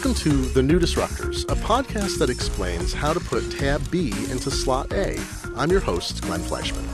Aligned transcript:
Welcome 0.00 0.22
to 0.22 0.30
The 0.54 0.62
New 0.62 0.80
Disruptors, 0.80 1.42
a 1.52 1.54
podcast 1.56 2.18
that 2.20 2.30
explains 2.30 2.94
how 2.94 3.12
to 3.12 3.20
put 3.20 3.50
tab 3.50 3.90
B 3.90 4.12
into 4.30 4.50
slot 4.50 4.90
A. 4.94 5.20
I'm 5.56 5.70
your 5.70 5.80
host, 5.80 6.22
Glenn 6.22 6.40
Fleishman. 6.40 6.88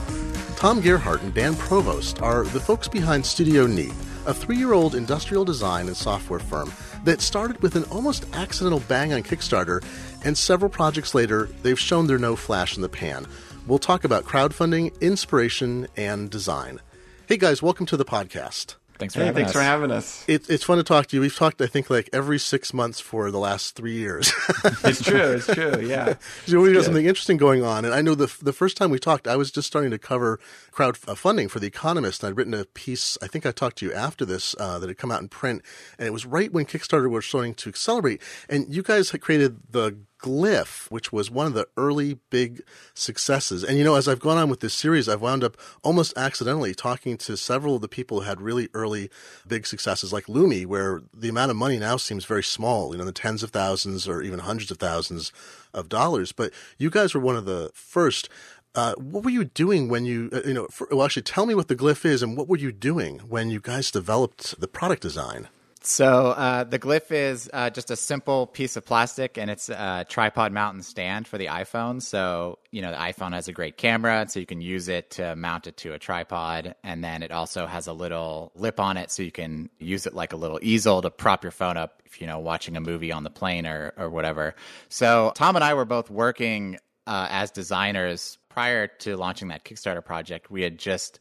Tom 0.57 0.81
Gerhardt 0.81 1.21
and 1.21 1.33
Dan 1.33 1.55
Provost 1.55 2.21
are 2.21 2.43
the 2.43 2.59
folks 2.59 2.89
behind 2.89 3.25
Studio 3.25 3.65
Neat, 3.65 3.93
a 4.25 4.33
three 4.33 4.57
year 4.57 4.73
old 4.73 4.93
industrial 4.93 5.45
design 5.45 5.87
and 5.87 5.95
software 5.95 6.41
firm 6.41 6.69
that 7.05 7.21
started 7.21 7.61
with 7.61 7.77
an 7.77 7.85
almost 7.85 8.25
accidental 8.33 8.81
bang 8.89 9.13
on 9.13 9.23
Kickstarter, 9.23 9.81
and 10.25 10.37
several 10.37 10.69
projects 10.69 11.15
later, 11.15 11.47
they've 11.63 11.79
shown 11.79 12.07
they're 12.07 12.17
no 12.17 12.35
flash 12.35 12.75
in 12.75 12.81
the 12.81 12.89
pan. 12.89 13.25
We'll 13.67 13.79
talk 13.79 14.03
about 14.03 14.25
crowdfunding, 14.25 14.99
inspiration, 14.99 15.87
and 15.95 16.29
design. 16.29 16.81
Hey 17.25 17.37
guys, 17.37 17.61
welcome 17.61 17.85
to 17.85 17.95
the 17.95 18.03
podcast. 18.03 18.75
Thanks 18.97 19.13
for 19.13 19.19
hey, 19.19 19.27
having 19.27 19.43
thanks 19.43 19.49
us. 19.49 19.55
for 19.55 19.61
having 19.61 19.91
us. 19.91 20.25
It, 20.27 20.49
it's 20.49 20.63
fun 20.63 20.77
to 20.77 20.83
talk 20.83 21.07
to 21.07 21.15
you. 21.15 21.21
We've 21.21 21.35
talked, 21.35 21.61
I 21.61 21.67
think, 21.67 21.89
like 21.89 22.09
every 22.11 22.39
six 22.39 22.73
months 22.73 22.99
for 22.99 23.29
the 23.29 23.37
last 23.37 23.75
three 23.75 23.93
years. 23.93 24.31
It's 24.83 25.03
true. 25.03 25.33
It's 25.33 25.47
true. 25.47 25.81
Yeah. 25.81 26.15
so 26.45 26.61
we 26.61 26.73
got 26.73 26.83
something 26.83 27.05
interesting 27.05 27.37
going 27.37 27.63
on, 27.63 27.85
and 27.85 27.93
I 27.93 28.01
know 28.01 28.15
the 28.15 28.33
the 28.41 28.53
first 28.53 28.77
time 28.77 28.89
we 28.89 28.99
talked, 28.99 29.27
I 29.27 29.35
was 29.35 29.51
just 29.51 29.67
starting 29.67 29.91
to 29.91 29.97
cover 29.97 30.39
crowdfunding 30.71 31.49
for 31.49 31.59
The 31.59 31.67
Economist, 31.67 32.23
and 32.23 32.29
I'd 32.29 32.37
written 32.37 32.53
a 32.53 32.65
piece. 32.65 33.17
I 33.21 33.27
think 33.27 33.45
I 33.45 33.51
talked 33.51 33.77
to 33.79 33.85
you 33.85 33.93
after 33.93 34.25
this 34.25 34.55
uh, 34.59 34.79
that 34.79 34.87
had 34.89 34.97
come 34.97 35.11
out 35.11 35.21
in 35.21 35.27
print, 35.27 35.61
and 35.97 36.07
it 36.07 36.11
was 36.11 36.25
right 36.25 36.51
when 36.51 36.65
Kickstarter 36.65 37.09
was 37.09 37.25
starting 37.25 37.53
to 37.55 37.69
accelerate, 37.69 38.21
and 38.49 38.73
you 38.73 38.83
guys 38.83 39.11
had 39.11 39.21
created 39.21 39.57
the 39.71 39.97
Glyph, 40.19 40.89
which 40.89 41.11
was 41.11 41.29
one 41.29 41.47
of 41.47 41.53
the 41.53 41.67
early 41.77 42.19
big 42.29 42.61
successes. 42.93 43.63
And 43.63 43.77
you 43.77 43.83
know, 43.83 43.95
as 43.95 44.07
I've 44.07 44.19
gone 44.19 44.37
on 44.37 44.49
with 44.49 44.61
this 44.61 44.73
series, 44.73 45.07
I've 45.07 45.21
wound 45.21 45.43
up 45.43 45.57
almost 45.83 46.17
accidentally 46.17 46.73
talking 46.73 47.17
to 47.17 47.37
several 47.37 47.75
of 47.75 47.81
the 47.81 47.87
people 47.87 48.21
who 48.21 48.27
had 48.27 48.41
really 48.41 48.69
early 48.73 49.09
big 49.47 49.67
successes, 49.67 50.11
like 50.11 50.25
Lumi, 50.25 50.65
where 50.65 51.01
the 51.13 51.29
amount 51.29 51.51
of 51.51 51.57
money 51.57 51.77
now 51.77 51.97
seems 51.97 52.25
very 52.25 52.43
small, 52.43 52.91
you 52.91 52.97
know, 52.97 53.05
the 53.05 53.11
tens 53.11 53.43
of 53.43 53.51
thousands 53.51 54.07
or 54.07 54.21
even 54.21 54.39
hundreds 54.39 54.71
of 54.71 54.77
thousands 54.77 55.31
of 55.73 55.89
dollars. 55.89 56.31
But 56.31 56.51
you 56.77 56.89
guys 56.89 57.13
were 57.13 57.21
one 57.21 57.35
of 57.35 57.45
the 57.45 57.71
first. 57.73 58.29
Uh, 58.75 58.93
what 58.95 59.23
were 59.23 59.31
you 59.31 59.43
doing 59.43 59.87
when 59.89 60.05
you, 60.05 60.29
uh, 60.31 60.41
you 60.45 60.53
know, 60.53 60.67
for, 60.67 60.87
well, 60.91 61.03
actually, 61.03 61.23
tell 61.23 61.47
me 61.47 61.55
what 61.55 61.67
the 61.67 61.75
Glyph 61.75 62.05
is 62.05 62.21
and 62.21 62.37
what 62.37 62.47
were 62.47 62.57
you 62.57 62.71
doing 62.71 63.19
when 63.19 63.49
you 63.49 63.59
guys 63.59 63.89
developed 63.89 64.59
the 64.59 64.67
product 64.67 65.01
design? 65.01 65.47
So 65.87 66.31
uh, 66.31 66.65
the 66.65 66.79
Glyph 66.79 67.11
is 67.11 67.49
uh, 67.53 67.69
just 67.69 67.89
a 67.91 67.95
simple 67.95 68.45
piece 68.45 68.75
of 68.75 68.85
plastic, 68.85 69.37
and 69.37 69.49
it's 69.49 69.69
a 69.69 70.05
tripod 70.09 70.51
mount 70.51 70.75
and 70.75 70.83
stand 70.83 71.29
for 71.29 71.37
the 71.37 71.45
iPhone. 71.45 72.01
So 72.01 72.59
you 72.71 72.81
know 72.81 72.91
the 72.91 72.97
iPhone 72.97 73.31
has 73.31 73.47
a 73.47 73.53
great 73.53 73.77
camera, 73.77 74.25
so 74.27 74.41
you 74.41 74.45
can 74.45 74.59
use 74.59 74.89
it 74.89 75.11
to 75.11 75.33
mount 75.37 75.65
it 75.65 75.77
to 75.77 75.93
a 75.93 75.99
tripod, 75.99 76.75
and 76.83 77.01
then 77.01 77.23
it 77.23 77.31
also 77.31 77.65
has 77.65 77.87
a 77.87 77.93
little 77.93 78.51
lip 78.53 78.81
on 78.81 78.97
it, 78.97 79.11
so 79.11 79.23
you 79.23 79.31
can 79.31 79.69
use 79.79 80.05
it 80.05 80.13
like 80.13 80.33
a 80.33 80.35
little 80.35 80.59
easel 80.61 81.01
to 81.01 81.09
prop 81.09 81.43
your 81.43 81.51
phone 81.51 81.77
up 81.77 82.01
if 82.05 82.19
you 82.19 82.27
know 82.27 82.39
watching 82.39 82.75
a 82.75 82.81
movie 82.81 83.13
on 83.13 83.23
the 83.23 83.29
plane 83.29 83.65
or 83.65 83.93
or 83.97 84.09
whatever. 84.09 84.55
So 84.89 85.31
Tom 85.35 85.55
and 85.55 85.63
I 85.63 85.73
were 85.73 85.85
both 85.85 86.11
working 86.11 86.79
uh, 87.07 87.27
as 87.29 87.49
designers 87.49 88.37
prior 88.49 88.87
to 88.87 89.17
launching 89.17 89.47
that 89.47 89.63
Kickstarter 89.63 90.03
project. 90.03 90.51
We 90.51 90.61
had 90.61 90.77
just 90.77 91.19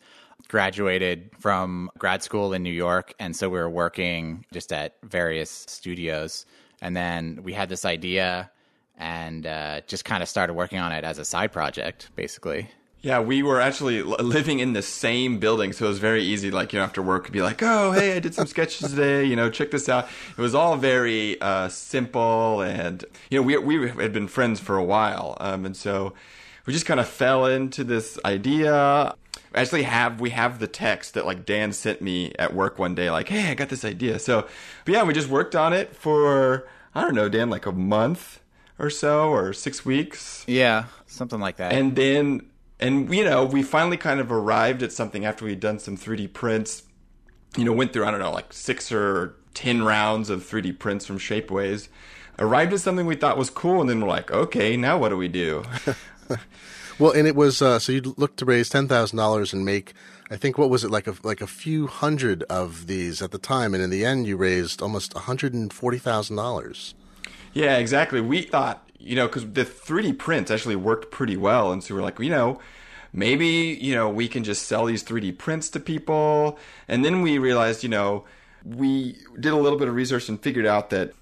graduated 0.49 1.31
from 1.39 1.91
grad 1.99 2.23
school 2.23 2.53
in 2.53 2.63
New 2.63 2.73
York, 2.73 3.15
and 3.19 3.35
so 3.35 3.49
we 3.49 3.59
were 3.59 3.71
working 3.71 4.45
just 4.53 4.73
at 4.73 4.97
various 5.03 5.51
studios. 5.51 6.45
And 6.83 6.95
then 6.97 7.41
we 7.43 7.53
had 7.53 7.69
this 7.69 7.85
idea 7.85 8.51
and 8.99 9.47
uh, 9.47 9.81
just 9.87 10.05
kind 10.05 10.23
of 10.23 10.29
started 10.29 10.55
working 10.55 10.79
on 10.79 10.93
it 10.93 11.05
as 11.05 11.19
a 11.19 11.25
side 11.25 11.53
project, 11.53 12.11
basically. 12.17 12.69
Yeah, 13.03 13.21
we 13.21 13.43
were 13.43 13.61
actually 13.61 14.03
living 14.03 14.59
in 14.59 14.73
the 14.73 14.83
same 14.83 15.39
building, 15.39 15.73
so 15.73 15.85
it 15.85 15.89
was 15.89 15.99
very 15.99 16.23
easy. 16.23 16.51
Like 16.51 16.73
you 16.73 16.79
know, 16.79 16.85
after 16.85 17.03
work, 17.03 17.31
be 17.31 17.43
like, 17.43 17.63
"Oh, 17.63 17.93
hey, 17.93 18.17
I 18.17 18.19
did 18.19 18.35
some 18.35 18.47
sketches 18.47 18.91
today. 18.91 19.25
You 19.25 19.37
know, 19.37 19.49
check 19.51 19.71
this 19.71 19.89
out." 19.89 20.09
It 20.37 20.41
was 20.41 20.55
all 20.55 20.77
very 20.77 21.41
uh, 21.41 21.69
simple, 21.69 22.63
and 22.63 23.05
you 23.31 23.39
know, 23.39 23.43
we 23.43 23.57
we 23.59 23.91
had 23.91 24.13
been 24.13 24.29
friends 24.29 24.59
for 24.61 24.77
a 24.77 24.85
while, 24.85 25.37
um, 25.41 25.65
and 25.65 25.77
so 25.77 26.15
we 26.65 26.73
just 26.73 26.87
kind 26.87 26.99
of 26.99 27.07
fell 27.07 27.47
into 27.47 27.85
this 27.85 28.19
idea. 28.25 29.15
Actually, 29.55 29.85
have 29.85 30.21
we 30.21 30.31
have 30.31 30.59
the 30.59 30.67
text 30.67 31.15
that 31.15 31.25
like 31.27 31.47
Dan 31.47 31.73
sent 31.73 32.03
me 32.03 32.33
at 32.39 32.55
work 32.55 32.79
one 32.79 32.95
day, 32.95 33.11
like, 33.11 33.29
"Hey, 33.29 33.51
I 33.51 33.55
got 33.55 33.69
this 33.69 33.85
idea." 33.85 34.19
So, 34.19 34.49
but 34.85 34.95
yeah, 34.95 35.05
we 35.05 35.15
just 35.15 35.29
worked 35.29 35.55
on 35.55 35.73
it 35.73 35.95
for 35.95 36.67
I 36.95 37.03
don't 37.03 37.15
know, 37.15 37.29
Dan, 37.29 37.51
like 37.51 37.67
a 37.67 37.73
month 37.73 38.41
or 38.79 38.91
so, 38.91 39.29
or 39.29 39.53
six 39.53 39.85
weeks. 39.85 40.45
Yeah, 40.49 40.87
something 41.07 41.39
like 41.39 41.57
that. 41.59 41.73
And 41.73 41.95
then, 41.95 42.47
and 42.81 43.13
you 43.15 43.25
know, 43.25 43.45
we 43.45 43.63
finally 43.63 43.97
kind 43.97 44.21
of 44.21 44.31
arrived 44.31 44.83
at 44.83 44.93
something 44.93 45.25
after 45.25 45.45
we'd 45.45 45.61
done 45.61 45.79
some 45.79 45.97
3D 45.97 46.33
prints. 46.33 46.83
You 47.57 47.65
know, 47.65 47.73
went 47.73 47.93
through 47.93 48.05
I 48.05 48.11
don't 48.11 48.21
know, 48.21 48.33
like 48.33 48.53
six 48.53 48.93
or 48.93 49.35
ten 49.55 49.83
rounds 49.83 50.31
of 50.31 50.43
3D 50.43 50.79
prints 50.79 51.07
from 51.07 51.19
Shapeways. 51.19 51.89
Arrived 52.39 52.75
at 52.75 52.81
something 52.81 53.07
we 53.07 53.17
thought 53.17 53.39
was 53.39 53.49
cool, 53.49 53.81
and 53.81 53.89
then 53.89 54.01
we're 54.01 54.09
like, 54.09 54.31
okay, 54.31 54.77
now 54.77 54.99
what 54.99 55.09
do 55.09 55.17
we 55.17 55.29
do? 55.29 55.65
Well, 56.99 57.13
and 57.13 57.29
it 57.29 57.37
was 57.37 57.61
uh, 57.61 57.79
so 57.79 57.93
you 57.93 58.15
looked 58.17 58.39
to 58.39 58.47
raise 58.47 58.71
ten 58.71 58.89
thousand 58.89 59.19
dollars 59.19 59.53
and 59.53 59.65
make, 59.65 59.93
I 60.31 60.37
think, 60.37 60.57
what 60.57 60.71
was 60.71 60.83
it 60.83 60.91
like 60.91 61.07
a 61.07 61.15
like 61.23 61.43
a 61.43 61.47
few 61.47 61.87
hundred 61.87 62.43
of 62.45 62.87
these 62.87 63.21
at 63.21 63.33
the 63.33 63.39
time, 63.39 63.75
and 63.75 63.83
in 63.83 63.91
the 63.91 64.05
end, 64.05 64.27
you 64.27 64.37
raised 64.37 64.81
almost 64.81 65.15
one 65.15 65.25
hundred 65.25 65.53
and 65.53 65.71
forty 65.71 65.99
thousand 65.99 66.37
dollars. 66.37 66.95
Yeah, 67.53 67.77
exactly. 67.77 68.21
We 68.23 68.43
thought, 68.43 68.86
you 68.99 69.17
know, 69.17 69.27
because 69.27 69.51
the 69.51 69.65
3D 69.65 70.19
prints 70.19 70.51
actually 70.51 70.77
worked 70.77 71.11
pretty 71.11 71.37
well. 71.37 71.73
And 71.73 71.83
so 71.83 71.95
we're 71.95 72.03
like, 72.03 72.19
you 72.19 72.31
know, 72.31 72.61
maybe, 73.13 73.79
you 73.81 73.95
know, 73.95 74.09
we 74.09 74.29
can 74.29 74.45
just 74.45 74.67
sell 74.67 74.85
these 74.85 75.05
3D 75.05 75.39
prints 75.39 75.69
to 75.71 75.81
people. 75.81 76.59
And 76.89 77.05
then 77.05 77.23
we 77.23 77.39
realized, 77.39 77.83
you 77.83 77.89
know, 77.89 78.25
we 78.65 79.17
did 79.39 79.53
a 79.53 79.57
little 79.57 79.79
bit 79.79 79.89
of 79.89 79.95
research 79.95 80.29
and 80.29 80.41
figured 80.41 80.67
out 80.67 80.91
that 80.91 81.13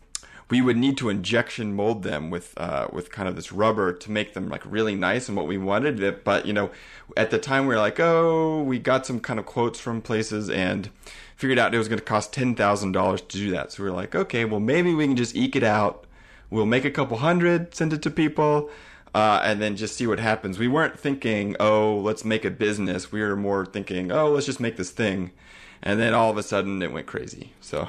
we 0.51 0.61
would 0.61 0.77
need 0.77 0.97
to 0.99 1.09
injection 1.09 1.75
mold 1.75 2.03
them 2.03 2.31
with 2.31 2.53
uh, 2.59 2.89
with 2.93 3.11
kind 3.11 3.29
of 3.29 3.37
this 3.37 3.51
rubber 3.51 3.93
to 3.93 4.11
make 4.11 4.35
them 4.35 4.49
like 4.49 4.63
really 4.65 4.95
nice 4.95 5.29
and 5.29 5.37
what 5.37 5.47
we 5.47 5.59
wanted. 5.59 6.03
It, 6.03 6.25
but 6.25 6.47
you 6.47 6.53
know, 6.53 6.71
at 7.17 7.31
the 7.31 7.39
time 7.39 7.67
we 7.67 7.75
were 7.75 7.81
like, 7.81 7.99
oh, 7.99 8.63
we 8.63 8.79
got 8.79 9.07
some 9.07 9.21
kind 9.21 9.41
of 9.41 9.47
quotes 9.47 9.81
from 9.81 10.03
places 10.03 10.51
and 10.51 10.91
figured 11.37 11.59
out 11.59 11.75
it 11.75 11.79
was 11.79 11.89
going 11.89 11.99
to 11.99 12.05
cost 12.05 12.33
ten 12.33 12.55
thousand 12.55 12.93
dollars 12.93 13.23
to 13.23 13.39
do 13.39 13.51
that. 13.53 13.73
So 13.73 13.83
we 13.83 13.89
were 13.89 13.97
like, 13.97 14.15
okay, 14.15 14.45
well 14.45 14.61
maybe 14.61 14.95
we 14.95 15.07
can 15.07 15.17
just 15.17 15.35
eke 15.35 15.57
it 15.57 15.65
out. 15.65 16.07
We'll 16.51 16.67
make 16.67 16.85
a 16.85 16.91
couple 16.91 17.19
hundred, 17.19 17.75
send 17.75 17.93
it 17.93 18.03
to 18.03 18.11
people. 18.11 18.71
Uh, 19.15 19.41
and 19.45 19.63
then 19.63 19.77
just 19.77 19.97
see 19.97 20.09
what 20.09 20.19
happens. 20.19 20.59
We 20.59 20.67
weren't 20.67 20.99
thinking, 20.99 21.55
oh, 21.61 21.99
let's 21.99 22.25
make 22.25 22.45
a 22.45 22.51
business. 22.51 23.13
We 23.13 23.21
were 23.21 23.37
more 23.37 23.65
thinking, 23.65 24.11
oh, 24.11 24.31
let's 24.31 24.45
just 24.45 24.59
make 24.59 24.77
this 24.77 24.91
thing. 24.91 25.31
And 25.85 26.01
then 26.01 26.15
all 26.15 26.31
of 26.31 26.39
a 26.39 26.43
sudden 26.43 26.83
it 26.83 26.93
went 26.93 27.07
crazy. 27.07 27.53
So, 27.61 27.89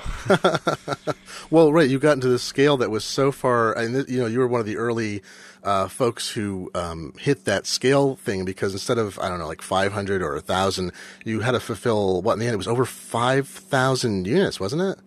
well, 1.49 1.71
right, 1.71 1.89
you 1.89 1.97
got 1.97 2.11
into 2.11 2.27
this 2.27 2.43
scale 2.43 2.77
that 2.77 2.91
was 2.91 3.05
so 3.05 3.31
far, 3.31 3.71
and 3.73 4.07
you 4.09 4.19
know, 4.19 4.25
you 4.25 4.39
were 4.39 4.47
one 4.47 4.59
of 4.59 4.65
the 4.65 4.75
early 4.75 5.23
uh, 5.63 5.87
folks 5.87 6.29
who 6.29 6.69
um, 6.75 7.13
hit 7.17 7.45
that 7.45 7.65
scale 7.65 8.17
thing 8.17 8.43
because 8.43 8.73
instead 8.73 8.97
of 8.97 9.17
I 9.19 9.29
don't 9.29 9.39
know, 9.39 9.47
like 9.47 9.61
five 9.61 9.93
hundred 9.93 10.21
or 10.21 10.35
a 10.35 10.41
thousand, 10.41 10.91
you 11.23 11.39
had 11.39 11.51
to 11.51 11.59
fulfill 11.61 12.21
what 12.21 12.33
in 12.33 12.39
the 12.39 12.45
end 12.47 12.53
it 12.53 12.57
was 12.57 12.67
over 12.67 12.83
five 12.83 13.47
thousand 13.47 14.27
units, 14.27 14.59
wasn't 14.59 14.81
it? 14.81 14.99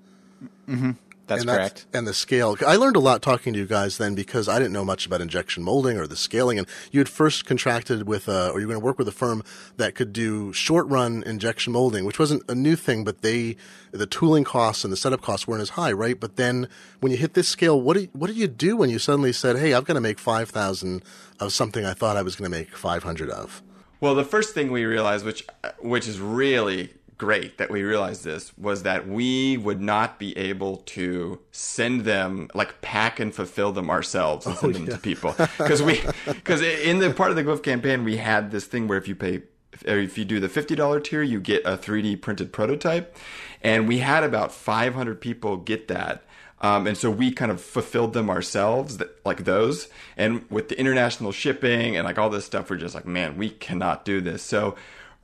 Mm-hmm. 0.66 0.91
That's 1.28 1.43
and 1.43 1.50
correct. 1.50 1.87
and 1.93 2.06
the 2.06 2.15
scale. 2.15 2.56
I 2.66 2.77
learned 2.77 2.97
a 2.97 3.00
lot 3.00 3.21
talking 3.22 3.53
to 3.53 3.59
you 3.59 3.66
guys 3.66 3.99
then 3.99 4.15
because 4.15 4.49
I 4.49 4.59
didn't 4.59 4.72
know 4.72 4.84
much 4.84 5.06
about 5.06 5.21
injection 5.21 5.62
molding 5.62 5.99
or 5.99 6.06
the 6.06 6.16
scaling. 6.16 6.59
And 6.59 6.66
you 6.91 7.00
had 7.00 7.09
first 7.09 7.44
contracted 7.44 8.09
with, 8.09 8.28
a, 8.28 8.50
or 8.50 8.61
you 8.61 8.66
were 8.66 8.72
going 8.72 8.81
to 8.81 8.84
work 8.84 8.99
with 8.99 9.09
a 9.09 9.12
firm 9.12 9.43
that 9.77 9.94
could 9.94 10.12
do 10.12 10.53
short 10.53 10.87
run 10.89 11.22
injection 11.25 11.72
molding, 11.75 12.05
which 12.05 12.19
wasn't 12.19 12.43
a 12.49 12.55
new 12.55 12.77
thing, 12.77 13.05
but 13.05 13.21
they, 13.21 13.56
the 13.93 14.06
tooling 14.06 14.44
costs 14.44 14.84
and 14.84 14.93
the 14.93 14.97
setup 14.97 15.21
costs 15.21 15.47
weren't 15.47 15.62
as 15.62 15.71
high, 15.71 15.93
right? 15.93 16.19
But 16.19 16.37
then 16.37 16.66
when 17.00 17.12
you 17.12 17.19
hit 17.19 17.34
this 17.34 17.49
scale, 17.49 17.81
what 17.81 17.97
do 17.97 18.09
what 18.12 18.28
did 18.28 18.37
you 18.37 18.49
do 18.49 18.77
when 18.77 18.89
you 18.91 18.99
suddenly 18.99 19.33
said, 19.33 19.56
"Hey, 19.56 19.75
I've 19.75 19.84
got 19.84 19.95
to 19.95 20.00
make 20.00 20.19
five 20.19 20.48
thousand 20.48 21.03
of 21.39 21.53
something 21.53 21.84
I 21.84 21.95
thought 21.95 22.16
I 22.16 22.22
was 22.22 22.36
going 22.36 22.51
to 22.51 22.57
make 22.57 22.75
five 22.75 23.03
hundred 23.03 23.30
of"? 23.30 23.63
Well, 24.01 24.15
the 24.15 24.25
first 24.25 24.54
thing 24.54 24.71
we 24.71 24.84
realized, 24.84 25.25
which 25.25 25.47
which 25.80 26.09
is 26.09 26.21
really 26.21 26.95
great 27.18 27.59
that 27.59 27.68
we 27.68 27.82
realized 27.82 28.24
this 28.24 28.56
was 28.56 28.84
that 28.84 29.09
we 29.09 29.56
would 29.56 29.80
not 29.80 30.18
be 30.18 30.36
able 30.38 30.78
to 30.78 31.38
send 31.50 32.03
them 32.03 32.48
like 32.54 32.80
pack 32.80 33.18
and 33.18 33.34
fulfill 33.34 33.72
them 33.72 33.91
ourselves 33.91 34.47
and 34.47 34.56
send 34.56 34.76
oh, 34.76 34.78
them 34.78 34.86
yeah. 34.86 34.94
to 34.94 34.98
people 35.00 35.34
because 35.59 35.82
we 35.82 36.00
because 36.26 36.62
in 36.62 37.00
the 37.00 37.12
part 37.12 37.30
of 37.30 37.36
the 37.36 37.42
Glyph 37.42 37.62
campaign 37.62 38.04
we 38.04 38.16
had 38.16 38.53
this 38.53 38.66
thing 38.66 38.86
where 38.86 38.97
if 38.97 39.09
you 39.09 39.16
pay 39.16 39.42
if 39.84 40.16
you 40.16 40.24
do 40.24 40.41
the 40.41 40.48
$50 40.48 41.04
tier 41.04 41.22
you 41.22 41.41
get 41.41 41.65
a 41.66 41.76
3d 41.76 42.20
printed 42.20 42.53
prototype 42.53 43.16
and 43.62 43.88
we 43.88 43.98
had 43.98 44.22
about 44.22 44.53
500 44.53 45.20
people 45.20 45.56
get 45.56 45.88
that 45.88 46.24
um, 46.60 46.86
and 46.86 46.97
so 46.97 47.10
we 47.10 47.30
kind 47.30 47.53
of 47.53 47.60
fulfilled 47.60 48.15
them 48.15 48.28
ourselves, 48.28 48.98
that, 48.98 49.24
like 49.24 49.44
those. 49.44 49.88
And 50.16 50.44
with 50.50 50.68
the 50.68 50.78
international 50.78 51.32
shipping 51.32 51.97
and 51.97 52.04
like 52.04 52.18
all 52.18 52.30
this 52.30 52.44
stuff, 52.44 52.68
we're 52.68 52.76
just 52.76 52.94
like, 52.94 53.06
man, 53.06 53.36
we 53.36 53.50
cannot 53.50 54.04
do 54.04 54.20
this. 54.20 54.42
So 54.42 54.74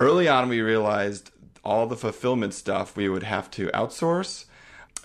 early 0.00 0.28
on, 0.28 0.48
we 0.48 0.60
realized 0.60 1.30
all 1.64 1.86
the 1.86 1.96
fulfillment 1.96 2.54
stuff 2.54 2.96
we 2.96 3.08
would 3.08 3.22
have 3.22 3.50
to 3.52 3.68
outsource. 3.68 4.44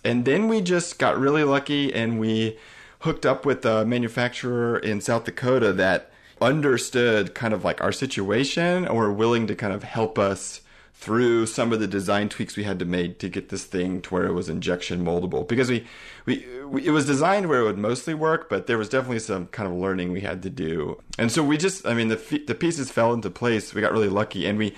And 0.04 0.26
then 0.26 0.48
we 0.48 0.62
just 0.62 1.00
got 1.00 1.20
really 1.20 1.44
lucky 1.44 1.94
and 1.94 2.20
we 2.20 2.58
hooked 3.02 3.26
up 3.26 3.46
with 3.46 3.66
a 3.66 3.86
manufacturer 3.86 4.78
in 4.78 5.02
South 5.02 5.26
Dakota 5.26 5.74
that 5.74 6.12
understood 6.42 7.34
kind 7.36 7.54
of 7.54 7.64
like 7.64 7.82
our 7.82 7.92
situation 7.92 8.86
and 8.86 8.96
were 8.96 9.12
willing 9.12 9.48
to 9.48 9.56
kind 9.56 9.74
of 9.74 9.84
help 9.84 10.18
us 10.18 10.62
through 10.94 11.46
some 11.46 11.72
of 11.72 11.80
the 11.80 11.88
design 11.88 12.28
tweaks 12.28 12.58
we 12.58 12.66
had 12.66 12.78
to 12.78 12.84
make 12.84 13.20
to 13.20 13.30
get 13.30 13.48
this 13.48 13.64
thing 13.64 14.02
to 14.02 14.14
where 14.14 14.26
it 14.26 14.34
was 14.34 14.50
injection 14.50 15.04
moldable. 15.04 15.48
Because 15.48 15.70
we, 15.70 15.86
we, 16.26 16.46
we 16.66 16.86
it 16.86 16.92
was 16.92 17.06
designed 17.06 17.48
where 17.48 17.62
it 17.62 17.64
would 17.64 17.78
mostly 17.78 18.14
work 18.14 18.50
but 18.50 18.68
there 18.68 18.78
was 18.78 18.90
definitely 18.90 19.20
some 19.20 19.48
kind 19.48 19.68
of 19.68 19.76
learning 19.76 20.12
we 20.12 20.22
had 20.22 20.44
to 20.44 20.50
do. 20.50 21.02
And 21.18 21.32
so 21.32 21.42
we 21.42 21.58
just 21.58 21.86
i 21.86 21.94
mean 21.94 22.10
the 22.10 22.44
the 22.48 22.56
pieces 22.56 22.92
fell 22.92 23.14
into 23.14 23.30
place. 23.30 23.74
We 23.74 23.82
got 23.82 23.94
really 23.94 24.10
lucky 24.10 24.46
and 24.46 24.58
we 24.58 24.76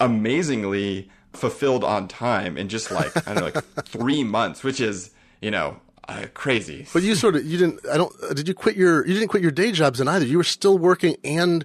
amazingly 0.00 1.08
fulfilled 1.32 1.84
on 1.84 2.08
time 2.08 2.56
in 2.56 2.68
just 2.68 2.90
like 2.90 3.16
i 3.28 3.34
don't 3.34 3.36
know 3.36 3.50
like 3.54 3.64
3 3.86 4.24
months 4.24 4.62
which 4.64 4.80
is 4.80 5.10
you 5.40 5.50
know 5.50 5.80
uh, 6.08 6.26
crazy 6.34 6.86
but 6.92 7.02
you 7.02 7.14
sort 7.14 7.36
of 7.36 7.44
you 7.44 7.56
didn't 7.56 7.80
i 7.88 7.96
don't 7.96 8.12
did 8.34 8.48
you 8.48 8.54
quit 8.54 8.76
your 8.76 9.06
you 9.06 9.14
didn't 9.14 9.28
quit 9.28 9.42
your 9.42 9.52
day 9.52 9.70
jobs 9.70 10.00
in 10.00 10.08
either 10.08 10.26
you 10.26 10.36
were 10.36 10.44
still 10.44 10.76
working 10.76 11.16
and 11.22 11.64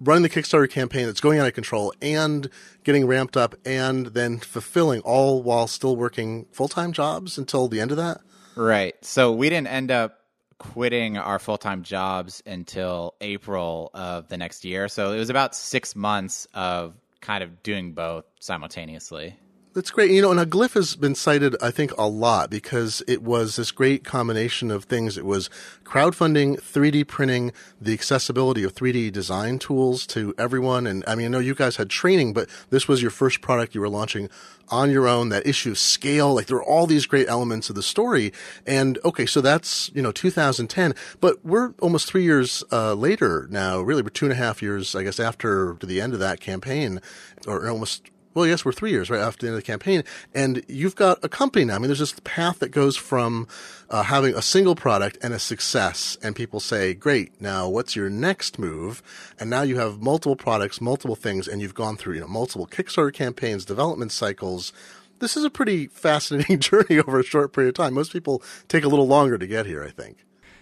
running 0.00 0.22
the 0.22 0.28
Kickstarter 0.28 0.70
campaign 0.70 1.06
that's 1.06 1.20
going 1.20 1.38
out 1.38 1.46
of 1.46 1.54
control 1.54 1.92
and 2.02 2.48
getting 2.84 3.06
ramped 3.06 3.36
up 3.36 3.54
and 3.64 4.06
then 4.06 4.38
fulfilling 4.38 5.00
all 5.00 5.42
while 5.42 5.66
still 5.66 5.96
working 5.96 6.46
full 6.52 6.68
time 6.68 6.92
jobs 6.92 7.38
until 7.38 7.68
the 7.68 7.80
end 7.80 7.90
of 7.90 7.96
that? 7.96 8.20
Right. 8.56 8.94
So 9.04 9.32
we 9.32 9.48
didn't 9.48 9.68
end 9.68 9.90
up 9.90 10.20
quitting 10.58 11.18
our 11.18 11.38
full 11.38 11.58
time 11.58 11.82
jobs 11.82 12.42
until 12.46 13.14
April 13.20 13.90
of 13.94 14.28
the 14.28 14.36
next 14.36 14.64
year. 14.64 14.88
So 14.88 15.12
it 15.12 15.18
was 15.18 15.30
about 15.30 15.54
six 15.54 15.96
months 15.96 16.46
of 16.54 16.94
kind 17.24 17.42
of 17.42 17.62
doing 17.62 17.94
both 17.94 18.26
simultaneously. 18.38 19.36
That's 19.74 19.90
great. 19.90 20.12
You 20.12 20.22
know, 20.22 20.30
and 20.30 20.38
a 20.38 20.46
glyph 20.46 20.74
has 20.74 20.94
been 20.94 21.16
cited, 21.16 21.56
I 21.60 21.72
think, 21.72 21.90
a 21.98 22.06
lot 22.06 22.48
because 22.48 23.02
it 23.08 23.24
was 23.24 23.56
this 23.56 23.72
great 23.72 24.04
combination 24.04 24.70
of 24.70 24.84
things. 24.84 25.18
It 25.18 25.26
was 25.26 25.50
crowdfunding, 25.82 26.60
3D 26.60 27.08
printing, 27.08 27.52
the 27.80 27.92
accessibility 27.92 28.62
of 28.62 28.72
3D 28.72 29.10
design 29.10 29.58
tools 29.58 30.06
to 30.08 30.32
everyone. 30.38 30.86
And 30.86 31.02
I 31.08 31.16
mean, 31.16 31.26
I 31.26 31.28
know 31.30 31.38
you 31.40 31.56
guys 31.56 31.74
had 31.74 31.90
training, 31.90 32.34
but 32.34 32.48
this 32.70 32.86
was 32.86 33.02
your 33.02 33.10
first 33.10 33.40
product 33.40 33.74
you 33.74 33.80
were 33.80 33.88
launching 33.88 34.30
on 34.68 34.92
your 34.92 35.08
own, 35.08 35.30
that 35.30 35.44
issue 35.44 35.72
of 35.72 35.78
scale. 35.78 36.34
Like 36.34 36.46
there 36.46 36.56
were 36.56 36.64
all 36.64 36.86
these 36.86 37.06
great 37.06 37.28
elements 37.28 37.68
of 37.68 37.74
the 37.74 37.82
story. 37.82 38.32
And 38.64 39.00
okay, 39.04 39.26
so 39.26 39.40
that's, 39.40 39.90
you 39.92 40.02
know, 40.02 40.12
2010, 40.12 40.94
but 41.20 41.44
we're 41.44 41.74
almost 41.80 42.06
three 42.06 42.22
years 42.22 42.62
uh, 42.70 42.94
later 42.94 43.48
now, 43.50 43.80
really, 43.80 44.02
we're 44.02 44.10
two 44.10 44.26
and 44.26 44.32
a 44.32 44.36
half 44.36 44.62
years, 44.62 44.94
I 44.94 45.02
guess, 45.02 45.18
after 45.18 45.76
the 45.82 46.00
end 46.00 46.12
of 46.12 46.20
that 46.20 46.38
campaign 46.38 47.00
or 47.48 47.68
almost 47.68 48.10
well, 48.34 48.46
yes, 48.46 48.64
we're 48.64 48.72
three 48.72 48.90
years 48.90 49.10
right 49.10 49.20
after 49.20 49.46
the 49.46 49.48
end 49.48 49.56
of 49.56 49.62
the 49.62 49.66
campaign, 49.66 50.02
and 50.34 50.64
you've 50.68 50.96
got 50.96 51.24
a 51.24 51.28
company 51.28 51.64
now. 51.64 51.76
I 51.76 51.78
mean, 51.78 51.86
there's 51.86 52.00
this 52.00 52.14
path 52.24 52.58
that 52.58 52.70
goes 52.70 52.96
from 52.96 53.46
uh, 53.88 54.02
having 54.02 54.34
a 54.34 54.42
single 54.42 54.74
product 54.74 55.18
and 55.22 55.32
a 55.32 55.38
success, 55.38 56.18
and 56.22 56.34
people 56.34 56.58
say, 56.58 56.94
"Great, 56.94 57.40
now 57.40 57.68
what's 57.68 57.94
your 57.94 58.10
next 58.10 58.58
move?" 58.58 59.02
And 59.38 59.48
now 59.48 59.62
you 59.62 59.78
have 59.78 60.02
multiple 60.02 60.36
products, 60.36 60.80
multiple 60.80 61.16
things, 61.16 61.46
and 61.46 61.62
you've 61.62 61.74
gone 61.74 61.96
through 61.96 62.14
you 62.14 62.20
know 62.20 62.26
multiple 62.26 62.66
Kickstarter 62.66 63.14
campaigns, 63.14 63.64
development 63.64 64.10
cycles. 64.10 64.72
This 65.20 65.36
is 65.36 65.44
a 65.44 65.50
pretty 65.50 65.86
fascinating 65.92 66.58
journey 66.58 66.98
over 66.98 67.20
a 67.20 67.24
short 67.24 67.52
period 67.52 67.68
of 67.68 67.74
time. 67.76 67.94
Most 67.94 68.12
people 68.12 68.42
take 68.66 68.84
a 68.84 68.88
little 68.88 69.06
longer 69.06 69.38
to 69.38 69.46
get 69.46 69.66
here, 69.66 69.84
I 69.84 69.90
think. 69.90 70.18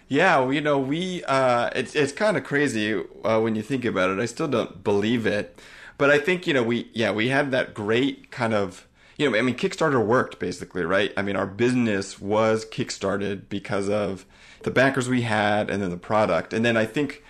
Yeah, 0.07 0.47
you 0.51 0.61
know, 0.61 0.77
we 0.77 1.23
uh, 1.23 1.71
it's 1.75 1.95
it's 1.95 2.11
kind 2.11 2.37
of 2.37 2.43
crazy 2.43 3.01
uh, 3.23 3.39
when 3.39 3.55
you 3.55 3.63
think 3.63 3.83
about 3.83 4.11
it. 4.11 4.19
I 4.19 4.25
still 4.25 4.47
don't 4.47 4.83
believe 4.83 5.25
it 5.25 5.59
but 6.03 6.11
I 6.11 6.19
think 6.19 6.45
you 6.47 6.53
know 6.53 6.63
we 6.63 6.89
yeah 6.91 7.11
we 7.11 7.29
had 7.29 7.51
that 7.51 7.73
great 7.73 8.29
kind 8.29 8.53
of 8.53 8.89
you 9.17 9.31
know 9.31 9.37
I 9.37 9.41
mean 9.41 9.55
Kickstarter 9.55 10.05
worked 10.05 10.37
basically 10.37 10.83
right. 10.83 11.13
I 11.15 11.21
mean 11.21 11.37
our 11.37 11.47
business 11.47 12.19
was 12.19 12.65
kickstarted 12.65 13.43
because 13.47 13.87
of 13.87 14.25
the 14.63 14.69
backers 14.69 15.07
we 15.07 15.21
had 15.21 15.69
and 15.69 15.81
then 15.81 15.91
the 15.91 15.95
product, 15.95 16.51
and 16.51 16.65
then 16.65 16.75
I 16.75 16.83
think 16.83 17.23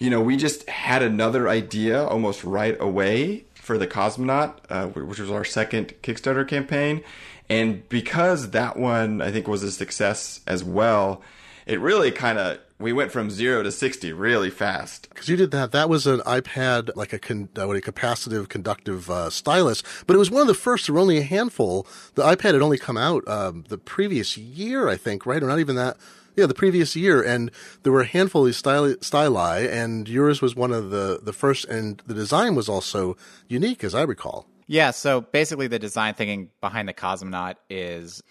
you 0.00 0.10
know 0.10 0.20
we 0.20 0.36
just 0.36 0.68
had 0.68 1.04
another 1.04 1.48
idea 1.48 2.04
almost 2.04 2.42
right 2.42 2.76
away 2.80 3.44
for 3.54 3.78
the 3.78 3.86
Cosmonaut, 3.86 4.54
uh, 4.70 4.86
which 4.88 5.20
was 5.20 5.30
our 5.30 5.44
second 5.44 5.94
Kickstarter 6.02 6.48
campaign, 6.48 7.04
and 7.48 7.88
because 7.88 8.50
that 8.50 8.76
one 8.76 9.22
I 9.22 9.30
think 9.30 9.46
was 9.46 9.62
a 9.62 9.70
success 9.70 10.40
as 10.48 10.64
well, 10.64 11.22
it 11.64 11.78
really 11.78 12.10
kind 12.10 12.40
of 12.40 12.58
we 12.78 12.92
went 12.92 13.10
from 13.10 13.30
zero 13.30 13.62
to 13.62 13.72
60 13.72 14.12
really 14.12 14.50
fast. 14.50 15.08
Because 15.08 15.28
you 15.28 15.36
did 15.36 15.50
that. 15.52 15.72
That 15.72 15.88
was 15.88 16.06
an 16.06 16.20
iPad, 16.20 16.94
like 16.94 17.12
a, 17.12 17.18
con, 17.18 17.48
uh, 17.56 17.66
what, 17.66 17.76
a 17.76 17.80
capacitive 17.80 18.48
conductive 18.48 19.10
uh, 19.10 19.30
stylus, 19.30 19.82
but 20.06 20.14
it 20.14 20.18
was 20.18 20.30
one 20.30 20.42
of 20.42 20.48
the 20.48 20.54
first. 20.54 20.86
There 20.86 20.94
were 20.94 21.00
only 21.00 21.18
a 21.18 21.22
handful. 21.22 21.86
The 22.14 22.22
iPad 22.22 22.52
had 22.52 22.62
only 22.62 22.78
come 22.78 22.96
out 22.96 23.26
um, 23.28 23.64
the 23.68 23.78
previous 23.78 24.36
year, 24.36 24.88
I 24.88 24.96
think, 24.96 25.24
right? 25.24 25.42
Or 25.42 25.46
not 25.46 25.58
even 25.58 25.76
that. 25.76 25.96
Yeah, 26.36 26.44
the 26.44 26.52
previous 26.52 26.94
year, 26.94 27.22
and 27.22 27.50
there 27.82 27.92
were 27.92 28.02
a 28.02 28.06
handful 28.06 28.42
of 28.42 28.46
these 28.46 28.60
styli, 28.60 28.96
styli, 28.96 29.72
and 29.72 30.06
yours 30.06 30.42
was 30.42 30.54
one 30.54 30.70
of 30.70 30.90
the, 30.90 31.18
the 31.22 31.32
first, 31.32 31.64
and 31.64 32.02
the 32.06 32.12
design 32.12 32.54
was 32.54 32.68
also 32.68 33.16
unique, 33.48 33.82
as 33.82 33.94
I 33.94 34.02
recall. 34.02 34.46
Yeah, 34.66 34.90
so 34.90 35.22
basically, 35.22 35.66
the 35.66 35.78
design 35.78 36.12
thinking 36.12 36.50
behind 36.60 36.88
the 36.88 36.92
Cosmonaut 36.92 37.54
is 37.70 38.22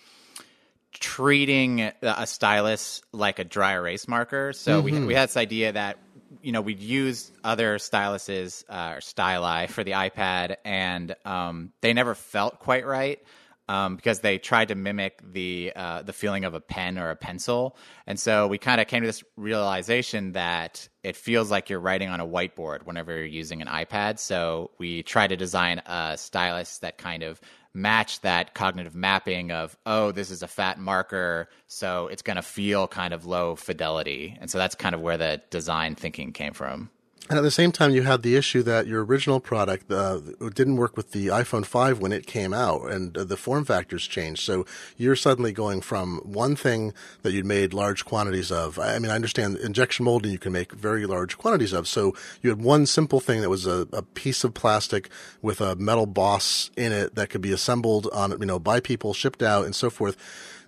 treating 0.99 1.91
a 2.01 2.27
stylus 2.27 3.01
like 3.11 3.39
a 3.39 3.43
dry 3.43 3.73
erase 3.73 4.07
marker. 4.07 4.53
So 4.53 4.81
mm-hmm. 4.81 5.01
we 5.01 5.07
we 5.07 5.13
had 5.13 5.29
this 5.29 5.37
idea 5.37 5.73
that 5.73 5.99
you 6.41 6.51
know 6.51 6.61
we'd 6.61 6.81
use 6.81 7.31
other 7.43 7.77
styluses 7.77 8.63
uh, 8.69 8.95
or 8.95 8.99
styli 8.99 9.69
for 9.69 9.83
the 9.83 9.91
iPad, 9.91 10.57
and 10.63 11.15
um, 11.25 11.71
they 11.81 11.93
never 11.93 12.15
felt 12.15 12.59
quite 12.59 12.85
right. 12.85 13.19
Um, 13.67 13.95
because 13.95 14.19
they 14.19 14.37
tried 14.37 14.67
to 14.67 14.75
mimic 14.75 15.21
the 15.33 15.73
uh, 15.75 16.03
the 16.03 16.13
feeling 16.13 16.45
of 16.45 16.53
a 16.53 16.61
pen 16.61 16.99
or 16.99 17.09
a 17.09 17.15
pencil, 17.15 17.75
and 18.05 18.19
so 18.19 18.45
we 18.45 18.59
kind 18.59 18.79
of 18.79 18.85
came 18.85 19.01
to 19.01 19.07
this 19.07 19.23
realization 19.37 20.33
that 20.33 20.87
it 21.01 21.15
feels 21.15 21.49
like 21.49 21.71
you're 21.71 21.79
writing 21.79 22.09
on 22.09 22.19
a 22.19 22.27
whiteboard 22.27 22.83
whenever 22.83 23.17
you're 23.17 23.25
using 23.25 23.63
an 23.63 23.67
iPad. 23.67 24.19
So 24.19 24.69
we 24.77 25.01
try 25.01 25.25
to 25.25 25.35
design 25.35 25.81
a 25.87 26.15
stylus 26.15 26.77
that 26.79 26.99
kind 26.99 27.23
of 27.23 27.41
match 27.75 28.21
that 28.21 28.53
cognitive 28.53 28.95
mapping 28.95 29.51
of 29.51 29.77
oh 29.85 30.11
this 30.11 30.31
is 30.31 30.41
a 30.41 30.47
fat 30.47 30.79
marker 30.79 31.49
so 31.67 32.07
it's 32.07 32.21
going 32.21 32.37
to 32.37 32.41
feel 32.41 32.87
kind 32.87 33.13
of 33.13 33.25
low 33.25 33.55
fidelity. 33.55 34.37
And 34.39 34.49
so 34.49 34.57
that's 34.57 34.75
kind 34.75 34.95
of 34.95 35.01
where 35.01 35.17
the 35.17 35.41
design 35.49 35.95
thinking 35.95 36.31
came 36.31 36.53
from 36.53 36.89
and 37.27 37.39
at 37.39 37.41
the 37.41 37.49
same 37.49 37.71
time, 37.71 37.89
you 37.89 38.03
had 38.03 38.21
the 38.21 38.35
issue 38.35 38.61
that 38.63 38.85
your 38.85 39.03
original 39.03 39.39
product 39.39 39.91
uh, 39.91 40.19
didn't 40.53 40.75
work 40.75 40.95
with 40.95 41.11
the 41.11 41.27
iPhone 41.27 41.65
5 41.65 41.99
when 41.99 42.11
it 42.11 42.27
came 42.27 42.53
out, 42.53 42.91
and 42.91 43.17
uh, 43.17 43.23
the 43.23 43.35
form 43.35 43.65
factors 43.65 44.05
changed. 44.05 44.43
So 44.43 44.63
you're 44.95 45.15
suddenly 45.15 45.51
going 45.51 45.81
from 45.81 46.17
one 46.19 46.55
thing 46.55 46.93
that 47.23 47.31
you'd 47.31 47.47
made 47.47 47.73
large 47.73 48.05
quantities 48.05 48.51
of. 48.51 48.77
I 48.77 48.99
mean, 48.99 49.09
I 49.09 49.15
understand 49.15 49.57
injection 49.57 50.05
molding 50.05 50.31
you 50.31 50.37
can 50.37 50.51
make 50.51 50.71
very 50.73 51.07
large 51.07 51.35
quantities 51.35 51.73
of. 51.73 51.87
So 51.87 52.15
you 52.43 52.51
had 52.51 52.61
one 52.61 52.85
simple 52.85 53.19
thing 53.19 53.41
that 53.41 53.49
was 53.49 53.65
a, 53.65 53.87
a 53.91 54.03
piece 54.03 54.43
of 54.43 54.53
plastic 54.53 55.09
with 55.41 55.61
a 55.61 55.75
metal 55.75 56.05
boss 56.05 56.69
in 56.77 56.91
it 56.91 57.15
that 57.15 57.31
could 57.31 57.41
be 57.41 57.51
assembled 57.51 58.07
on, 58.13 58.31
you 58.39 58.45
know, 58.45 58.59
by 58.59 58.79
people, 58.79 59.15
shipped 59.15 59.41
out, 59.41 59.65
and 59.65 59.75
so 59.75 59.89
forth. 59.89 60.15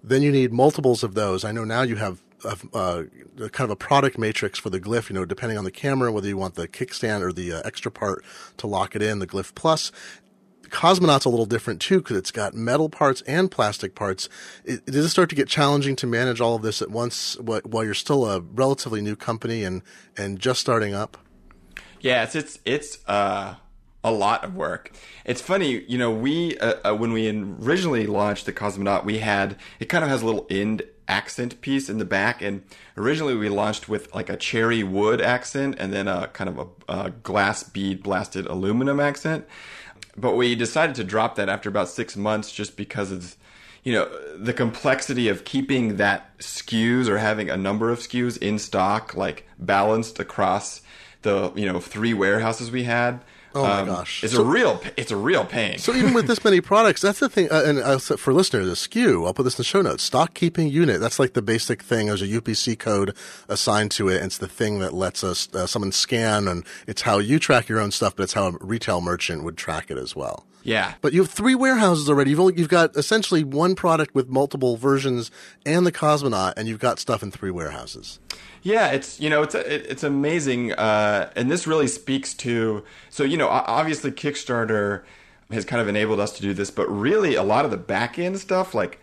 Then 0.04 0.24
you 0.24 0.32
need 0.32 0.52
multiples 0.52 1.04
of 1.04 1.14
those. 1.14 1.46
I 1.46 1.52
know 1.52 1.66
now 1.66 1.84
you 1.84 1.98
have 1.98 2.24
uh, 2.46 3.04
kind 3.38 3.62
of 3.62 3.70
a 3.72 3.76
product 3.76 4.18
matrix 4.18 4.60
for 4.60 4.70
the 4.70 4.80
glyph, 4.80 5.10
you 5.10 5.16
know, 5.16 5.26
depending 5.26 5.58
on 5.58 5.64
the 5.64 5.72
camera, 5.72 6.12
whether 6.12 6.28
you 6.28 6.38
want 6.38 6.56
the 6.56 6.68
kickstand 6.68 7.22
or 7.22 7.34
the 7.34 7.54
uh, 7.54 7.62
extra 7.66 7.92
part 7.92 8.24
to 8.58 8.68
lock 8.68 8.96
it 8.96 9.02
in, 9.02 9.20
the 9.20 9.28
glyph 9.28 9.54
plus. 9.56 9.92
Cosmonaut's 10.70 11.26
a 11.26 11.30
little 11.30 11.46
different 11.46 11.82
too 11.82 12.00
because 12.00 12.18
it's 12.18 12.32
got 12.32 12.54
metal 12.54 12.90
parts 12.90 13.22
and 13.22 13.50
plastic 13.50 13.96
parts. 13.96 14.28
It, 14.66 14.86
does 14.86 15.06
it 15.06 15.10
start 15.10 15.30
to 15.30 15.36
get 15.36 15.48
challenging 15.48 15.96
to 15.98 16.08
manage 16.08 16.42
all 16.42 16.56
of 16.56 16.62
this 16.62 16.82
at 16.82 16.92
once 16.92 17.38
while 17.40 17.84
you're 17.84 17.94
still 17.94 18.26
a 18.26 18.42
relatively 18.42 19.02
new 19.02 19.16
company 19.16 19.64
and, 19.64 19.82
and 20.18 20.40
just 20.40 20.60
starting 20.60 20.94
up? 20.94 21.18
Yeah, 22.02 22.24
it's 22.24 22.36
it's 22.36 22.60
it's 22.66 23.00
uh, 23.08 23.56
a 24.04 24.12
lot 24.12 24.44
of 24.44 24.56
work. 24.56 24.92
It's 25.26 25.42
funny, 25.42 25.84
you 25.88 25.98
know, 25.98 26.12
we 26.12 26.58
uh, 26.60 26.76
uh, 26.86 26.96
when 26.96 27.12
we 27.12 27.30
originally 27.30 28.06
launched 28.06 28.46
the 28.46 28.54
Cosmonaut, 28.54 29.04
we 29.04 29.20
had 29.20 29.58
it 29.80 29.86
kind 29.86 30.04
of 30.04 30.10
has 30.10 30.22
a 30.22 30.26
little 30.26 30.46
end 30.50 30.84
accent 31.08 31.60
piece 31.62 31.90
in 31.90 31.98
the 31.98 32.06
back. 32.06 32.42
And 32.42 32.64
originally 32.96 33.36
we 33.36 33.50
launched 33.50 33.88
with 33.88 34.14
like 34.14 34.30
a 34.30 34.38
cherry 34.38 34.84
wood 34.84 35.22
accent 35.22 35.76
and 35.80 35.94
then 35.94 36.08
a 36.08 36.28
kind 36.28 36.50
of 36.50 36.70
a, 36.88 36.94
a 37.06 37.10
glass 37.12 37.64
bead 37.64 38.04
blasted 38.04 38.46
aluminum 38.46 39.00
accent. 39.00 39.46
But 40.16 40.36
we 40.36 40.56
decided 40.56 40.96
to 40.96 41.04
drop 41.04 41.36
that 41.36 41.50
after 41.50 41.70
about 41.70 41.90
six 41.90 42.18
months 42.18 42.52
just 42.52 42.76
because 42.76 43.12
of 43.12 43.36
you 43.84 43.94
know 43.94 44.10
the 44.36 44.54
complexity 44.54 45.30
of 45.30 45.46
keeping 45.46 45.98
that 45.98 46.38
SKUs 46.40 47.08
or 47.08 47.20
having 47.20 47.50
a 47.50 47.56
number 47.56 47.90
of 47.90 48.00
SKUs 48.00 48.38
in 48.40 48.60
stock 48.60 49.16
like 49.16 49.48
balanced 49.60 50.20
across 50.20 50.82
the 51.22 51.54
you 51.56 51.66
know 51.66 51.80
three 51.80 52.14
warehouses 52.14 52.72
we 52.72 52.84
had 52.84 53.24
Oh 53.58 53.64
my 53.64 53.82
um, 53.82 53.88
gosh! 53.88 54.24
It's 54.24 54.34
so, 54.34 54.42
a 54.42 54.46
real 54.46 54.82
it's 54.96 55.12
a 55.12 55.18
real 55.18 55.46
pain. 55.46 55.78
So 55.78 55.94
even 55.94 56.14
with 56.14 56.28
this 56.28 56.44
many 56.44 56.62
products, 56.62 57.02
that's 57.02 57.20
the 57.20 57.30
thing. 57.30 57.50
Uh, 57.52 57.64
and 57.66 57.80
uh, 57.80 57.98
for 57.98 58.34
listeners, 58.34 58.68
a 58.68 58.72
SKU, 58.72 59.26
I'll 59.26 59.34
put 59.34 59.44
this 59.44 59.56
in 59.56 59.58
the 59.58 59.64
show 59.64 59.82
notes. 59.82 60.04
Stock 60.04 60.34
keeping 60.34 60.70
unit. 60.70 61.00
That's 61.00 61.20
like 61.20 61.34
the 61.34 61.42
basic 61.42 61.82
thing. 61.82 62.08
There's 62.08 62.22
a 62.22 62.28
UPC 62.28 62.78
code 62.78 63.16
assigned 63.48 63.92
to 63.92 64.10
it. 64.10 64.18
And 64.18 64.26
it's 64.26 64.38
the 64.38 64.48
thing 64.48 64.80
that 64.80 64.94
lets 64.94 65.24
us 65.24 65.54
uh, 65.54 65.68
someone 65.68 65.92
scan, 65.92 66.48
and 66.48 66.66
it's 66.86 67.02
how 67.02 67.20
you 67.20 67.40
track 67.40 67.68
your 67.68 67.80
own 67.80 67.92
stuff, 67.92 68.16
but 68.16 68.24
it's 68.24 68.34
how 68.34 68.48
a 68.48 68.58
retail 68.62 69.02
merchant 69.02 69.44
would 69.44 69.58
track 69.58 69.90
it 69.90 69.98
as 69.98 70.16
well. 70.16 70.46
Yeah. 70.68 70.96
But 71.00 71.14
you 71.14 71.22
have 71.22 71.32
three 71.32 71.56
warehouses 71.56 72.10
already. 72.10 72.32
You've 72.32 72.42
only, 72.42 72.58
you've 72.58 72.68
got 72.68 72.96
essentially 72.98 73.46
one 73.46 73.74
product 73.74 74.14
with 74.14 74.28
multiple 74.28 74.76
versions 74.76 75.32
and 75.66 75.86
the 75.86 75.94
Cosmonaut, 75.94 76.56
and 76.58 76.68
you've 76.68 76.80
got 76.80 77.00
stuff 77.00 77.24
in 77.24 77.32
three 77.32 77.52
warehouses. 77.52 78.20
Yeah, 78.68 78.90
it's 78.90 79.18
you 79.18 79.30
know 79.30 79.44
it's 79.44 79.56
it's 79.56 80.04
amazing, 80.04 80.74
uh, 80.74 81.32
and 81.38 81.50
this 81.50 81.68
really 81.68 81.88
speaks 81.88 82.34
to 82.34 82.84
so 83.10 83.24
you 83.24 83.38
know 83.38 83.48
obviously 83.48 84.12
Kickstarter. 84.12 85.04
has 85.50 85.64
kind 85.64 85.82
of 85.82 85.88
enabled 85.88 86.20
us 86.20 86.34
to 86.34 86.42
do 86.42 86.54
this. 86.54 86.70
But 86.70 86.86
really, 86.90 87.36
a 87.36 87.44
lot 87.44 87.64
of 87.64 87.72
the 87.72 87.78
back 87.78 88.20
end 88.20 88.38
stuff, 88.40 88.76
like 88.76 89.00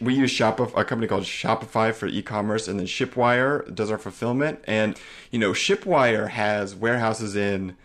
we 0.00 0.14
use 0.14 0.32
Shopify, 0.32 0.76
a 0.76 0.84
company 0.84 1.06
called 1.06 1.22
Shopify 1.22 1.94
for 1.94 2.08
e-commerce, 2.08 2.66
and 2.66 2.76
then 2.76 2.88
Shipwire 2.88 3.72
does 3.72 3.88
our 3.88 3.98
fulfillment. 3.98 4.58
And 4.64 4.98
you 5.30 5.38
know, 5.38 5.52
Shipwire 5.52 6.30
has 6.30 6.74
warehouses 6.74 7.36
in, 7.36 7.76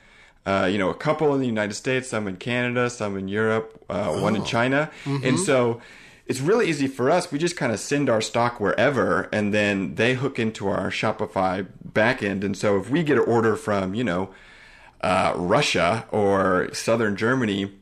uh, 0.48 0.68
you 0.72 0.80
know, 0.80 0.90
a 0.90 0.96
couple 0.96 1.32
in 1.36 1.42
the 1.42 1.48
United 1.48 1.76
States, 1.76 2.08
some 2.08 2.28
in 2.28 2.38
Canada, 2.38 2.90
some 2.90 3.16
in 3.16 3.28
Europe, 3.28 3.86
uh, 3.88 4.08
oh. 4.10 4.24
one 4.24 4.36
in 4.36 4.42
oh. 4.42 4.46
China, 4.46 4.90
mm-hmm. 5.06 5.24
and 5.24 5.40
so 5.40 5.80
it's 6.30 6.40
really 6.40 6.70
easy 6.70 6.88
for 6.88 7.10
us. 7.10 7.32
We 7.32 7.40
just 7.40 7.58
kind 7.58 7.72
of 7.72 7.80
send 7.80 8.08
our 8.08 8.22
stock 8.22 8.60
wherever, 8.60 9.28
and 9.34 9.52
then 9.52 9.96
they 9.96 10.14
hook 10.14 10.38
into 10.38 10.68
our 10.68 10.92
Shopify 10.92 11.66
backend. 11.92 12.44
And 12.44 12.56
so 12.56 12.80
if 12.80 12.88
we 12.88 13.02
get 13.02 13.18
an 13.18 13.24
order 13.24 13.56
from, 13.56 13.96
you 13.96 14.04
know, 14.04 14.30
uh, 15.02 15.34
Russia 15.36 16.06
or 16.12 16.70
Southern 16.72 17.16
Germany, 17.16 17.74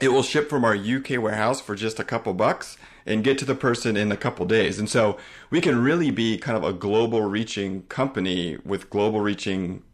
it 0.00 0.08
will 0.08 0.24
ship 0.24 0.50
from 0.50 0.64
our 0.64 0.74
UK 0.74 1.10
warehouse 1.22 1.60
for 1.60 1.76
just 1.76 2.00
a 2.00 2.04
couple 2.04 2.34
bucks 2.34 2.76
and 3.06 3.22
get 3.22 3.38
to 3.38 3.44
the 3.44 3.54
person 3.54 3.96
in 3.96 4.10
a 4.10 4.16
couple 4.16 4.44
days. 4.46 4.80
And 4.80 4.90
so 4.90 5.16
we 5.48 5.60
can 5.60 5.80
really 5.80 6.10
be 6.10 6.38
kind 6.38 6.58
of 6.58 6.64
a 6.64 6.72
global 6.72 7.22
reaching 7.22 7.82
company 7.84 8.58
with 8.64 8.90
global 8.90 9.20
reaching 9.20 9.84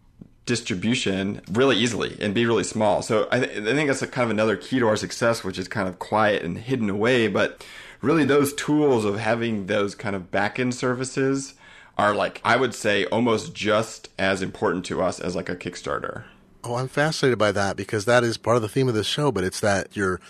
distribution 0.47 1.41
really 1.51 1.77
easily 1.77 2.17
and 2.21 2.35
be 2.35 2.47
really 2.47 2.65
small. 2.65 3.03
So 3.03 3.29
I, 3.31 3.41
th- 3.41 3.59
I 3.59 3.75
think 3.75 3.89
that's 3.89 4.05
kind 4.07 4.25
of 4.25 4.31
another 4.31 4.57
key 4.57 4.79
to 4.81 4.89
our 4.89 4.97
success, 4.97 5.45
which 5.45 5.59
is 5.59 5.69
kind 5.69 5.89
of 5.89 5.99
quiet 5.99 6.43
and 6.43 6.59
hidden 6.59 6.91
away. 6.91 7.29
But 7.29 7.65
really, 8.01 8.25
those 8.25 8.53
tools 8.55 9.05
of 9.05 9.19
having 9.19 9.67
those 9.67 9.95
kind 9.95 10.17
of 10.17 10.31
back 10.31 10.59
end 10.59 10.75
services 10.75 11.55
are 11.97 12.15
like, 12.15 12.41
I 12.45 12.57
would 12.57 12.75
say, 12.75 13.05
almost 13.07 13.55
just 13.55 14.09
as 14.19 14.43
important 14.43 14.85
to 14.87 15.03
us 15.03 15.21
as 15.21 15.37
like 15.37 15.49
a 15.49 15.57
Kickstarter. 15.57 16.25
Oh, 16.65 16.77
I'm 16.77 16.89
fascinated 16.89 17.39
by 17.39 17.53
that 17.53 17.77
because 17.77 18.05
that 18.05 18.25
is 18.25 18.37
part 18.39 18.57
of 18.57 18.63
the 18.63 18.69
theme 18.69 18.89
of 18.89 18.95
this 18.95 19.07
show, 19.07 19.33
but 19.33 19.45
it's 19.45 19.61
that 19.61 19.97
you're 19.97 20.21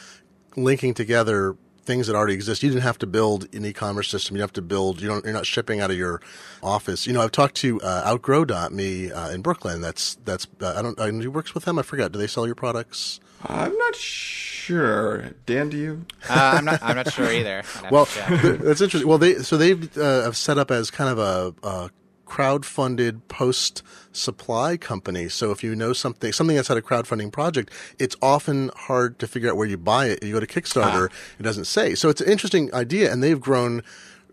linking 0.57 0.95
together 0.95 1.57
things 1.85 2.07
that 2.07 2.17
already 2.17 2.35
exist. 2.35 2.63
You 2.63 2.71
didn't 2.71 2.83
have 2.83 2.99
to 2.99 3.07
build 3.07 3.53
an 3.55 3.65
e-commerce 3.65 4.09
system. 4.09 4.37
You 4.37 4.43
have 4.43 4.53
to 4.55 4.63
build. 4.63 5.01
You 5.01 5.09
don't. 5.09 5.25
You're 5.25 5.35
not 5.35 5.47
shipping 5.47 5.81
out 5.81 5.91
of 5.91 5.97
your 5.97 6.21
office. 6.63 7.07
You 7.07 7.13
know, 7.13 7.23
I've 7.23 7.33
talked 7.33 7.57
to 7.57 7.81
uh, 7.81 8.05
Outgrow.me 8.07 9.11
uh, 9.11 9.31
in 9.31 9.43
Brooklyn. 9.43 9.81
That's 9.81 10.17
that's. 10.25 10.47
Uh, 10.61 10.75
I 10.77 10.83
don't. 10.83 10.99
Uh, 10.99 11.07
who 11.07 11.31
works 11.31 11.55
with 11.55 11.65
them? 11.65 11.79
I 11.79 11.83
forgot. 11.83 12.13
Do 12.13 12.19
they 12.19 12.27
sell 12.27 12.47
your 12.47 12.55
products? 12.55 13.21
I'm 13.45 13.77
not 13.77 13.97
sure. 13.97 15.31
Dan, 15.47 15.69
do 15.69 15.77
you? 15.77 16.07
Uh, 16.29 16.55
I'm 16.57 16.65
not. 16.65 16.83
I'm 16.83 16.97
not 16.97 17.13
sure 17.13 17.31
either. 17.31 17.63
well, 17.91 18.05
that's 18.27 18.81
interesting. 18.81 19.09
Well, 19.09 19.19
they 19.19 19.35
so 19.37 19.57
they've 19.57 19.97
uh, 19.99 20.31
set 20.33 20.59
up 20.59 20.71
as 20.71 20.91
kind 20.91 21.11
of 21.11 21.19
a, 21.19 21.67
a 21.67 21.91
crowd-funded 22.33 23.29
post 23.29 23.83
supply 24.11 24.79
company. 24.79 25.29
So 25.29 25.51
if 25.51 25.63
you 25.63 25.77
know 25.77 25.93
something, 25.93 26.33
something 26.33 26.57
that's 26.57 26.69
had 26.69 26.79
a 26.79 26.81
crowdfunding 26.81 27.31
project, 27.31 27.71
it's 27.99 28.17
often 28.23 28.71
hard 28.75 29.19
to 29.19 29.27
figure 29.27 29.51
out 29.51 29.59
where 29.59 29.69
you 29.69 29.77
buy 29.77 30.07
it. 30.07 30.23
You 30.23 30.33
go 30.33 30.41
to 30.41 30.47
Kickstarter, 30.47 31.09
ah. 31.11 31.15
it 31.39 31.43
doesn't 31.43 31.67
say. 31.67 31.95
So 31.95 32.09
it's 32.09 32.23
an 32.23 32.31
interesting 32.31 32.73
idea, 32.75 33.13
and 33.13 33.23
they've 33.23 33.39
grown 33.39 33.83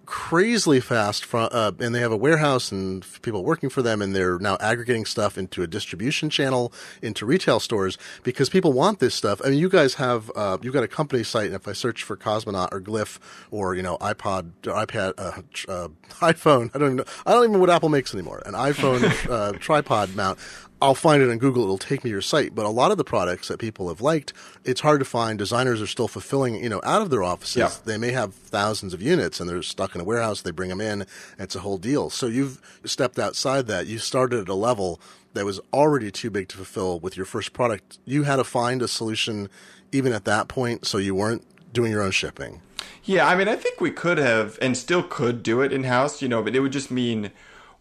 crazily 0.10 0.80
fast 0.80 1.24
from, 1.24 1.48
uh, 1.52 1.72
and 1.80 1.94
they 1.94 2.00
have 2.00 2.12
a 2.12 2.18
warehouse 2.18 2.72
and 2.72 3.06
people 3.22 3.44
working 3.44 3.70
for 3.70 3.84
them 3.84 4.02
and 4.02 4.16
they're 4.16 4.40
now 4.40 4.58
aggregating 4.60 5.06
stuff 5.06 5.38
into 5.38 5.62
a 5.62 5.68
distribution 5.68 6.32
channel 6.32 6.74
into 7.04 7.28
retail 7.28 7.60
stores 7.60 7.96
because 8.24 8.50
people 8.50 8.74
want 8.74 8.98
this 8.98 9.14
stuff. 9.14 9.40
I 9.46 9.50
mean, 9.50 9.60
you 9.60 9.70
guys 9.70 9.94
have, 9.94 10.32
uh, 10.36 10.58
you've 10.64 10.74
got 10.74 10.84
a 10.84 10.88
company 10.88 11.24
site 11.24 11.46
and 11.46 11.56
if 11.56 11.68
I 11.68 11.74
search 11.74 12.02
for 12.02 12.18
Cosmonaut 12.18 12.70
or 12.72 12.82
Glyph 12.82 13.20
or, 13.52 13.76
you 13.76 13.84
know, 13.84 14.00
iPod, 14.00 14.52
or 14.66 14.84
iPad, 14.84 15.14
uh, 15.20 15.72
uh 15.72 15.88
iPhone, 16.34 16.72
I 16.74 16.80
don't 16.80 16.88
even 16.88 16.96
know, 16.98 17.06
I 17.28 17.34
don't 17.34 17.44
even 17.44 17.54
know 17.54 17.60
what 17.60 17.70
Apple 17.70 17.90
makes 17.90 18.12
anymore, 18.12 18.42
an 18.48 18.56
iPhone 18.56 19.30
uh, 19.30 19.52
tripod 19.60 20.16
mount. 20.16 20.40
I'll 20.82 20.96
find 20.96 21.22
it 21.22 21.30
on 21.30 21.38
Google. 21.40 21.64
It'll 21.64 21.78
take 21.78 22.04
me 22.04 22.10
to 22.10 22.14
your 22.14 22.22
site. 22.22 22.56
But 22.56 22.66
a 22.66 22.70
lot 22.70 22.92
of 22.92 22.98
the 22.98 23.04
products 23.04 23.50
that 23.50 23.60
people 23.60 23.90
have 23.90 24.00
liked, 24.00 24.32
it's 24.64 24.80
hard 24.82 25.00
to 25.00 25.06
find. 25.06 25.38
Designers 25.38 25.82
are 25.82 25.88
still 25.88 26.08
fulfilling, 26.08 26.56
you 26.56 26.70
know, 26.70 26.80
out 26.84 27.02
of 27.02 27.10
their 27.10 27.24
offices. 27.24 27.58
Yeah. 27.58 27.72
They 27.84 27.98
may 27.98 28.12
have 28.12 28.34
thousands 28.34 28.94
of 28.94 29.02
units 29.02 29.40
and 29.40 29.50
they're 29.50 29.62
stuck 29.62 29.94
in 29.94 30.02
a 30.02 30.06
warehouse. 30.06 30.42
They 30.42 30.52
bring 30.52 30.70
them 30.70 30.80
in. 30.80 31.06
It's 31.38 31.56
a 31.56 31.60
whole 31.60 31.78
deal. 31.78 32.10
So 32.10 32.28
you've 32.28 32.62
stepped 32.86 33.20
outside 33.20 33.68
that. 33.68 33.88
You 33.88 34.00
started 34.00 34.40
at 34.40 34.50
a 34.50 34.54
level 34.54 35.02
that 35.34 35.46
was 35.46 35.60
already 35.74 36.12
too 36.12 36.30
big 36.30 36.48
to 36.50 36.58
fulfill 36.58 37.00
with 37.00 37.18
your 37.18 37.26
first 37.26 37.52
product. 37.52 38.00
You 38.06 38.24
had 38.24 38.38
to 38.38 38.46
find 38.46 38.82
a 38.82 38.88
solution 38.88 39.50
even 39.92 40.14
at 40.14 40.26
that 40.26 40.48
point. 40.48 40.88
So 40.88 40.98
you 40.98 41.14
weren't 41.14 41.46
doing 41.74 41.92
your 41.92 42.02
own 42.02 42.12
shipping. 42.12 42.62
Yeah. 43.04 43.28
I 43.28 43.36
mean, 43.36 43.50
I 43.50 43.58
think 43.58 43.82
we 43.82 43.92
could 43.92 44.18
have 44.18 44.58
and 44.62 44.78
still 44.78 45.04
could 45.04 45.44
do 45.44 45.62
it 45.62 45.74
in 45.74 45.84
house, 45.84 46.22
you 46.22 46.30
know, 46.30 46.42
but 46.42 46.56
it 46.56 46.62
would 46.62 46.72
just 46.72 46.90
mean 46.90 47.32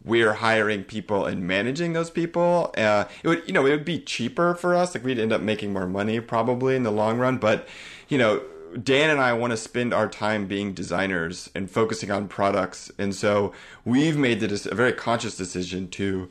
we're 0.05 0.35
hiring 0.35 0.85
people 0.85 1.27
and 1.27 1.47
managing 1.47 1.93
those 1.93 2.11
people. 2.11 2.73
Uh, 2.77 3.05
it 3.23 3.29
would, 3.29 3.43
you 3.47 3.53
know, 3.53 3.67
it 3.67 3.71
would 3.71 3.85
be 3.85 3.99
cheaper 3.99 4.55
for 4.55 4.75
us. 4.75 4.95
Like 4.95 5.05
we'd 5.05 5.19
end 5.19 5.33
up 5.33 5.43
making 5.43 5.73
more 5.73 5.87
money 5.87 6.21
probably 6.21 6.77
in 6.77 6.83
the 6.83 6.93
long 6.93 7.19
run. 7.19 7.39
But, 7.39 7.69
you 8.09 8.19
know, 8.19 8.43
Dan 8.83 9.11
and 9.11 9.21
I 9.21 9.33
want 9.33 9.53
to 9.53 9.57
spend 9.57 9.93
our 9.93 10.09
time 10.09 10.47
being 10.47 10.73
designers 10.73 11.51
and 11.55 11.71
focusing 11.71 12.11
on 12.11 12.29
products. 12.29 12.91
And 12.99 13.15
so 13.15 13.53
we've 13.85 14.17
made 14.17 14.41
the, 14.41 14.69
a 14.71 14.75
very 14.75 14.93
conscious 14.93 15.37
decision 15.37 15.89
to 15.91 16.29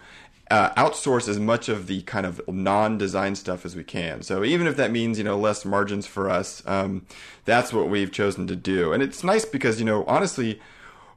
uh, 0.49 0.73
outsource 0.75 1.27
as 1.27 1.39
much 1.39 1.67
of 1.67 1.87
the 1.87 2.01
kind 2.03 2.25
of 2.25 2.41
non-design 2.47 3.35
stuff 3.35 3.65
as 3.65 3.75
we 3.75 3.83
can. 3.83 4.21
So 4.21 4.43
even 4.43 4.67
if 4.67 4.77
that 4.77 4.91
means 4.91 5.17
you 5.17 5.23
know 5.23 5.37
less 5.37 5.65
margins 5.65 6.07
for 6.07 6.29
us, 6.29 6.63
um, 6.65 7.05
that's 7.45 7.73
what 7.73 7.89
we've 7.89 8.11
chosen 8.11 8.47
to 8.47 8.55
do. 8.55 8.93
And 8.93 9.03
it's 9.03 9.23
nice 9.23 9.45
because 9.45 9.79
you 9.79 9.85
know 9.85 10.05
honestly, 10.05 10.61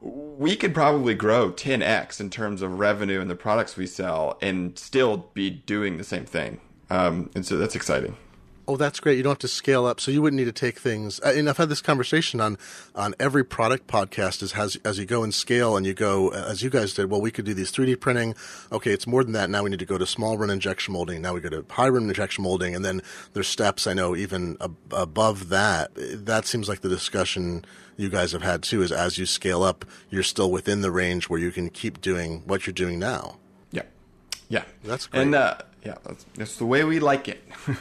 we 0.01 0.55
could 0.55 0.73
probably 0.73 1.13
grow 1.13 1.51
10x 1.51 2.19
in 2.19 2.29
terms 2.29 2.61
of 2.61 2.79
revenue 2.79 3.21
and 3.21 3.29
the 3.29 3.35
products 3.35 3.77
we 3.77 3.85
sell 3.85 4.37
and 4.41 4.77
still 4.77 5.29
be 5.33 5.49
doing 5.49 5.97
the 5.97 6.03
same 6.03 6.25
thing. 6.25 6.59
Um, 6.89 7.29
and 7.35 7.45
so 7.45 7.57
that's 7.57 7.75
exciting. 7.75 8.17
Oh, 8.71 8.77
that's 8.77 9.01
great. 9.01 9.17
You 9.17 9.23
don't 9.23 9.31
have 9.31 9.39
to 9.39 9.49
scale 9.49 9.85
up, 9.85 9.99
so 9.99 10.11
you 10.11 10.21
wouldn't 10.21 10.37
need 10.37 10.45
to 10.45 10.53
take 10.53 10.79
things. 10.79 11.19
Uh, 11.19 11.33
and 11.35 11.49
I've 11.49 11.57
had 11.57 11.67
this 11.67 11.81
conversation 11.81 12.39
on 12.39 12.57
on 12.95 13.13
every 13.19 13.43
product 13.43 13.87
podcast. 13.87 14.41
Is 14.41 14.53
as 14.53 14.77
as 14.85 14.97
you 14.97 15.05
go 15.05 15.23
and 15.23 15.33
scale, 15.33 15.75
and 15.75 15.85
you 15.85 15.93
go 15.93 16.29
as 16.29 16.63
you 16.63 16.69
guys 16.69 16.93
did. 16.93 17.11
Well, 17.11 17.19
we 17.19 17.31
could 17.31 17.43
do 17.43 17.53
these 17.53 17.69
3D 17.69 17.99
printing. 17.99 18.33
Okay, 18.71 18.93
it's 18.93 19.05
more 19.05 19.25
than 19.25 19.33
that. 19.33 19.49
Now 19.49 19.63
we 19.63 19.71
need 19.71 19.79
to 19.79 19.85
go 19.85 19.97
to 19.97 20.05
small 20.05 20.37
run 20.37 20.49
injection 20.49 20.93
molding. 20.93 21.21
Now 21.21 21.33
we 21.33 21.41
go 21.41 21.49
to 21.49 21.65
high 21.69 21.89
run 21.89 22.03
injection 22.03 22.45
molding, 22.45 22.73
and 22.73 22.85
then 22.85 23.01
there's 23.33 23.49
steps. 23.49 23.87
I 23.87 23.93
know 23.93 24.15
even 24.15 24.55
ab- 24.61 24.77
above 24.91 25.49
that. 25.49 25.91
That 25.95 26.45
seems 26.45 26.69
like 26.69 26.79
the 26.79 26.87
discussion 26.87 27.65
you 27.97 28.07
guys 28.07 28.31
have 28.31 28.41
had 28.41 28.63
too. 28.63 28.83
Is 28.83 28.93
as 28.93 29.17
you 29.17 29.25
scale 29.25 29.63
up, 29.63 29.83
you're 30.09 30.23
still 30.23 30.49
within 30.49 30.79
the 30.79 30.91
range 30.91 31.27
where 31.27 31.41
you 31.41 31.51
can 31.51 31.69
keep 31.71 31.99
doing 31.99 32.43
what 32.45 32.65
you're 32.65 32.73
doing 32.73 32.99
now. 32.99 33.35
Yeah, 33.73 33.83
yeah, 34.47 34.63
that's 34.85 35.07
great. 35.07 35.23
And 35.23 35.35
uh, 35.35 35.57
yeah, 35.83 35.95
that's, 36.05 36.25
that's 36.35 36.55
the 36.55 36.65
way 36.65 36.85
we 36.85 37.01
like 37.01 37.27
it. 37.27 37.43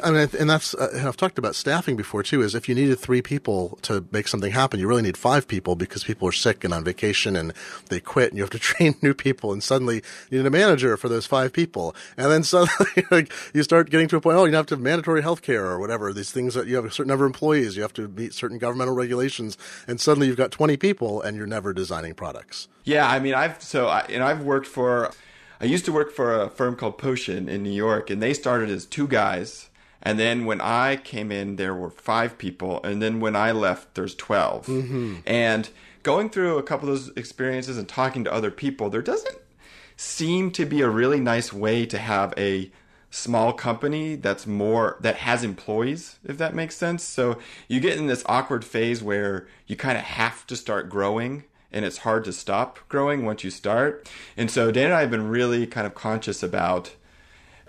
I 0.00 0.10
mean, 0.10 0.28
and 0.38 0.50
that's 0.50 0.74
uh, 0.74 0.90
and 0.94 1.08
I've 1.08 1.16
talked 1.16 1.38
about 1.38 1.54
staffing 1.54 1.96
before 1.96 2.22
too. 2.22 2.42
Is 2.42 2.54
if 2.54 2.68
you 2.68 2.74
needed 2.74 2.98
three 2.98 3.22
people 3.22 3.78
to 3.82 4.04
make 4.12 4.28
something 4.28 4.52
happen, 4.52 4.80
you 4.80 4.86
really 4.86 5.02
need 5.02 5.16
five 5.16 5.48
people 5.48 5.76
because 5.76 6.04
people 6.04 6.28
are 6.28 6.32
sick 6.32 6.64
and 6.64 6.72
on 6.72 6.84
vacation 6.84 7.36
and 7.36 7.52
they 7.88 8.00
quit, 8.00 8.30
and 8.30 8.36
you 8.36 8.42
have 8.42 8.50
to 8.50 8.58
train 8.70 8.94
new 9.02 9.14
people. 9.14 9.52
And 9.52 9.62
suddenly 9.62 10.02
you 10.30 10.38
need 10.38 10.46
a 10.46 10.50
manager 10.50 10.96
for 10.96 11.08
those 11.08 11.26
five 11.26 11.52
people, 11.52 11.94
and 12.16 12.30
then 12.30 12.42
suddenly 12.42 13.04
like, 13.10 13.32
you 13.52 13.62
start 13.62 13.90
getting 13.90 14.08
to 14.08 14.16
a 14.16 14.20
point. 14.20 14.36
Oh, 14.36 14.44
you 14.44 14.54
have 14.54 14.66
to 14.66 14.74
have 14.74 14.82
mandatory 14.82 15.22
health 15.22 15.42
care 15.42 15.66
or 15.66 15.78
whatever. 15.78 16.12
These 16.12 16.30
things 16.32 16.54
that 16.54 16.66
you 16.66 16.76
have 16.76 16.84
a 16.84 16.90
certain 16.90 17.08
number 17.08 17.24
of 17.24 17.30
employees, 17.30 17.76
you 17.76 17.82
have 17.82 17.94
to 17.94 18.08
meet 18.08 18.34
certain 18.34 18.58
governmental 18.58 18.94
regulations, 18.94 19.58
and 19.86 20.00
suddenly 20.00 20.26
you've 20.26 20.36
got 20.36 20.50
twenty 20.50 20.76
people, 20.76 21.20
and 21.20 21.36
you're 21.36 21.46
never 21.46 21.72
designing 21.72 22.14
products. 22.14 22.68
Yeah, 22.84 23.08
I 23.08 23.18
mean, 23.18 23.34
I've 23.34 23.62
so 23.62 23.88
I, 23.88 24.00
and 24.08 24.22
I've 24.22 24.42
worked 24.42 24.66
for. 24.66 25.10
I 25.60 25.66
used 25.66 25.84
to 25.84 25.92
work 25.92 26.10
for 26.10 26.42
a 26.42 26.50
firm 26.50 26.74
called 26.74 26.98
Potion 26.98 27.48
in 27.48 27.62
New 27.62 27.70
York, 27.70 28.10
and 28.10 28.20
they 28.20 28.34
started 28.34 28.68
as 28.68 28.84
two 28.84 29.06
guys 29.06 29.70
and 30.02 30.18
then 30.18 30.44
when 30.44 30.60
I 30.60 30.96
came 30.96 31.30
in, 31.30 31.56
there 31.56 31.74
were 31.74 31.90
five 31.90 32.36
people. 32.36 32.82
And 32.82 33.00
then 33.00 33.20
when 33.20 33.36
I 33.36 33.52
left, 33.52 33.94
there's 33.94 34.16
12. 34.16 34.66
Mm-hmm. 34.66 35.14
And 35.26 35.68
going 36.02 36.28
through 36.28 36.58
a 36.58 36.62
couple 36.62 36.88
of 36.88 36.96
those 36.96 37.16
experiences 37.16 37.78
and 37.78 37.88
talking 37.88 38.24
to 38.24 38.32
other 38.32 38.50
people, 38.50 38.90
there 38.90 39.02
doesn't 39.02 39.38
seem 39.96 40.50
to 40.50 40.66
be 40.66 40.80
a 40.80 40.88
really 40.88 41.20
nice 41.20 41.52
way 41.52 41.86
to 41.86 41.98
have 41.98 42.34
a 42.36 42.70
small 43.10 43.52
company 43.52 44.16
that's 44.16 44.46
more 44.46 44.96
that 45.00 45.16
has 45.16 45.44
employees 45.44 46.18
if 46.24 46.38
that 46.38 46.54
makes 46.54 46.74
sense 46.74 47.04
so 47.04 47.38
you 47.68 47.78
get 47.78 47.98
in 47.98 48.06
this 48.06 48.24
awkward 48.24 48.64
phase 48.64 49.02
where 49.02 49.46
you 49.66 49.76
kind 49.76 49.98
of 49.98 50.02
have 50.02 50.46
to 50.46 50.56
start 50.56 50.88
growing 50.88 51.44
and 51.70 51.84
it's 51.84 51.98
hard 51.98 52.24
to 52.24 52.32
stop 52.32 52.78
growing 52.88 53.22
once 53.22 53.44
you 53.44 53.50
start 53.50 54.08
and 54.34 54.50
so 54.50 54.72
dan 54.72 54.86
and 54.86 54.94
i 54.94 55.00
have 55.00 55.10
been 55.10 55.28
really 55.28 55.66
kind 55.66 55.86
of 55.86 55.94
conscious 55.94 56.42
about 56.42 56.94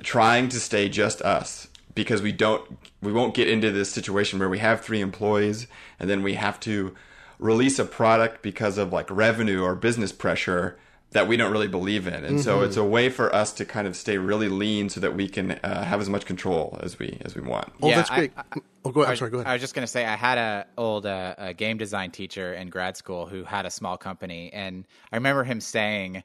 trying 0.02 0.48
to 0.48 0.62
stay 0.62 0.88
just 0.88 1.22
us 1.24 1.68
because 1.96 2.22
we 2.22 2.32
don't 2.32 2.78
we 3.02 3.12
won't 3.12 3.34
get 3.34 3.48
into 3.48 3.72
this 3.72 3.92
situation 3.92 4.40
where 4.40 4.50
we 4.50 4.60
have 4.60 4.82
three 4.82 5.02
employees 5.02 5.68
and 6.00 6.10
then 6.10 6.24
we 6.24 6.36
have 6.36 6.60
to 6.62 6.96
release 7.40 7.80
a 7.80 7.86
product 7.86 8.42
because 8.42 8.78
of 8.78 8.94
like 8.94 9.10
revenue 9.10 9.62
or 9.62 9.76
business 9.76 10.12
pressure 10.12 10.78
that 11.14 11.28
we 11.28 11.38
don't 11.38 11.52
really 11.52 11.68
believe 11.68 12.08
in. 12.08 12.14
And 12.14 12.26
mm-hmm. 12.26 12.40
so 12.40 12.62
it's 12.62 12.78
a 12.78 12.84
way 12.84 13.10
for 13.10 13.34
us 13.34 13.54
to 13.54 13.66
kind 13.66 13.88
of 13.88 13.96
stay 13.96 14.18
really 14.18 14.50
lean 14.50 14.90
so 14.90 15.00
that 15.00 15.16
we 15.16 15.28
can 15.28 15.52
uh, 15.64 15.84
have 15.84 16.02
as 16.02 16.10
much 16.10 16.26
control 16.26 16.78
as 16.82 17.00
we 17.00 17.18
as 17.22 17.36
we 17.36 17.42
want. 17.42 17.72
Oh 17.82 17.90
yeah, 17.90 17.96
that's 17.96 18.10
great. 18.10 18.34
I, 18.36 18.42
I, 18.42 18.60
oh 18.86 18.92
go 18.92 19.02
ahead. 19.02 19.12
I'm 19.12 19.18
sorry 19.18 19.32
go 19.32 19.38
ahead. 19.38 19.48
I 19.48 19.54
was 19.54 19.62
just 19.62 19.74
going 19.74 19.84
to 19.84 19.92
say 19.92 20.06
i 20.06 20.16
had 20.16 20.38
a 20.38 20.66
old 20.78 21.06
uh, 21.06 21.36
a 21.38 21.54
game 21.54 21.78
design 21.78 22.12
teacher 22.12 22.54
in 22.54 22.70
grad 22.70 22.98
school 22.98 23.26
who 23.26 23.44
had 23.44 23.66
a 23.66 23.72
small 23.72 23.98
company 23.98 24.52
and 24.54 24.86
i 25.12 25.16
remember 25.16 25.44
him 25.44 25.62
saying 25.62 26.24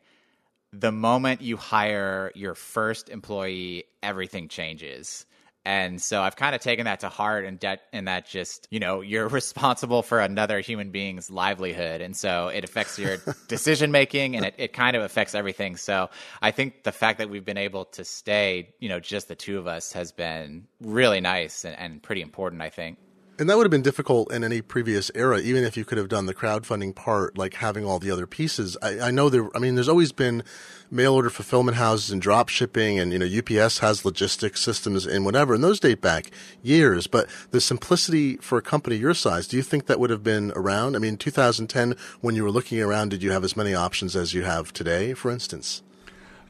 the 0.73 0.93
moment 0.93 1.41
you 1.41 1.57
hire 1.57 2.33
your 2.35 2.55
first 2.55 3.09
employee 3.09 3.85
everything 4.03 4.49
changes 4.49 5.27
And 5.69 6.01
so 6.01 6.23
I've 6.23 6.35
kind 6.35 6.55
of 6.55 6.63
taken 6.63 6.87
that 6.87 7.01
to 7.01 7.11
heart 7.11 7.45
and 7.45 7.61
that 7.61 7.83
and 7.93 8.09
that 8.09 8.27
just, 8.27 8.67
you 8.71 8.81
know, 8.81 9.03
you're 9.03 9.29
responsible 9.43 10.03
for 10.03 10.19
another 10.19 10.61
human 10.61 10.91
being's 10.91 11.31
livelihood. 11.31 12.01
And 12.01 12.17
so 12.17 12.49
it 12.49 12.65
affects 12.65 12.99
your 12.99 13.19
decision 13.49 13.93
making 13.93 14.35
and 14.35 14.47
it, 14.47 14.55
it 14.57 14.73
kind 14.73 14.97
of 14.97 15.03
affects 15.03 15.35
everything. 15.35 15.77
So 15.77 16.09
I 16.41 16.53
think 16.53 16.85
the 16.85 16.93
fact 16.93 17.19
that 17.19 17.29
we've 17.29 17.45
been 17.45 17.59
able 17.59 17.85
to 17.85 18.03
stay, 18.03 18.75
you 18.81 18.89
know, 18.89 18.99
just 18.99 19.29
the 19.29 19.35
two 19.35 19.59
of 19.59 19.67
us 19.67 19.93
has 19.93 20.11
been 20.11 20.67
really 20.81 21.21
nice 21.21 21.67
and, 21.67 21.79
and 21.79 22.03
pretty 22.03 22.23
important, 22.23 22.63
I 22.63 22.71
think. 22.71 22.97
And 23.41 23.49
that 23.49 23.57
would 23.57 23.65
have 23.65 23.71
been 23.71 23.83
difficult 23.83 24.33
in 24.33 24.43
any 24.43 24.61
previous 24.61 25.13
era, 25.15 25.39
even 25.39 25.63
if 25.63 25.77
you 25.77 25.85
could 25.85 25.97
have 25.97 26.09
done 26.09 26.27
the 26.27 26.35
crowdfunding 26.35 26.93
part, 26.97 27.39
like 27.39 27.55
having 27.55 27.85
all 27.85 28.01
the 28.01 28.11
other 28.11 28.27
pieces. 28.27 28.77
I, 28.83 28.99
I 28.99 29.11
know 29.13 29.29
there, 29.29 29.49
I 29.57 29.61
mean, 29.61 29.77
there's 29.77 29.89
always 29.89 30.11
been 30.11 30.43
mail 30.91 31.15
order 31.15 31.31
fulfillment 31.31 31.77
houses 31.77 32.11
and 32.11 32.21
drop 32.21 32.49
shipping 32.49 32.99
and, 32.99 33.13
you 33.13 33.19
know, 33.21 33.27
UPS 33.27 33.79
has 33.79 34.05
logistics 34.05 34.61
systems 34.61 35.07
and 35.07 35.25
whatever, 35.25 35.55
and 35.55 35.63
those 35.63 35.79
date 35.79 36.01
back 36.01 36.33
years. 36.65 37.07
But 37.07 37.29
the 37.53 37.61
simplicity 37.61 38.39
for 38.39 38.59
a 38.59 38.63
company 38.63 38.97
your 38.97 39.15
size, 39.15 39.47
do 39.47 39.57
you 39.57 39.63
think 39.63 39.87
that 39.87 40.01
would 40.01 40.11
have 40.11 40.25
been 40.25 40.51
around? 40.57 40.97
I 40.97 40.99
mean, 40.99 41.17
2010, 41.17 41.95
when 42.21 42.35
you 42.35 42.43
were 42.43 42.51
looking 42.51 42.83
around, 42.83 43.11
did 43.11 43.23
you 43.23 43.31
have 43.31 43.45
as 43.45 43.57
many 43.57 43.73
options 43.73 44.17
as 44.17 44.35
you 44.35 44.43
have 44.43 44.73
today, 44.73 45.15
for 45.15 45.31
instance? 45.31 45.85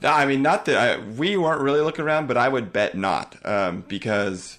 No, 0.00 0.11
I 0.11 0.25
mean, 0.25 0.40
not 0.40 0.64
that 0.64 0.76
I, 0.76 1.02
we 1.02 1.37
weren't 1.37 1.61
really 1.61 1.83
looking 1.83 2.07
around, 2.07 2.28
but 2.28 2.38
I 2.38 2.49
would 2.49 2.73
bet 2.73 2.97
not, 2.97 3.37
um, 3.45 3.85
because 3.88 4.59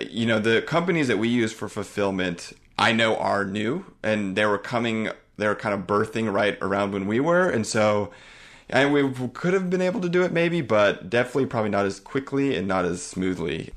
you 0.00 0.26
know, 0.26 0.38
the 0.38 0.62
companies 0.62 1.08
that 1.08 1.18
we 1.18 1.28
use 1.28 1.52
for 1.52 1.68
fulfillment, 1.68 2.52
I 2.78 2.92
know 2.92 3.16
are 3.16 3.44
new 3.44 3.84
and 4.02 4.36
they 4.36 4.46
were 4.46 4.58
coming, 4.58 5.10
they 5.36 5.46
were 5.46 5.54
kind 5.54 5.74
of 5.74 5.86
birthing 5.86 6.32
right 6.32 6.56
around 6.60 6.92
when 6.92 7.06
we 7.06 7.20
were. 7.20 7.48
And 7.48 7.66
so, 7.66 8.10
and 8.68 8.92
we 8.92 9.10
could 9.34 9.52
have 9.52 9.68
been 9.68 9.82
able 9.82 10.00
to 10.00 10.08
do 10.08 10.22
it 10.22 10.32
maybe, 10.32 10.60
but 10.60 11.10
definitely 11.10 11.46
probably 11.46 11.70
not 11.70 11.86
as 11.86 11.98
quickly 12.00 12.56
and 12.56 12.68
not 12.68 12.84
as 12.84 13.02
smoothly. 13.02 13.72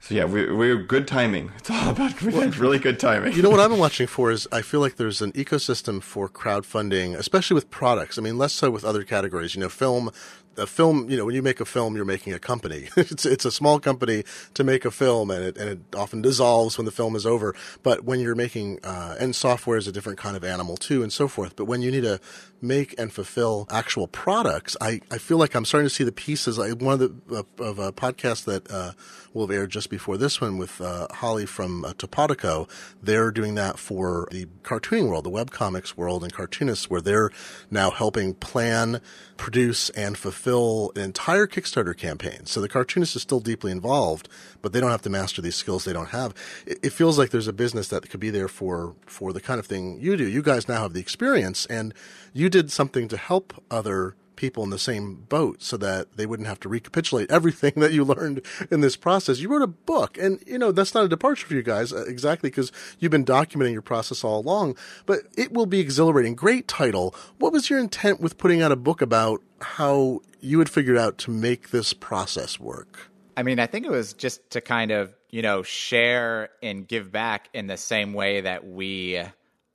So 0.00 0.16
yeah, 0.16 0.24
we 0.24 0.52
we're 0.52 0.82
good 0.82 1.06
timing. 1.06 1.52
It's 1.58 1.70
all 1.70 1.90
about 1.90 2.20
really 2.58 2.80
good 2.80 2.98
timing. 2.98 3.34
You 3.34 3.42
know 3.42 3.50
what 3.50 3.60
I've 3.60 3.70
been 3.70 3.78
watching 3.78 4.08
for 4.08 4.32
is 4.32 4.48
I 4.50 4.60
feel 4.60 4.80
like 4.80 4.96
there's 4.96 5.22
an 5.22 5.30
ecosystem 5.32 6.02
for 6.02 6.28
crowdfunding, 6.28 7.14
especially 7.16 7.54
with 7.54 7.70
products. 7.70 8.18
I 8.18 8.20
mean, 8.20 8.36
less 8.36 8.52
so 8.52 8.68
with 8.68 8.84
other 8.84 9.04
categories. 9.04 9.54
You 9.54 9.60
know, 9.60 9.68
film 9.68 10.10
a 10.56 10.66
film, 10.66 11.08
you 11.10 11.16
know, 11.16 11.24
when 11.24 11.34
you 11.34 11.42
make 11.42 11.60
a 11.60 11.64
film, 11.64 11.96
you're 11.96 12.04
making 12.04 12.32
a 12.32 12.38
company. 12.38 12.88
it's 12.96 13.24
it's 13.24 13.44
a 13.44 13.50
small 13.50 13.80
company 13.80 14.24
to 14.54 14.64
make 14.64 14.84
a 14.84 14.90
film, 14.90 15.30
and 15.30 15.44
it 15.44 15.56
and 15.56 15.70
it 15.70 15.96
often 15.96 16.22
dissolves 16.22 16.78
when 16.78 16.84
the 16.84 16.92
film 16.92 17.16
is 17.16 17.26
over. 17.26 17.54
But 17.82 18.04
when 18.04 18.20
you're 18.20 18.34
making, 18.34 18.80
uh, 18.84 19.16
and 19.18 19.34
software 19.34 19.76
is 19.76 19.88
a 19.88 19.92
different 19.92 20.18
kind 20.18 20.36
of 20.36 20.44
animal 20.44 20.76
too, 20.76 21.02
and 21.02 21.12
so 21.12 21.28
forth. 21.28 21.56
But 21.56 21.64
when 21.64 21.82
you 21.82 21.90
need 21.90 22.02
to 22.02 22.20
make 22.60 22.94
and 22.98 23.12
fulfill 23.12 23.66
actual 23.70 24.06
products, 24.06 24.76
I, 24.80 25.00
I 25.10 25.18
feel 25.18 25.38
like 25.38 25.54
I'm 25.54 25.64
starting 25.64 25.88
to 25.88 25.94
see 25.94 26.04
the 26.04 26.12
pieces. 26.12 26.58
I, 26.58 26.72
one 26.72 27.00
of 27.00 27.28
the 27.28 27.44
of 27.58 27.78
a 27.78 27.92
podcast 27.92 28.44
that 28.44 28.70
uh, 28.70 28.92
will 29.32 29.46
have 29.46 29.56
aired 29.56 29.70
just 29.70 29.90
before 29.90 30.16
this 30.16 30.40
one 30.40 30.58
with 30.58 30.80
uh, 30.80 31.08
Holly 31.10 31.46
from 31.46 31.84
uh, 31.84 31.92
TopatoCo. 31.94 32.68
They're 33.02 33.30
doing 33.30 33.54
that 33.56 33.78
for 33.78 34.28
the 34.30 34.46
cartooning 34.62 35.08
world, 35.08 35.24
the 35.24 35.30
webcomics 35.30 35.96
world, 35.96 36.22
and 36.22 36.32
cartoonists, 36.32 36.90
where 36.90 37.00
they're 37.00 37.30
now 37.70 37.90
helping 37.90 38.34
plan, 38.34 39.00
produce, 39.36 39.90
and 39.90 40.16
fulfill 40.16 40.41
an 40.46 41.02
entire 41.02 41.46
Kickstarter 41.46 41.96
campaign. 41.96 42.46
So 42.46 42.60
the 42.60 42.68
cartoonist 42.68 43.16
is 43.16 43.22
still 43.22 43.40
deeply 43.40 43.72
involved, 43.72 44.28
but 44.60 44.72
they 44.72 44.80
don't 44.80 44.90
have 44.90 45.02
to 45.02 45.10
master 45.10 45.40
these 45.40 45.56
skills 45.56 45.84
they 45.84 45.92
don't 45.92 46.10
have. 46.10 46.34
It, 46.66 46.78
it 46.82 46.90
feels 46.92 47.18
like 47.18 47.30
there's 47.30 47.48
a 47.48 47.52
business 47.52 47.88
that 47.88 48.08
could 48.10 48.20
be 48.20 48.30
there 48.30 48.48
for 48.48 48.94
for 49.06 49.32
the 49.32 49.40
kind 49.40 49.58
of 49.58 49.66
thing 49.66 49.98
you 50.00 50.16
do. 50.16 50.26
You 50.26 50.42
guys 50.42 50.68
now 50.68 50.82
have 50.82 50.92
the 50.92 51.00
experience, 51.00 51.66
and 51.66 51.94
you 52.32 52.48
did 52.48 52.70
something 52.70 53.08
to 53.08 53.16
help 53.16 53.54
other 53.70 54.16
people 54.42 54.64
in 54.64 54.70
the 54.70 54.78
same 54.78 55.14
boat 55.28 55.62
so 55.62 55.76
that 55.76 56.16
they 56.16 56.26
wouldn't 56.26 56.48
have 56.48 56.58
to 56.58 56.68
recapitulate 56.68 57.30
everything 57.30 57.72
that 57.76 57.92
you 57.92 58.02
learned 58.02 58.42
in 58.72 58.80
this 58.80 58.96
process. 58.96 59.38
You 59.38 59.48
wrote 59.48 59.62
a 59.62 59.68
book, 59.68 60.18
and 60.18 60.42
you 60.44 60.58
know 60.58 60.72
that's 60.72 60.94
not 60.94 61.04
a 61.04 61.08
departure 61.08 61.46
for 61.46 61.54
you 61.54 61.62
guys 61.62 61.92
uh, 61.92 62.04
exactly 62.08 62.50
because 62.50 62.72
you've 62.98 63.12
been 63.12 63.24
documenting 63.24 63.72
your 63.72 63.82
process 63.82 64.24
all 64.24 64.40
along. 64.40 64.76
But 65.06 65.20
it 65.38 65.52
will 65.52 65.66
be 65.66 65.78
exhilarating. 65.78 66.34
Great 66.34 66.66
title. 66.66 67.14
What 67.38 67.52
was 67.52 67.70
your 67.70 67.78
intent 67.78 68.20
with 68.20 68.36
putting 68.36 68.62
out 68.62 68.72
a 68.72 68.76
book 68.76 69.00
about 69.00 69.40
how 69.60 70.22
you 70.40 70.58
had 70.58 70.68
figured 70.68 70.98
out 70.98 71.18
to 71.18 71.30
make 71.30 71.70
this 71.70 71.92
process 71.92 72.58
work? 72.58 73.12
I 73.36 73.44
mean, 73.44 73.60
I 73.60 73.66
think 73.66 73.86
it 73.86 73.92
was 73.92 74.12
just 74.12 74.50
to 74.50 74.60
kind 74.60 74.90
of 74.90 75.14
you 75.30 75.42
know 75.42 75.62
share 75.62 76.50
and 76.64 76.86
give 76.88 77.12
back 77.12 77.48
in 77.54 77.68
the 77.68 77.76
same 77.76 78.12
way 78.12 78.40
that 78.40 78.66
we 78.66 79.22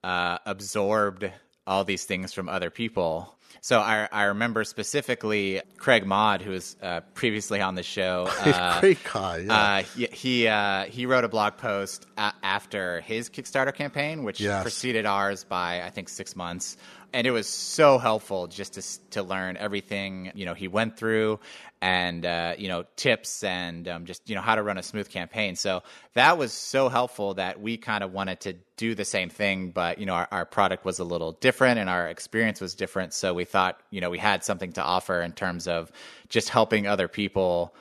uh, 0.03 0.37
absorbed 0.45 1.31
all 1.65 1.85
these 1.85 2.03
things 2.03 2.33
from 2.33 2.49
other 2.49 2.69
people. 2.69 3.36
So 3.61 3.79
I, 3.79 4.07
I 4.11 4.23
remember 4.25 4.63
specifically 4.63 5.61
Craig 5.77 6.05
Mod, 6.05 6.41
who 6.41 6.51
was 6.51 6.75
uh, 6.81 7.01
previously 7.13 7.61
on 7.61 7.75
the 7.75 7.83
show. 7.83 8.29
Uh, 8.47 8.79
Great 8.79 8.99
guy. 9.03 9.37
Yeah. 9.39 9.53
Uh, 9.53 9.83
he 9.95 10.05
he, 10.11 10.47
uh, 10.47 10.83
he 10.85 11.05
wrote 11.05 11.23
a 11.23 11.27
blog 11.27 11.57
post 11.57 12.05
a- 12.17 12.33
after 12.43 13.01
his 13.01 13.29
Kickstarter 13.29 13.73
campaign, 13.73 14.23
which 14.23 14.39
Yes. 14.39 14.61
preceded 14.63 15.05
ours 15.05 15.43
by 15.43 15.81
I 15.83 15.89
think 15.89 16.07
six 16.09 16.35
months, 16.35 16.77
and 17.13 17.27
it 17.27 17.31
was 17.31 17.47
so 17.47 17.97
helpful 17.97 18.47
just 18.47 18.73
to 18.75 19.09
to 19.11 19.23
learn 19.23 19.57
everything 19.57 20.31
you 20.33 20.45
know 20.45 20.53
he 20.53 20.67
went 20.67 20.97
through, 20.97 21.39
and 21.81 22.25
uh, 22.25 22.55
you 22.57 22.67
know 22.67 22.85
tips 22.95 23.43
and 23.43 23.87
um, 23.87 24.05
just 24.05 24.27
you 24.29 24.35
know 24.35 24.41
how 24.41 24.55
to 24.55 24.63
run 24.63 24.77
a 24.77 24.83
smooth 24.83 25.09
campaign. 25.09 25.55
So 25.55 25.83
that 26.13 26.37
was 26.37 26.53
so 26.53 26.89
helpful 26.89 27.35
that 27.35 27.61
we 27.61 27.77
kind 27.77 28.03
of 28.03 28.11
wanted 28.11 28.41
to 28.41 28.53
do 28.77 28.95
the 28.95 29.05
same 29.05 29.29
thing, 29.29 29.71
but 29.71 29.99
you 29.99 30.05
know 30.05 30.13
our, 30.13 30.27
our 30.31 30.45
product 30.45 30.85
was 30.85 30.99
a 30.99 31.03
little 31.03 31.33
different 31.33 31.79
and 31.79 31.89
our 31.89 32.07
experience 32.07 32.61
was 32.61 32.75
different. 32.75 33.13
So 33.13 33.33
we 33.33 33.45
thought 33.45 33.79
you 33.91 34.01
know 34.01 34.09
we 34.09 34.17
had 34.17 34.43
something 34.43 34.73
to 34.73 34.83
offer 34.83 35.21
in 35.21 35.33
terms 35.33 35.67
of 35.67 35.91
just 36.29 36.49
helping 36.49 36.87
other 36.87 37.07
people 37.07 37.73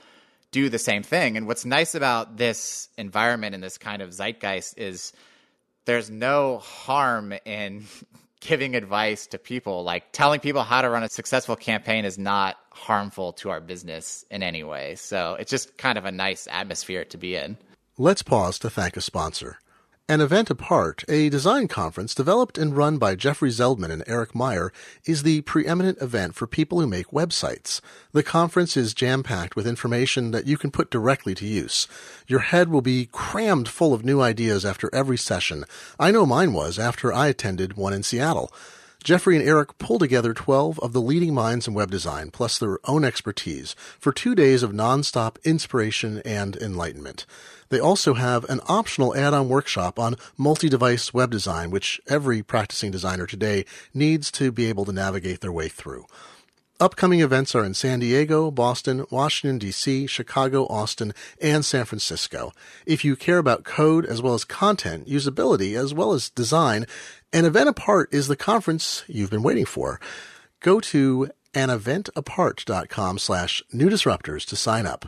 do 0.51 0.69
the 0.69 0.79
same 0.79 1.03
thing. 1.03 1.37
And 1.37 1.47
what's 1.47 1.65
nice 1.65 1.95
about 1.95 2.37
this 2.37 2.89
environment 2.97 3.55
and 3.55 3.63
this 3.63 3.79
kind 3.79 4.01
of 4.03 4.11
zeitgeist 4.11 4.79
is 4.79 5.13
there's 5.85 6.11
no 6.11 6.59
harm 6.59 7.35
in 7.45 7.85
giving 8.41 8.75
advice 8.75 9.27
to 9.29 9.39
people. 9.39 9.83
Like 9.83 10.13
telling 10.13 10.41
people 10.41 10.63
how 10.63 10.83
to 10.83 10.91
run 10.91 11.03
a 11.03 11.09
successful 11.09 11.57
campaign 11.57 12.05
is 12.05 12.19
not 12.19 12.57
harmful 12.71 13.33
to 13.35 13.51
our 13.51 13.61
business 13.61 14.25
in 14.31 14.43
any 14.43 14.63
way. 14.63 14.95
So 14.97 15.37
it's 15.39 15.51
just 15.51 15.77
kind 15.79 15.99
of 15.99 16.05
a 16.05 16.13
nice 16.13 16.47
atmosphere 16.51 17.05
to 17.07 17.19
be 17.19 17.37
in. 17.37 17.57
Let's 17.99 18.23
pause 18.23 18.59
to 18.61 18.71
thank 18.71 18.97
a 18.97 19.01
sponsor. 19.01 19.59
An 20.09 20.21
event 20.21 20.51
apart, 20.51 21.03
a 21.09 21.29
design 21.31 21.67
conference 21.67 22.15
developed 22.15 22.59
and 22.59 22.77
run 22.77 22.97
by 22.97 23.17
Jeffrey 23.17 23.51
Zeldman 23.51 23.91
and 23.91 24.05
Eric 24.07 24.37
Meyer 24.37 24.73
is 25.05 25.25
the 25.25 25.41
preeminent 25.41 26.01
event 26.01 26.37
for 26.37 26.47
people 26.47 26.81
who 26.81 26.87
make 26.87 27.09
websites. 27.09 27.81
The 28.13 28.23
conference 28.23 28.77
is 28.77 28.95
jam 28.95 29.25
packed 29.25 29.57
with 29.57 29.67
information 29.67 30.31
that 30.31 30.47
you 30.47 30.59
can 30.59 30.71
put 30.71 30.93
directly 30.93 31.35
to 31.35 31.45
use. 31.45 31.89
Your 32.29 32.39
head 32.39 32.69
will 32.69 32.83
be 32.83 33.09
crammed 33.11 33.69
full 33.69 33.93
of 33.93 34.05
new 34.05 34.21
ideas 34.21 34.65
after 34.65 34.95
every 34.95 35.19
session. 35.19 35.65
I 35.99 36.13
know 36.13 36.25
mine 36.25 36.53
was 36.53 36.79
after 36.79 37.13
I 37.13 37.27
attended 37.27 37.77
one 37.77 37.93
in 37.93 38.05
Seattle. 38.05 38.53
Jeffrey 39.07 39.37
and 39.37 39.47
Eric 39.47 39.79
pull 39.79 40.01
together 40.01 40.35
12 40.35 40.81
of 40.81 40.93
the 40.93 41.01
leading 41.01 41.33
minds 41.33 41.69
in 41.69 41.75
web 41.75 41.93
design, 41.93 42.29
plus 42.29 42.59
their 42.59 42.81
own 42.91 43.05
expertise, 43.05 43.77
for 44.01 44.13
two 44.13 44.35
days 44.35 44.65
of 44.65 44.73
nonstop 44.73 45.37
inspiration 45.45 46.21
and 46.25 46.57
enlightenment. 46.57 47.25
They 47.69 47.79
also 47.79 48.15
have 48.15 48.43
an 48.51 48.59
optional 48.67 49.15
add-on 49.15 49.49
workshop 49.49 50.01
on 50.01 50.17
multi-device 50.37 51.15
web 51.15 51.31
design, 51.31 51.71
which 51.71 52.01
every 52.09 52.43
practicing 52.43 52.91
designer 52.91 53.29
today 53.29 53.65
needs 53.95 54.33
to 54.33 54.51
be 54.51 54.67
able 54.67 54.85
to 54.87 54.93
navigate 54.93 55.41
their 55.41 55.53
way 55.53 55.69
through. 55.69 56.07
Upcoming 56.79 57.21
events 57.21 57.55
are 57.55 57.65
in 57.65 57.73
San 57.73 58.01
Diego, 58.01 58.51
Boston, 58.51 59.07
Washington, 59.11 59.59
D.C., 59.59 60.07
Chicago, 60.07 60.67
Austin, 60.67 61.15
and 61.41 61.65
San 61.65 61.87
Francisco. 61.87 62.53
If 62.85 63.03
you 63.03 63.17
care 63.17 63.39
about 63.39 63.65
code 63.65 64.05
as 64.05 64.21
well 64.21 64.35
as 64.35 64.45
content, 64.45 65.09
usability, 65.09 65.75
as 65.75 65.95
well 65.95 66.13
as 66.13 66.29
design, 66.29 66.85
an 67.33 67.47
event 67.47 67.71
apart 67.71 68.13
is 68.13 68.29
the 68.29 68.37
conference 68.37 69.05
you've 69.07 69.31
been 69.31 69.43
waiting 69.43 69.65
for. 69.65 69.99
Go 70.61 70.79
to 70.81 71.31
aneventapart.com 71.55 73.19
slash 73.19 73.63
new 73.73 73.89
disruptors 73.89 74.45
to 74.47 74.57
sign 74.57 74.85
up. 74.85 75.07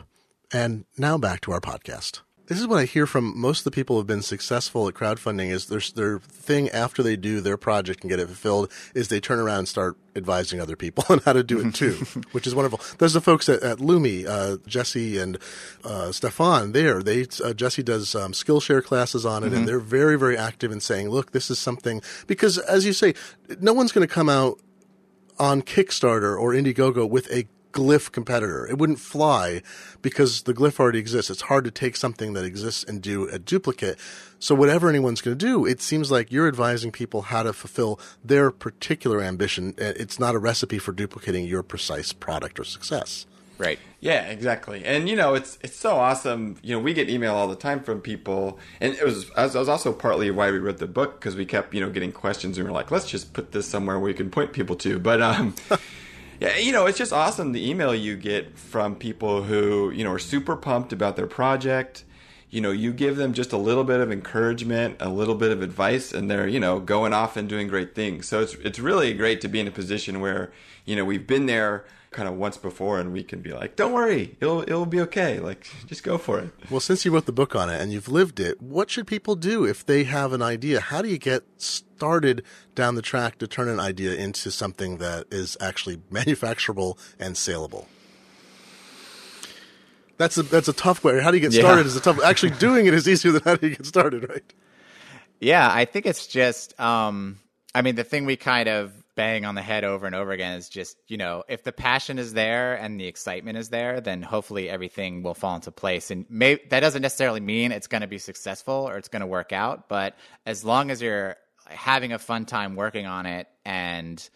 And 0.51 0.85
now 0.97 1.19
back 1.19 1.41
to 1.41 1.51
our 1.51 1.61
podcast. 1.61 2.21
This 2.49 2.59
is 2.59 2.65
what 2.65 2.79
I 2.79 2.85
hear 2.85 3.05
from 3.05 3.39
most 3.39 3.59
of 3.59 3.63
the 3.65 3.71
people 3.71 3.95
who 3.95 3.99
have 3.99 4.07
been 4.07 4.23
successful 4.23 4.87
at 4.87 4.95
crowdfunding 4.95 5.51
is 5.51 5.67
their, 5.67 5.81
their 5.93 6.17
thing 6.17 6.67
after 6.69 7.03
they 7.03 7.15
do 7.15 7.41
their 7.41 7.57
project 7.57 8.01
and 8.01 8.09
get 8.09 8.19
it 8.19 8.25
fulfilled 8.25 8.71
is 8.95 9.07
they 9.07 9.19
turn 9.19 9.37
around 9.37 9.59
and 9.59 9.67
start 9.67 9.97
advising 10.15 10.59
other 10.59 10.75
people 10.75 11.03
on 11.09 11.19
how 11.19 11.33
to 11.33 11.43
do 11.43 11.59
it 11.59 11.75
too, 11.75 11.91
which 12.31 12.47
is 12.47 12.55
wonderful. 12.55 12.81
There's 12.97 13.13
the 13.13 13.21
folks 13.21 13.49
at, 13.49 13.61
at 13.61 13.77
Lumi, 13.77 14.25
uh, 14.25 14.57
Jesse 14.65 15.19
and 15.19 15.37
uh, 15.83 16.11
Stephan 16.11 16.71
there. 16.71 17.03
They, 17.03 17.27
uh, 17.43 17.53
Jesse 17.53 17.83
does 17.83 18.15
um, 18.15 18.31
Skillshare 18.31 18.83
classes 18.83 19.27
on 19.27 19.43
it 19.43 19.53
and 19.53 19.67
they're 19.67 19.79
very, 19.79 20.17
very 20.17 20.35
active 20.35 20.71
in 20.71 20.79
saying, 20.79 21.09
look, 21.09 21.31
this 21.33 21.51
is 21.51 21.59
something, 21.59 22.01
because 22.25 22.57
as 22.57 22.83
you 22.83 22.93
say, 22.93 23.13
no 23.59 23.73
one's 23.73 23.91
going 23.91 24.07
to 24.07 24.11
come 24.11 24.27
out 24.27 24.59
on 25.37 25.61
Kickstarter 25.61 26.35
or 26.35 26.53
Indiegogo 26.53 27.07
with 27.07 27.31
a 27.31 27.45
glyph 27.71 28.11
competitor. 28.11 28.67
It 28.67 28.77
wouldn't 28.77 28.99
fly 28.99 29.61
because 30.01 30.43
the 30.43 30.53
glyph 30.53 30.79
already 30.79 30.99
exists. 30.99 31.29
It's 31.29 31.41
hard 31.41 31.63
to 31.65 31.71
take 31.71 31.95
something 31.95 32.33
that 32.33 32.43
exists 32.43 32.83
and 32.83 33.01
do 33.01 33.27
a 33.29 33.39
duplicate. 33.39 33.99
So 34.39 34.55
whatever 34.55 34.89
anyone's 34.89 35.21
going 35.21 35.37
to 35.37 35.45
do, 35.45 35.65
it 35.65 35.81
seems 35.81 36.11
like 36.11 36.31
you're 36.31 36.47
advising 36.47 36.91
people 36.91 37.23
how 37.23 37.43
to 37.43 37.53
fulfill 37.53 37.99
their 38.23 38.51
particular 38.51 39.21
ambition. 39.21 39.75
It's 39.77 40.19
not 40.19 40.35
a 40.35 40.39
recipe 40.39 40.79
for 40.79 40.91
duplicating 40.91 41.45
your 41.45 41.63
precise 41.63 42.13
product 42.13 42.59
or 42.59 42.63
success. 42.63 43.25
Right. 43.59 43.77
Yeah, 43.99 44.21
exactly. 44.27 44.85
And 44.85 45.09
you 45.09 45.17
know, 45.17 45.33
it's 45.33 45.59
it's 45.61 45.75
so 45.75 45.97
awesome. 45.97 46.55
You 46.63 46.77
know, 46.77 46.81
we 46.81 46.93
get 46.93 47.09
email 47.09 47.35
all 47.35 47.49
the 47.49 47.57
time 47.57 47.81
from 47.81 47.99
people, 47.99 48.57
and 48.79 48.93
it 48.93 49.03
was 49.03 49.29
I 49.35 49.43
was, 49.43 49.55
I 49.57 49.59
was 49.59 49.67
also 49.67 49.91
partly 49.91 50.31
why 50.31 50.49
we 50.49 50.59
wrote 50.59 50.77
the 50.77 50.87
book 50.87 51.19
because 51.19 51.35
we 51.35 51.45
kept 51.45 51.73
you 51.73 51.81
know 51.81 51.89
getting 51.89 52.13
questions, 52.13 52.57
and 52.57 52.65
we 52.65 52.71
are 52.71 52.73
like, 52.73 52.89
let's 52.89 53.09
just 53.09 53.33
put 53.33 53.51
this 53.51 53.67
somewhere 53.67 53.99
where 53.99 54.05
we 54.05 54.13
can 54.13 54.29
point 54.29 54.53
people 54.53 54.77
to. 54.77 54.97
But 54.97 55.21
um, 55.21 55.55
yeah, 56.39 56.57
you 56.57 56.71
know, 56.71 56.85
it's 56.85 56.97
just 56.97 57.11
awesome 57.11 57.51
the 57.51 57.69
email 57.69 57.93
you 57.93 58.15
get 58.15 58.57
from 58.57 58.95
people 58.95 59.43
who 59.43 59.91
you 59.91 60.03
know 60.03 60.11
are 60.11 60.19
super 60.19 60.55
pumped 60.55 60.93
about 60.93 61.15
their 61.15 61.27
project. 61.27 62.05
You 62.49 62.61
know, 62.61 62.71
you 62.71 62.93
give 62.93 63.17
them 63.17 63.33
just 63.33 63.51
a 63.53 63.57
little 63.57 63.83
bit 63.83 63.99
of 63.99 64.11
encouragement, 64.11 64.97
a 64.99 65.09
little 65.09 65.35
bit 65.35 65.51
of 65.51 65.61
advice, 65.61 66.13
and 66.13 66.31
they're 66.31 66.47
you 66.47 66.59
know 66.59 66.79
going 66.79 67.13
off 67.13 67.35
and 67.35 67.49
doing 67.49 67.67
great 67.67 67.93
things. 67.93 68.27
So 68.27 68.41
it's 68.41 68.53
it's 68.55 68.79
really 68.79 69.13
great 69.13 69.41
to 69.41 69.47
be 69.47 69.59
in 69.59 69.67
a 69.67 69.71
position 69.71 70.21
where 70.21 70.51
you 70.85 70.95
know 70.95 71.03
we've 71.03 71.27
been 71.27 71.45
there 71.45 71.85
kind 72.11 72.27
of 72.27 72.35
once 72.35 72.57
before 72.57 72.99
and 72.99 73.13
we 73.13 73.23
can 73.23 73.41
be 73.41 73.51
like 73.51 73.75
don't 73.75 73.91
worry 73.91 74.35
it'll 74.41 74.61
it'll 74.63 74.85
be 74.85 75.01
okay. 75.01 75.39
Like 75.39 75.69
just 75.85 76.03
go 76.03 76.17
for 76.17 76.39
it. 76.39 76.51
Well 76.69 76.79
since 76.79 77.05
you 77.05 77.11
wrote 77.11 77.25
the 77.25 77.31
book 77.31 77.55
on 77.55 77.69
it 77.69 77.79
and 77.79 77.91
you've 77.91 78.09
lived 78.09 78.39
it 78.39 78.61
what 78.61 78.89
should 78.89 79.07
people 79.07 79.35
do 79.35 79.65
if 79.65 79.85
they 79.85 80.03
have 80.05 80.33
an 80.33 80.41
idea? 80.41 80.79
How 80.79 81.01
do 81.01 81.09
you 81.09 81.17
get 81.17 81.43
started 81.57 82.43
down 82.75 82.95
the 82.95 83.01
track 83.01 83.37
to 83.39 83.47
turn 83.47 83.67
an 83.67 83.79
idea 83.79 84.15
into 84.15 84.51
something 84.51 84.97
that 84.97 85.27
is 85.31 85.55
actually 85.59 85.97
manufacturable 86.11 86.97
and 87.19 87.37
saleable? 87.37 87.87
That's 90.17 90.37
a 90.37 90.43
that's 90.43 90.67
a 90.67 90.73
tough 90.73 91.03
way. 91.03 91.21
How 91.21 91.31
do 91.31 91.37
you 91.37 91.41
get 91.41 91.53
started 91.53 91.81
yeah. 91.81 91.87
is 91.87 91.95
a 91.95 92.01
tough 92.01 92.19
actually 92.23 92.51
doing 92.51 92.87
it 92.87 92.93
is 92.93 93.07
easier 93.07 93.31
than 93.31 93.41
how 93.43 93.55
do 93.55 93.67
you 93.67 93.75
get 93.75 93.85
started 93.85 94.27
right? 94.27 94.43
Yeah 95.39 95.69
i 95.71 95.85
think 95.85 96.05
it's 96.05 96.27
just 96.27 96.79
um 96.79 97.39
i 97.73 97.81
mean 97.81 97.95
the 97.95 98.03
thing 98.03 98.25
we 98.25 98.35
kind 98.35 98.67
of 98.67 98.91
bang 99.19 99.43
on 99.43 99.53
the 99.53 99.61
head 99.61 99.83
over 99.83 100.05
and 100.05 100.15
over 100.15 100.31
again 100.31 100.53
is 100.53 100.69
just 100.69 100.95
you 101.09 101.17
know 101.17 101.43
if 101.49 101.65
the 101.65 101.73
passion 101.73 102.17
is 102.17 102.31
there 102.31 102.75
and 102.75 102.97
the 102.97 103.05
excitement 103.05 103.57
is 103.57 103.67
there 103.67 103.99
then 103.99 104.21
hopefully 104.21 104.69
everything 104.69 105.23
will 105.23 105.33
fall 105.33 105.55
into 105.55 105.73
place. 105.73 106.09
And 106.09 106.25
may, 106.29 106.57
that 106.69 106.79
doesn't 106.79 107.01
necessarily 107.01 107.41
mean 107.41 107.73
it's 107.73 107.87
going 107.87 107.99
to 107.99 108.07
be 108.07 108.17
successful 108.17 108.87
or 108.87 108.95
it's 108.95 109.09
going 109.09 109.19
to 109.19 109.27
work 109.27 109.51
out 109.51 109.89
but 109.89 110.15
as 110.45 110.63
long 110.63 110.89
as 110.89 111.01
you're 111.01 111.35
having 111.67 112.13
a 112.13 112.17
fun 112.17 112.45
time 112.45 112.77
working 112.77 113.07
on 113.07 113.25
it 113.25 113.49
and 113.65 114.29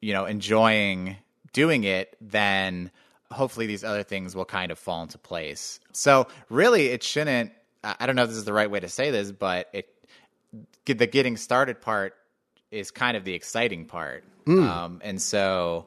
you 0.00 0.12
know 0.12 0.24
enjoying 0.24 1.16
doing 1.52 1.84
it 1.84 2.16
then 2.20 2.90
hopefully 3.30 3.68
these 3.68 3.84
other 3.84 4.02
things 4.02 4.34
will 4.34 4.44
kind 4.44 4.72
of 4.72 4.80
fall 4.80 5.04
into 5.04 5.16
place. 5.16 5.78
So 5.92 6.26
really 6.50 6.86
it 6.86 7.04
shouldn't 7.04 7.52
i 7.84 8.04
don't 8.04 8.16
know 8.16 8.22
if 8.22 8.30
this 8.30 8.38
is 8.38 8.46
the 8.46 8.52
right 8.52 8.70
way 8.70 8.80
to 8.80 8.88
say 8.88 9.12
this 9.12 9.30
but 9.30 9.68
it 9.72 9.88
the 10.86 11.06
getting 11.06 11.36
started 11.36 11.80
part 11.80 12.16
is 12.74 12.90
kind 12.90 13.16
of 13.16 13.24
the 13.24 13.34
exciting 13.34 13.86
part. 13.86 14.24
Mm. 14.46 14.68
Um, 14.68 15.00
and 15.02 15.22
so 15.22 15.86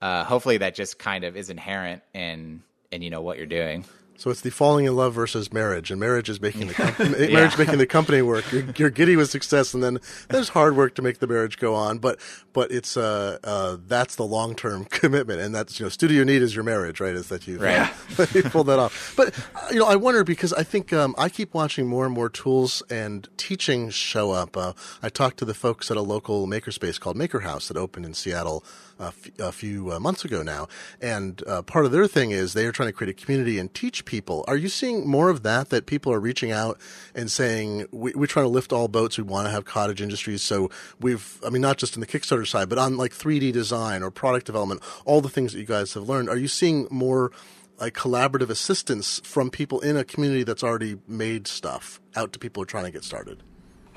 uh, 0.00 0.24
hopefully 0.24 0.58
that 0.58 0.74
just 0.74 0.98
kind 0.98 1.24
of 1.24 1.36
is 1.36 1.50
inherent 1.50 2.02
in 2.14 2.62
in 2.90 3.02
you 3.02 3.10
know 3.10 3.22
what 3.22 3.36
you're 3.36 3.46
doing. 3.46 3.84
So 4.22 4.30
it's 4.30 4.42
the 4.42 4.50
falling 4.50 4.84
in 4.84 4.94
love 4.94 5.14
versus 5.14 5.52
marriage, 5.52 5.90
and 5.90 5.98
marriage 5.98 6.28
is 6.28 6.40
making 6.40 6.68
the 6.68 6.74
com- 6.74 6.94
yeah. 7.18 7.34
marriage 7.34 7.58
making 7.58 7.78
the 7.78 7.88
company 7.88 8.22
work. 8.22 8.52
You're, 8.52 8.66
you're, 8.76 8.90
giddy 8.90 9.16
with 9.16 9.30
success, 9.30 9.74
and 9.74 9.82
then 9.82 9.98
there's 10.28 10.50
hard 10.50 10.76
work 10.76 10.94
to 10.94 11.02
make 11.02 11.18
the 11.18 11.26
marriage 11.26 11.58
go 11.58 11.74
on. 11.74 11.98
But 11.98 12.20
but 12.52 12.70
it's 12.70 12.96
uh, 12.96 13.38
uh 13.42 13.78
that's 13.84 14.14
the 14.14 14.24
long 14.24 14.54
term 14.54 14.84
commitment, 14.90 15.40
and 15.40 15.52
that's 15.52 15.80
you 15.80 15.86
know 15.86 15.90
Studio 15.90 16.22
Neat 16.22 16.40
is 16.40 16.54
your 16.54 16.62
marriage, 16.62 17.00
right? 17.00 17.16
Is 17.16 17.30
that 17.30 17.48
you 17.48 17.58
right. 17.58 17.92
you 18.32 18.44
pulled 18.44 18.68
that 18.68 18.78
off? 18.78 19.12
But 19.16 19.36
uh, 19.56 19.70
you 19.72 19.80
know 19.80 19.86
I 19.86 19.96
wonder 19.96 20.22
because 20.22 20.52
I 20.52 20.62
think 20.62 20.92
um, 20.92 21.16
I 21.18 21.28
keep 21.28 21.52
watching 21.52 21.88
more 21.88 22.04
and 22.04 22.14
more 22.14 22.28
tools 22.28 22.80
and 22.88 23.28
teaching 23.36 23.90
show 23.90 24.30
up. 24.30 24.56
Uh, 24.56 24.74
I 25.02 25.08
talked 25.08 25.38
to 25.38 25.44
the 25.44 25.52
folks 25.52 25.90
at 25.90 25.96
a 25.96 26.00
local 26.00 26.46
makerspace 26.46 27.00
called 27.00 27.16
MakerHaus 27.16 27.66
that 27.66 27.76
opened 27.76 28.06
in 28.06 28.14
Seattle 28.14 28.64
a, 29.02 29.08
f- 29.08 29.38
a 29.38 29.52
few 29.52 29.92
uh, 29.92 30.00
months 30.00 30.24
ago 30.24 30.42
now. 30.42 30.68
And 31.00 31.42
uh, 31.46 31.62
part 31.62 31.84
of 31.84 31.92
their 31.92 32.06
thing 32.06 32.30
is 32.30 32.52
they 32.52 32.66
are 32.66 32.72
trying 32.72 32.88
to 32.88 32.92
create 32.92 33.10
a 33.10 33.24
community 33.24 33.58
and 33.58 33.72
teach 33.74 34.04
people. 34.04 34.44
Are 34.48 34.56
you 34.56 34.68
seeing 34.68 35.08
more 35.08 35.28
of 35.28 35.42
that? 35.42 35.70
That 35.70 35.86
people 35.86 36.12
are 36.12 36.20
reaching 36.20 36.50
out 36.50 36.80
and 37.14 37.30
saying 37.30 37.86
we, 37.90 38.12
we're 38.14 38.26
trying 38.26 38.44
to 38.46 38.50
lift 38.50 38.72
all 38.72 38.88
boats. 38.88 39.18
We 39.18 39.24
want 39.24 39.46
to 39.46 39.50
have 39.50 39.64
cottage 39.64 40.00
industries. 40.00 40.42
So 40.42 40.70
we've, 41.00 41.40
I 41.44 41.50
mean, 41.50 41.62
not 41.62 41.78
just 41.78 41.94
in 41.94 42.00
the 42.00 42.06
Kickstarter 42.06 42.46
side, 42.46 42.68
but 42.68 42.78
on 42.78 42.96
like 42.96 43.12
3D 43.12 43.52
design 43.52 44.02
or 44.02 44.10
product 44.10 44.46
development, 44.46 44.82
all 45.04 45.20
the 45.20 45.28
things 45.28 45.52
that 45.52 45.58
you 45.58 45.66
guys 45.66 45.94
have 45.94 46.08
learned. 46.08 46.28
Are 46.28 46.38
you 46.38 46.48
seeing 46.48 46.86
more? 46.90 47.32
like 47.80 47.94
collaborative 47.94 48.48
assistance 48.48 49.20
from 49.24 49.50
people 49.50 49.80
in 49.80 49.96
a 49.96 50.04
community 50.04 50.44
that's 50.44 50.62
already 50.62 50.98
made 51.08 51.48
stuff 51.48 52.00
out 52.14 52.32
to 52.32 52.38
people 52.38 52.60
who 52.60 52.62
are 52.62 52.66
trying 52.66 52.84
to 52.84 52.92
get 52.92 53.02
started? 53.02 53.42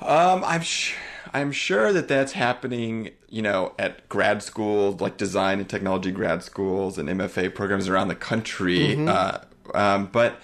Um, 0.00 0.42
I'm 0.44 0.62
sh- 0.62 0.94
I'm 1.36 1.52
sure 1.52 1.92
that 1.92 2.08
that's 2.08 2.32
happening, 2.32 3.10
you 3.28 3.42
know, 3.42 3.74
at 3.78 4.08
grad 4.08 4.42
schools, 4.42 5.02
like 5.02 5.18
design 5.18 5.58
and 5.58 5.68
technology 5.68 6.10
grad 6.10 6.42
schools 6.42 6.96
and 6.96 7.10
MFA 7.10 7.54
programs 7.54 7.90
around 7.90 8.08
the 8.08 8.14
country. 8.14 8.96
Mm-hmm. 8.96 9.08
Uh, 9.08 9.38
um, 9.74 10.06
but 10.06 10.40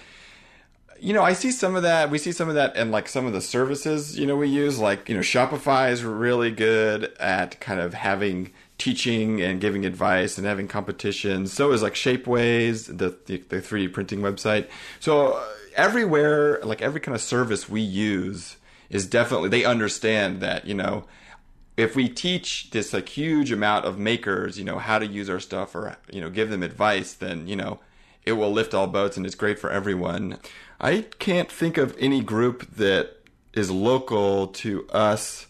you 0.99 1.11
know, 1.11 1.23
I 1.23 1.33
see 1.33 1.49
some 1.49 1.75
of 1.75 1.81
that. 1.81 2.11
We 2.11 2.19
see 2.19 2.31
some 2.31 2.47
of 2.47 2.53
that 2.53 2.75
in 2.75 2.91
like 2.91 3.09
some 3.09 3.25
of 3.25 3.33
the 3.33 3.41
services, 3.41 4.19
you 4.19 4.27
know, 4.27 4.35
we 4.35 4.47
use. 4.47 4.77
Like, 4.77 5.09
you 5.09 5.15
know, 5.15 5.21
Shopify 5.21 5.89
is 5.89 6.03
really 6.03 6.51
good 6.51 7.11
at 7.19 7.59
kind 7.59 7.79
of 7.79 7.95
having 7.95 8.51
teaching 8.77 9.41
and 9.41 9.59
giving 9.59 9.87
advice 9.87 10.37
and 10.37 10.45
having 10.45 10.67
competitions. 10.67 11.53
So 11.53 11.71
is 11.71 11.81
like 11.81 11.95
Shapeways, 11.95 12.85
the 12.85 13.17
the, 13.25 13.37
the 13.49 13.61
3D 13.63 13.91
printing 13.91 14.19
website. 14.19 14.69
So 14.99 15.33
uh, 15.33 15.43
everywhere, 15.75 16.59
like 16.63 16.83
every 16.83 17.01
kind 17.01 17.15
of 17.15 17.21
service 17.21 17.67
we 17.67 17.81
use 17.81 18.57
is 18.93 19.05
definitely 19.05 19.49
they 19.49 19.65
understand 19.65 20.39
that 20.41 20.65
you 20.65 20.73
know 20.73 21.05
if 21.75 21.95
we 21.95 22.07
teach 22.07 22.69
this 22.71 22.93
like 22.93 23.09
huge 23.09 23.51
amount 23.51 23.85
of 23.85 23.97
makers 23.97 24.57
you 24.57 24.63
know 24.63 24.77
how 24.77 24.99
to 24.99 25.05
use 25.05 25.29
our 25.29 25.39
stuff 25.39 25.75
or 25.75 25.97
you 26.11 26.21
know 26.21 26.29
give 26.29 26.49
them 26.49 26.63
advice 26.63 27.13
then 27.13 27.47
you 27.47 27.55
know 27.55 27.79
it 28.25 28.33
will 28.33 28.51
lift 28.51 28.73
all 28.73 28.87
boats 28.87 29.17
and 29.17 29.25
it's 29.25 29.35
great 29.35 29.59
for 29.59 29.69
everyone. 29.69 30.37
I 30.79 31.05
can't 31.19 31.51
think 31.51 31.77
of 31.77 31.95
any 31.99 32.21
group 32.21 32.75
that 32.75 33.17
is 33.53 33.69
local 33.69 34.47
to 34.47 34.87
us 34.89 35.47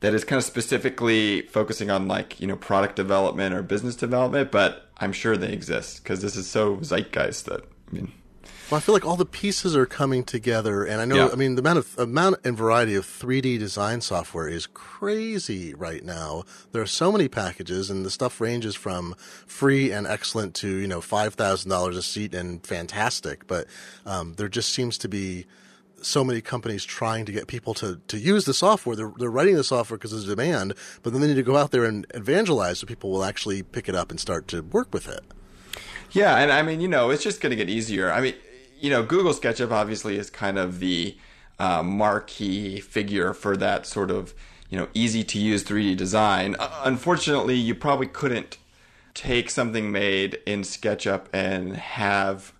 that 0.00 0.14
is 0.14 0.24
kind 0.24 0.38
of 0.38 0.44
specifically 0.44 1.42
focusing 1.42 1.90
on 1.90 2.06
like 2.06 2.40
you 2.40 2.46
know 2.46 2.56
product 2.56 2.94
development 2.96 3.54
or 3.54 3.62
business 3.62 3.96
development 3.96 4.52
but 4.52 4.90
i'm 4.98 5.12
sure 5.12 5.34
they 5.36 5.50
exist 5.50 6.02
because 6.02 6.20
this 6.20 6.36
is 6.36 6.46
so 6.46 6.76
zeitgeist 6.76 7.46
that 7.46 7.64
i 7.90 7.94
mean 7.94 8.12
well, 8.70 8.78
I 8.78 8.80
feel 8.80 8.94
like 8.94 9.06
all 9.06 9.16
the 9.16 9.24
pieces 9.24 9.74
are 9.74 9.86
coming 9.86 10.24
together, 10.24 10.84
and 10.84 11.00
I 11.00 11.06
know. 11.06 11.16
Yeah. 11.16 11.28
I 11.32 11.36
mean, 11.36 11.54
the 11.54 11.60
amount 11.60 11.78
of 11.78 11.98
amount 11.98 12.36
and 12.44 12.56
variety 12.56 12.94
of 12.94 13.06
3D 13.06 13.58
design 13.58 14.02
software 14.02 14.46
is 14.46 14.66
crazy 14.66 15.72
right 15.74 16.04
now. 16.04 16.44
There 16.72 16.82
are 16.82 16.86
so 16.86 17.10
many 17.10 17.28
packages, 17.28 17.90
and 17.90 18.04
the 18.04 18.10
stuff 18.10 18.40
ranges 18.40 18.74
from 18.74 19.14
free 19.46 19.90
and 19.90 20.06
excellent 20.06 20.54
to 20.56 20.68
you 20.68 20.86
know 20.86 21.00
five 21.00 21.34
thousand 21.34 21.70
dollars 21.70 21.96
a 21.96 22.02
seat 22.02 22.34
and 22.34 22.64
fantastic. 22.66 23.46
But 23.46 23.66
um, 24.04 24.34
there 24.34 24.48
just 24.48 24.74
seems 24.74 24.98
to 24.98 25.08
be 25.08 25.46
so 26.02 26.22
many 26.22 26.40
companies 26.40 26.84
trying 26.84 27.24
to 27.24 27.32
get 27.32 27.46
people 27.46 27.74
to, 27.74 28.00
to 28.08 28.18
use 28.18 28.44
the 28.44 28.54
software. 28.54 28.94
They're, 28.94 29.12
they're 29.18 29.30
writing 29.30 29.56
the 29.56 29.64
software 29.64 29.98
because 29.98 30.12
there's 30.12 30.26
demand, 30.26 30.74
but 31.02 31.12
then 31.12 31.20
they 31.20 31.26
need 31.26 31.34
to 31.34 31.42
go 31.42 31.56
out 31.56 31.72
there 31.72 31.84
and 31.84 32.06
evangelize 32.14 32.78
so 32.78 32.86
people 32.86 33.10
will 33.10 33.24
actually 33.24 33.64
pick 33.64 33.88
it 33.88 33.96
up 33.96 34.10
and 34.10 34.20
start 34.20 34.46
to 34.48 34.62
work 34.62 34.94
with 34.94 35.08
it. 35.08 35.24
Yeah, 36.12 36.36
and 36.36 36.50
I 36.50 36.62
mean, 36.62 36.80
you 36.80 36.88
know, 36.88 37.10
it's 37.10 37.22
just 37.22 37.40
going 37.40 37.50
to 37.50 37.56
get 37.56 37.68
easier. 37.68 38.10
I 38.12 38.20
mean, 38.20 38.34
you 38.80 38.90
know, 38.90 39.02
Google 39.02 39.32
SketchUp 39.32 39.70
obviously 39.70 40.16
is 40.16 40.30
kind 40.30 40.58
of 40.58 40.80
the 40.80 41.16
uh, 41.58 41.82
marquee 41.82 42.80
figure 42.80 43.34
for 43.34 43.56
that 43.56 43.86
sort 43.86 44.10
of 44.10 44.34
you 44.70 44.78
know 44.78 44.88
easy 44.94 45.24
to 45.24 45.38
use 45.38 45.64
3D 45.64 45.96
design. 45.96 46.56
Uh, 46.58 46.82
unfortunately, 46.84 47.54
you 47.54 47.74
probably 47.74 48.06
couldn't 48.06 48.58
take 49.14 49.50
something 49.50 49.90
made 49.90 50.38
in 50.46 50.62
SketchUp 50.62 51.26
and 51.32 51.76
have 51.76 52.52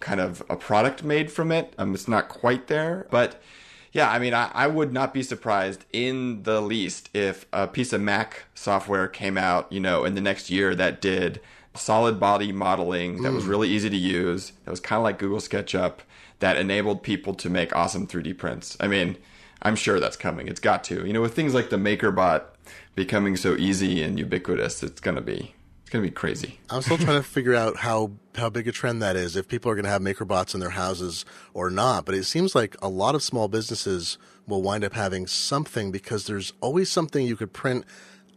kind 0.00 0.20
of 0.20 0.42
a 0.48 0.56
product 0.56 1.02
made 1.02 1.30
from 1.30 1.52
it. 1.52 1.74
Um, 1.78 1.94
it's 1.94 2.08
not 2.08 2.28
quite 2.28 2.68
there, 2.68 3.06
but 3.10 3.40
yeah, 3.92 4.10
I 4.10 4.18
mean, 4.18 4.34
I, 4.34 4.50
I, 4.52 4.66
would 4.66 4.92
not 4.92 5.14
be 5.14 5.22
surprised 5.22 5.84
in 5.92 6.42
the 6.42 6.60
least 6.60 7.08
if 7.14 7.46
a 7.52 7.66
piece 7.66 7.94
of 7.94 8.00
Mac 8.02 8.44
software 8.54 9.08
came 9.08 9.38
out, 9.38 9.72
you 9.72 9.80
know, 9.80 10.04
in 10.04 10.14
the 10.14 10.20
next 10.20 10.50
year 10.50 10.74
that 10.74 11.00
did 11.00 11.40
solid 11.76 12.18
body 12.18 12.52
modeling 12.52 13.22
that 13.22 13.32
mm. 13.32 13.34
was 13.34 13.44
really 13.44 13.68
easy 13.68 13.90
to 13.90 13.96
use, 13.96 14.52
that 14.64 14.70
was 14.70 14.80
kind 14.80 14.98
of 14.98 15.04
like 15.04 15.18
Google 15.18 15.38
SketchUp, 15.38 15.98
that 16.40 16.56
enabled 16.56 17.02
people 17.02 17.34
to 17.34 17.50
make 17.50 17.74
awesome 17.74 18.06
3D 18.06 18.36
prints. 18.36 18.76
I 18.80 18.88
mean, 18.88 19.16
I'm 19.62 19.76
sure 19.76 20.00
that's 20.00 20.16
coming. 20.16 20.48
It's 20.48 20.60
got 20.60 20.84
to. 20.84 21.06
You 21.06 21.12
know, 21.12 21.20
with 21.20 21.34
things 21.34 21.54
like 21.54 21.70
the 21.70 21.76
MakerBot 21.76 22.44
becoming 22.94 23.36
so 23.36 23.56
easy 23.56 24.02
and 24.02 24.18
ubiquitous, 24.18 24.82
it's 24.82 25.00
going 25.00 25.16
to 25.16 25.22
be 25.22 25.54
it's 25.86 25.92
going 25.92 26.04
to 26.04 26.10
be 26.10 26.14
crazy. 26.14 26.58
I'm 26.68 26.82
still 26.82 26.98
trying 26.98 27.16
to 27.16 27.22
figure 27.22 27.54
out 27.54 27.76
how 27.76 28.10
how 28.34 28.50
big 28.50 28.66
a 28.66 28.72
trend 28.72 29.00
that 29.02 29.14
is. 29.14 29.36
If 29.36 29.46
people 29.46 29.70
are 29.70 29.76
going 29.76 29.84
to 29.84 29.90
have 29.90 30.02
MakerBots 30.02 30.52
in 30.52 30.60
their 30.60 30.70
houses 30.70 31.24
or 31.54 31.70
not, 31.70 32.04
but 32.04 32.14
it 32.16 32.24
seems 32.24 32.56
like 32.56 32.76
a 32.82 32.88
lot 32.88 33.14
of 33.14 33.22
small 33.22 33.46
businesses 33.46 34.18
will 34.48 34.62
wind 34.62 34.82
up 34.82 34.94
having 34.94 35.28
something 35.28 35.92
because 35.92 36.26
there's 36.26 36.52
always 36.60 36.90
something 36.90 37.24
you 37.24 37.36
could 37.36 37.52
print 37.52 37.84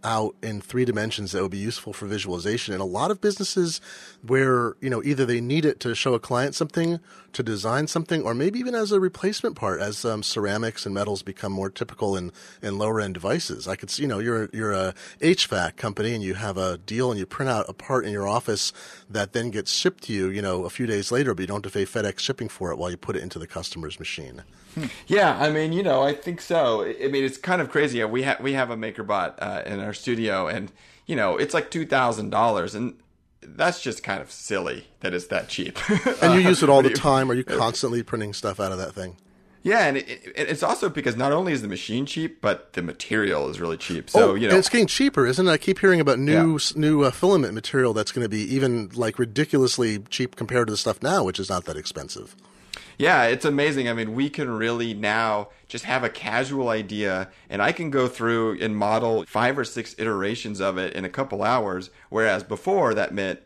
out 0.03 0.35
in 0.41 0.61
three 0.61 0.85
dimensions 0.85 1.31
that 1.31 1.41
would 1.41 1.51
be 1.51 1.57
useful 1.57 1.93
for 1.93 2.05
visualization. 2.05 2.73
And 2.73 2.81
a 2.81 2.85
lot 2.85 3.11
of 3.11 3.21
businesses 3.21 3.81
where, 4.25 4.75
you 4.81 4.89
know, 4.89 5.03
either 5.03 5.25
they 5.25 5.41
need 5.41 5.65
it 5.65 5.79
to 5.81 5.95
show 5.95 6.13
a 6.13 6.19
client 6.19 6.55
something, 6.55 6.99
to 7.33 7.43
design 7.43 7.87
something, 7.87 8.23
or 8.23 8.33
maybe 8.33 8.59
even 8.59 8.75
as 8.75 8.91
a 8.91 8.99
replacement 8.99 9.55
part 9.55 9.81
as 9.81 10.05
um, 10.05 10.23
ceramics 10.23 10.85
and 10.85 10.93
metals 10.93 11.23
become 11.23 11.51
more 11.51 11.69
typical 11.69 12.15
in, 12.15 12.31
in 12.61 12.77
lower 12.77 12.99
end 12.99 13.13
devices. 13.13 13.67
I 13.67 13.75
could 13.75 13.89
see, 13.89 14.03
you 14.03 14.07
know, 14.07 14.19
you're, 14.19 14.49
you're 14.53 14.73
a 14.73 14.93
HVAC 15.21 15.75
company 15.75 16.13
and 16.13 16.23
you 16.23 16.33
have 16.35 16.57
a 16.57 16.77
deal 16.77 17.11
and 17.11 17.19
you 17.19 17.25
print 17.25 17.49
out 17.49 17.69
a 17.69 17.73
part 17.73 18.05
in 18.05 18.11
your 18.11 18.27
office 18.27 18.71
that 19.09 19.33
then 19.33 19.49
gets 19.51 19.71
shipped 19.71 20.03
to 20.03 20.13
you, 20.13 20.29
you 20.29 20.41
know, 20.41 20.65
a 20.65 20.69
few 20.69 20.85
days 20.85 21.11
later, 21.11 21.33
but 21.33 21.41
you 21.41 21.47
don't 21.47 21.63
have 21.63 21.71
to 21.71 21.79
pay 21.79 21.85
FedEx 21.85 22.19
shipping 22.19 22.49
for 22.49 22.71
it 22.71 22.77
while 22.77 22.89
you 22.89 22.97
put 22.97 23.15
it 23.15 23.23
into 23.23 23.39
the 23.39 23.47
customer's 23.47 23.99
machine. 23.99 24.43
Yeah, 25.07 25.37
I 25.39 25.49
mean, 25.49 25.73
you 25.73 25.83
know, 25.83 26.03
I 26.03 26.13
think 26.13 26.41
so. 26.41 26.83
I 26.83 27.07
mean, 27.07 27.23
it's 27.23 27.37
kind 27.37 27.61
of 27.61 27.69
crazy. 27.69 28.03
We 28.03 28.23
have 28.23 28.39
we 28.39 28.53
have 28.53 28.69
a 28.69 28.77
MakerBot 28.77 29.35
uh, 29.39 29.63
in 29.65 29.79
our 29.79 29.93
studio, 29.93 30.47
and 30.47 30.71
you 31.05 31.15
know, 31.15 31.37
it's 31.37 31.53
like 31.53 31.71
two 31.71 31.85
thousand 31.85 32.29
dollars, 32.29 32.75
and 32.75 32.95
that's 33.41 33.81
just 33.81 34.03
kind 34.03 34.21
of 34.21 34.31
silly 34.31 34.87
that 35.01 35.13
it's 35.13 35.27
that 35.27 35.49
cheap. 35.49 35.77
and 36.21 36.33
you 36.33 36.47
use 36.47 36.63
it 36.63 36.69
all 36.69 36.81
the 36.81 36.89
time. 36.93 37.31
Are 37.31 37.33
you 37.33 37.43
constantly 37.43 38.03
printing 38.03 38.33
stuff 38.33 38.59
out 38.59 38.71
of 38.71 38.77
that 38.77 38.93
thing? 38.93 39.17
Yeah, 39.61 39.87
and 39.87 39.97
it, 39.97 40.07
it, 40.07 40.33
it's 40.35 40.63
also 40.63 40.87
because 40.87 41.17
not 41.17 41.33
only 41.33 41.51
is 41.51 41.61
the 41.61 41.67
machine 41.67 42.05
cheap, 42.05 42.41
but 42.41 42.73
the 42.73 42.81
material 42.81 43.49
is 43.49 43.59
really 43.59 43.75
cheap. 43.75 44.09
So 44.09 44.31
oh, 44.31 44.35
you 44.35 44.47
know, 44.47 44.55
it's 44.55 44.69
getting 44.69 44.87
cheaper, 44.87 45.25
isn't 45.25 45.47
it? 45.47 45.51
I 45.51 45.57
keep 45.57 45.79
hearing 45.79 45.99
about 45.99 46.17
new 46.17 46.57
yeah. 46.57 46.71
new 46.75 47.03
uh, 47.03 47.11
filament 47.11 47.53
material 47.53 47.93
that's 47.93 48.11
going 48.11 48.23
to 48.23 48.29
be 48.29 48.41
even 48.55 48.89
like 48.93 49.19
ridiculously 49.19 49.99
cheap 50.09 50.37
compared 50.37 50.67
to 50.67 50.71
the 50.71 50.77
stuff 50.77 51.03
now, 51.03 51.25
which 51.25 51.39
is 51.39 51.49
not 51.49 51.65
that 51.65 51.75
expensive. 51.75 52.35
Yeah, 52.99 53.23
it's 53.23 53.45
amazing. 53.45 53.87
I 53.87 53.93
mean, 53.93 54.13
we 54.13 54.29
can 54.29 54.49
really 54.49 54.93
now 54.93 55.47
just 55.69 55.85
have 55.85 56.03
a 56.03 56.09
casual 56.09 56.67
idea, 56.67 57.29
and 57.49 57.61
I 57.61 57.71
can 57.71 57.89
go 57.89 58.09
through 58.09 58.59
and 58.59 58.75
model 58.75 59.23
five 59.25 59.57
or 59.57 59.63
six 59.63 59.95
iterations 59.97 60.59
of 60.59 60.77
it 60.77 60.93
in 60.93 61.05
a 61.05 61.09
couple 61.09 61.41
hours. 61.41 61.91
Whereas 62.09 62.43
before, 62.43 62.93
that 62.93 63.13
meant 63.13 63.39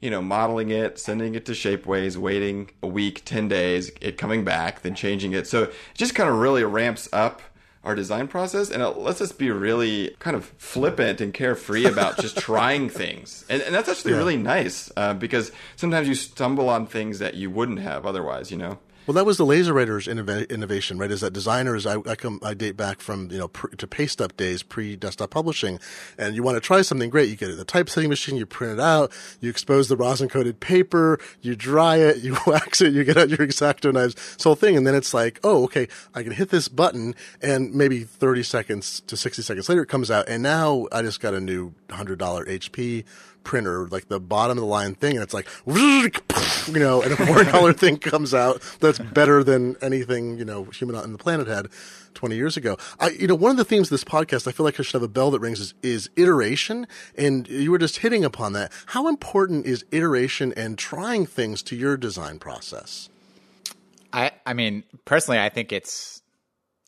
you 0.00 0.10
know, 0.10 0.22
modeling 0.22 0.70
it, 0.70 0.98
sending 0.98 1.34
it 1.34 1.44
to 1.46 1.52
Shapeways, 1.52 2.16
waiting 2.16 2.70
a 2.82 2.86
week, 2.86 3.24
10 3.24 3.48
days, 3.48 3.90
it 4.00 4.16
coming 4.16 4.44
back, 4.44 4.82
then 4.82 4.94
changing 4.94 5.32
it. 5.32 5.46
So 5.46 5.64
it 5.64 5.74
just 5.94 6.14
kind 6.14 6.30
of 6.30 6.36
really 6.36 6.62
ramps 6.62 7.08
up 7.12 7.42
our 7.82 7.94
design 7.94 8.28
process 8.28 8.70
and 8.70 8.82
it 8.82 8.98
lets 8.98 9.20
us 9.20 9.32
be 9.32 9.50
really 9.50 10.14
kind 10.18 10.36
of 10.36 10.52
flippant 10.58 11.20
and 11.20 11.34
carefree 11.34 11.84
about 11.84 12.18
just 12.18 12.36
trying 12.38 12.88
things. 12.88 13.44
And, 13.48 13.60
and 13.62 13.74
that's 13.74 13.88
actually 13.88 14.12
yeah. 14.12 14.18
really 14.18 14.36
nice 14.36 14.92
uh, 14.96 15.14
because 15.14 15.50
sometimes 15.74 16.06
you 16.06 16.14
stumble 16.14 16.68
on 16.68 16.86
things 16.86 17.18
that 17.18 17.34
you 17.34 17.50
wouldn't 17.50 17.80
have 17.80 18.06
otherwise, 18.06 18.52
you 18.52 18.56
know? 18.56 18.78
Well, 19.08 19.14
that 19.14 19.24
was 19.24 19.38
the 19.38 19.46
LaserWriters 19.46 20.06
innovation, 20.50 20.98
right? 20.98 21.10
Is 21.10 21.22
that 21.22 21.32
designers? 21.32 21.86
I, 21.86 21.96
I 22.06 22.14
come, 22.14 22.40
I 22.42 22.52
date 22.52 22.76
back 22.76 23.00
from 23.00 23.30
you 23.30 23.38
know 23.38 23.48
pre, 23.48 23.74
to 23.76 23.86
PasteUp 23.86 24.36
days, 24.36 24.62
pre-desktop 24.62 25.30
publishing, 25.30 25.80
and 26.18 26.36
you 26.36 26.42
want 26.42 26.56
to 26.56 26.60
try 26.60 26.82
something 26.82 27.08
great. 27.08 27.30
You 27.30 27.36
get 27.36 27.48
it 27.48 27.56
the 27.56 27.64
typesetting 27.64 28.10
machine, 28.10 28.36
you 28.36 28.44
print 28.44 28.74
it 28.74 28.80
out, 28.80 29.10
you 29.40 29.48
expose 29.48 29.88
the 29.88 29.96
resin 29.96 30.28
coated 30.28 30.60
paper, 30.60 31.18
you 31.40 31.56
dry 31.56 31.96
it, 31.96 32.18
you 32.22 32.36
wax 32.46 32.82
it, 32.82 32.92
you 32.92 33.02
get 33.02 33.16
out 33.16 33.30
your 33.30 33.38
exacto 33.38 33.94
knives, 33.94 34.14
this 34.14 34.44
whole 34.44 34.54
thing, 34.54 34.76
and 34.76 34.86
then 34.86 34.94
it's 34.94 35.14
like, 35.14 35.40
oh, 35.42 35.64
okay, 35.64 35.88
I 36.14 36.22
can 36.22 36.32
hit 36.32 36.50
this 36.50 36.68
button, 36.68 37.14
and 37.40 37.74
maybe 37.74 38.04
thirty 38.04 38.42
seconds 38.42 39.00
to 39.06 39.16
sixty 39.16 39.40
seconds 39.40 39.70
later, 39.70 39.84
it 39.84 39.88
comes 39.88 40.10
out, 40.10 40.28
and 40.28 40.42
now 40.42 40.86
I 40.92 41.00
just 41.00 41.20
got 41.20 41.32
a 41.32 41.40
new 41.40 41.72
hundred 41.90 42.18
dollar 42.18 42.44
HP 42.44 43.06
printer, 43.48 43.88
like 43.88 44.08
the 44.08 44.20
bottom 44.20 44.58
of 44.58 44.60
the 44.60 44.68
line 44.68 44.94
thing, 44.94 45.14
and 45.14 45.22
it's 45.22 45.32
like, 45.32 45.48
you 45.66 46.10
know, 46.78 47.00
and 47.00 47.12
a 47.12 47.16
four 47.16 47.42
dollar 47.50 47.72
thing 47.72 47.96
comes 47.96 48.34
out 48.34 48.60
that's 48.80 48.98
better 48.98 49.42
than 49.42 49.74
anything 49.80 50.36
you 50.36 50.44
know 50.44 50.64
human 50.64 50.94
on 50.94 51.12
the 51.12 51.18
planet 51.18 51.48
had 51.48 51.68
twenty 52.12 52.36
years 52.36 52.58
ago. 52.58 52.76
I, 53.00 53.08
you 53.08 53.26
know, 53.26 53.34
one 53.34 53.50
of 53.50 53.56
the 53.56 53.64
themes 53.64 53.86
of 53.86 53.90
this 53.92 54.04
podcast, 54.04 54.46
I 54.46 54.52
feel 54.52 54.64
like 54.64 54.78
I 54.78 54.82
should 54.82 54.92
have 54.92 55.02
a 55.02 55.08
bell 55.08 55.30
that 55.30 55.40
rings 55.40 55.60
is, 55.60 55.72
is 55.82 56.10
iteration, 56.16 56.86
and 57.16 57.48
you 57.48 57.70
were 57.70 57.78
just 57.78 57.96
hitting 57.96 58.22
upon 58.22 58.52
that. 58.52 58.70
How 58.84 59.08
important 59.08 59.64
is 59.64 59.82
iteration 59.92 60.52
and 60.54 60.76
trying 60.76 61.24
things 61.24 61.62
to 61.64 61.76
your 61.76 61.96
design 61.96 62.38
process? 62.38 63.08
I, 64.12 64.32
I 64.44 64.52
mean, 64.52 64.84
personally, 65.06 65.40
I 65.40 65.48
think 65.48 65.72
it's 65.72 66.17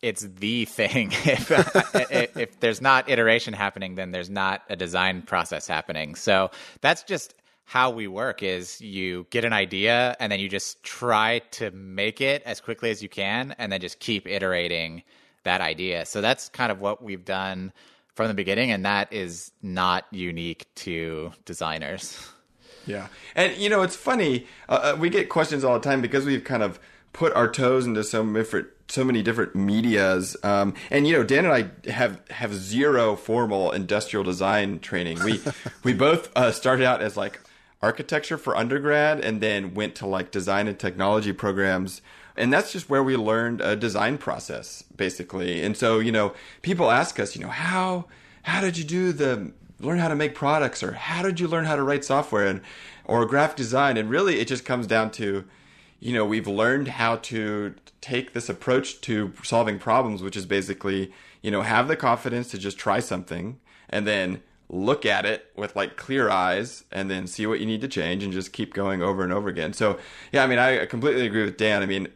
it's 0.03 0.23
the 0.23 0.65
thing. 0.65 1.11
if, 1.25 2.37
if 2.37 2.61
there's 2.61 2.81
not 2.81 3.09
iteration 3.09 3.55
happening, 3.55 3.95
then 3.95 4.11
there's 4.13 4.31
not 4.31 4.63
a 4.69 4.77
design 4.77 5.23
process 5.23 5.67
happening. 5.67 6.15
So 6.15 6.51
that's 6.81 7.03
just 7.03 7.35
how 7.65 7.91
we 7.91 8.09
work 8.09 8.43
is 8.43 8.81
you 8.81 9.27
get 9.31 9.45
an 9.45 9.53
idea 9.53 10.17
and 10.19 10.33
then 10.33 10.41
you 10.41 10.49
just 10.49 10.83
try 10.83 11.41
to 11.53 11.71
make 11.71 12.21
it 12.21 12.43
as 12.45 12.61
quickly 12.61 12.91
as 12.91 13.01
you 13.01 13.09
can 13.09 13.55
and 13.59 13.71
then 13.71 13.81
just 13.81 14.01
keep 14.01 14.27
iterating 14.27 15.03
that 15.45 15.61
idea. 15.61 16.05
So 16.05 16.21
that's 16.21 16.49
kind 16.49 16.73
of 16.73 16.81
what 16.81 17.01
we've 17.01 17.25
done 17.25 17.73
from 18.17 18.29
the 18.29 18.35
beginning 18.35 18.73
and 18.73 18.85
that 18.85 19.13
is 19.13 19.53
not 19.63 20.05
unique 20.11 20.67
to 20.77 21.31
designers. 21.45 22.29
Yeah. 22.87 23.07
And 23.37 23.57
you 23.57 23.69
know, 23.69 23.83
it's 23.83 23.95
funny, 23.95 24.47
uh, 24.69 24.95
uh 24.95 24.97
we 24.99 25.09
get 25.09 25.29
questions 25.29 25.63
all 25.63 25.79
the 25.79 25.89
time 25.89 26.01
because 26.01 26.25
we've 26.27 26.43
kind 26.43 26.65
of 26.65 26.81
put 27.13 27.33
our 27.35 27.51
toes 27.51 27.87
into 27.87 28.03
some 28.03 28.33
different 28.33 28.67
so 28.91 29.05
many 29.05 29.23
different 29.23 29.55
medias. 29.55 30.37
Um, 30.43 30.75
and 30.91 31.07
you 31.07 31.13
know, 31.13 31.25
Dan 31.25 31.45
and 31.45 31.55
I 31.55 31.91
have 31.91 32.21
have 32.31 32.55
zero 32.55 33.17
formal 33.17 33.71
industrial 33.71 34.25
design 34.25 34.81
training. 34.81 35.23
We 35.25 35.41
we 35.85 35.93
both 35.93 36.31
uh, 36.37 36.53
started 36.53 36.85
out 36.85 37.03
as 37.03 37.17
like 37.17 37.41
architecture 37.83 38.37
for 38.37 38.57
undergrad, 38.57 39.21
and 39.21 39.41
then 39.41 39.75
went 39.75 39.95
to 39.97 40.07
like 40.07 40.31
design 40.31 40.69
and 40.69 40.79
technology 40.79 41.33
programs. 41.33 42.03
And 42.37 42.53
that's 42.53 42.73
just 42.73 42.89
where 42.89 43.03
we 43.03 43.17
learned 43.17 43.61
a 43.61 43.77
design 43.77 44.17
process, 44.17 44.83
basically. 44.97 45.63
And 45.63 45.77
so, 45.77 45.99
you 45.99 46.13
know, 46.13 46.33
people 46.63 46.91
ask 46.91 47.19
us, 47.21 47.37
you 47.37 47.43
know, 47.43 47.51
how 47.51 48.07
how 48.43 48.61
did 48.61 48.79
you 48.79 48.85
do 48.85 49.13
the 49.13 49.53
learn 49.79 49.99
how 49.99 50.09
to 50.09 50.17
make 50.17 50.35
products, 50.35 50.83
or 50.83 50.93
how 50.93 51.23
did 51.23 51.41
you 51.41 51.49
learn 51.49 51.65
how 51.65 51.77
to 51.77 51.83
write 51.83 52.05
software, 52.05 52.47
and 52.47 52.61
or 53.05 53.25
graphic 53.27 53.57
design? 53.57 53.97
And 53.97 54.11
really, 54.11 54.41
it 54.41 54.49
just 54.49 54.65
comes 54.65 54.87
down 54.87 55.11
to 55.13 55.45
you 56.01 56.15
know, 56.15 56.25
we've 56.25 56.49
learned 56.49 56.89
how 56.89 57.17
to 57.17 57.75
take 58.01 58.33
this 58.33 58.49
approach 58.49 59.01
to 59.03 59.33
solving 59.43 59.79
problems, 59.79 60.23
which 60.23 60.37
is 60.37 60.47
basically, 60.47 61.13
you 61.43 61.51
know, 61.51 61.63
have 61.63 61.89
the 61.89 61.97
confidence 61.97 62.51
to 62.51 62.59
just 62.59 62.79
try 62.79 63.01
something 63.01 63.61
and 63.91 64.07
then 64.07 64.43
look 64.71 65.05
at 65.05 65.27
it 65.27 65.51
with 65.57 65.77
like 65.77 65.97
clear 65.97 66.31
eyes 66.31 66.85
and 66.91 67.11
then 67.11 67.27
see 67.27 67.47
what 67.47 67.61
you 67.61 67.67
need 67.67 67.81
to 67.81 67.89
change 67.89 68.23
and 68.23 68.33
just 68.33 68.53
keep 68.53 68.73
going 68.73 69.03
over 69.03 69.23
and 69.23 69.33
over 69.33 69.49
again. 69.49 69.73
So, 69.73 69.99
yeah, 70.33 70.43
I 70.43 70.47
mean, 70.47 70.59
I 70.59 70.87
completely 70.87 71.27
agree 71.27 71.45
with 71.45 71.57
Dan. 71.57 71.83
I 71.83 71.87
mean, 71.87 72.09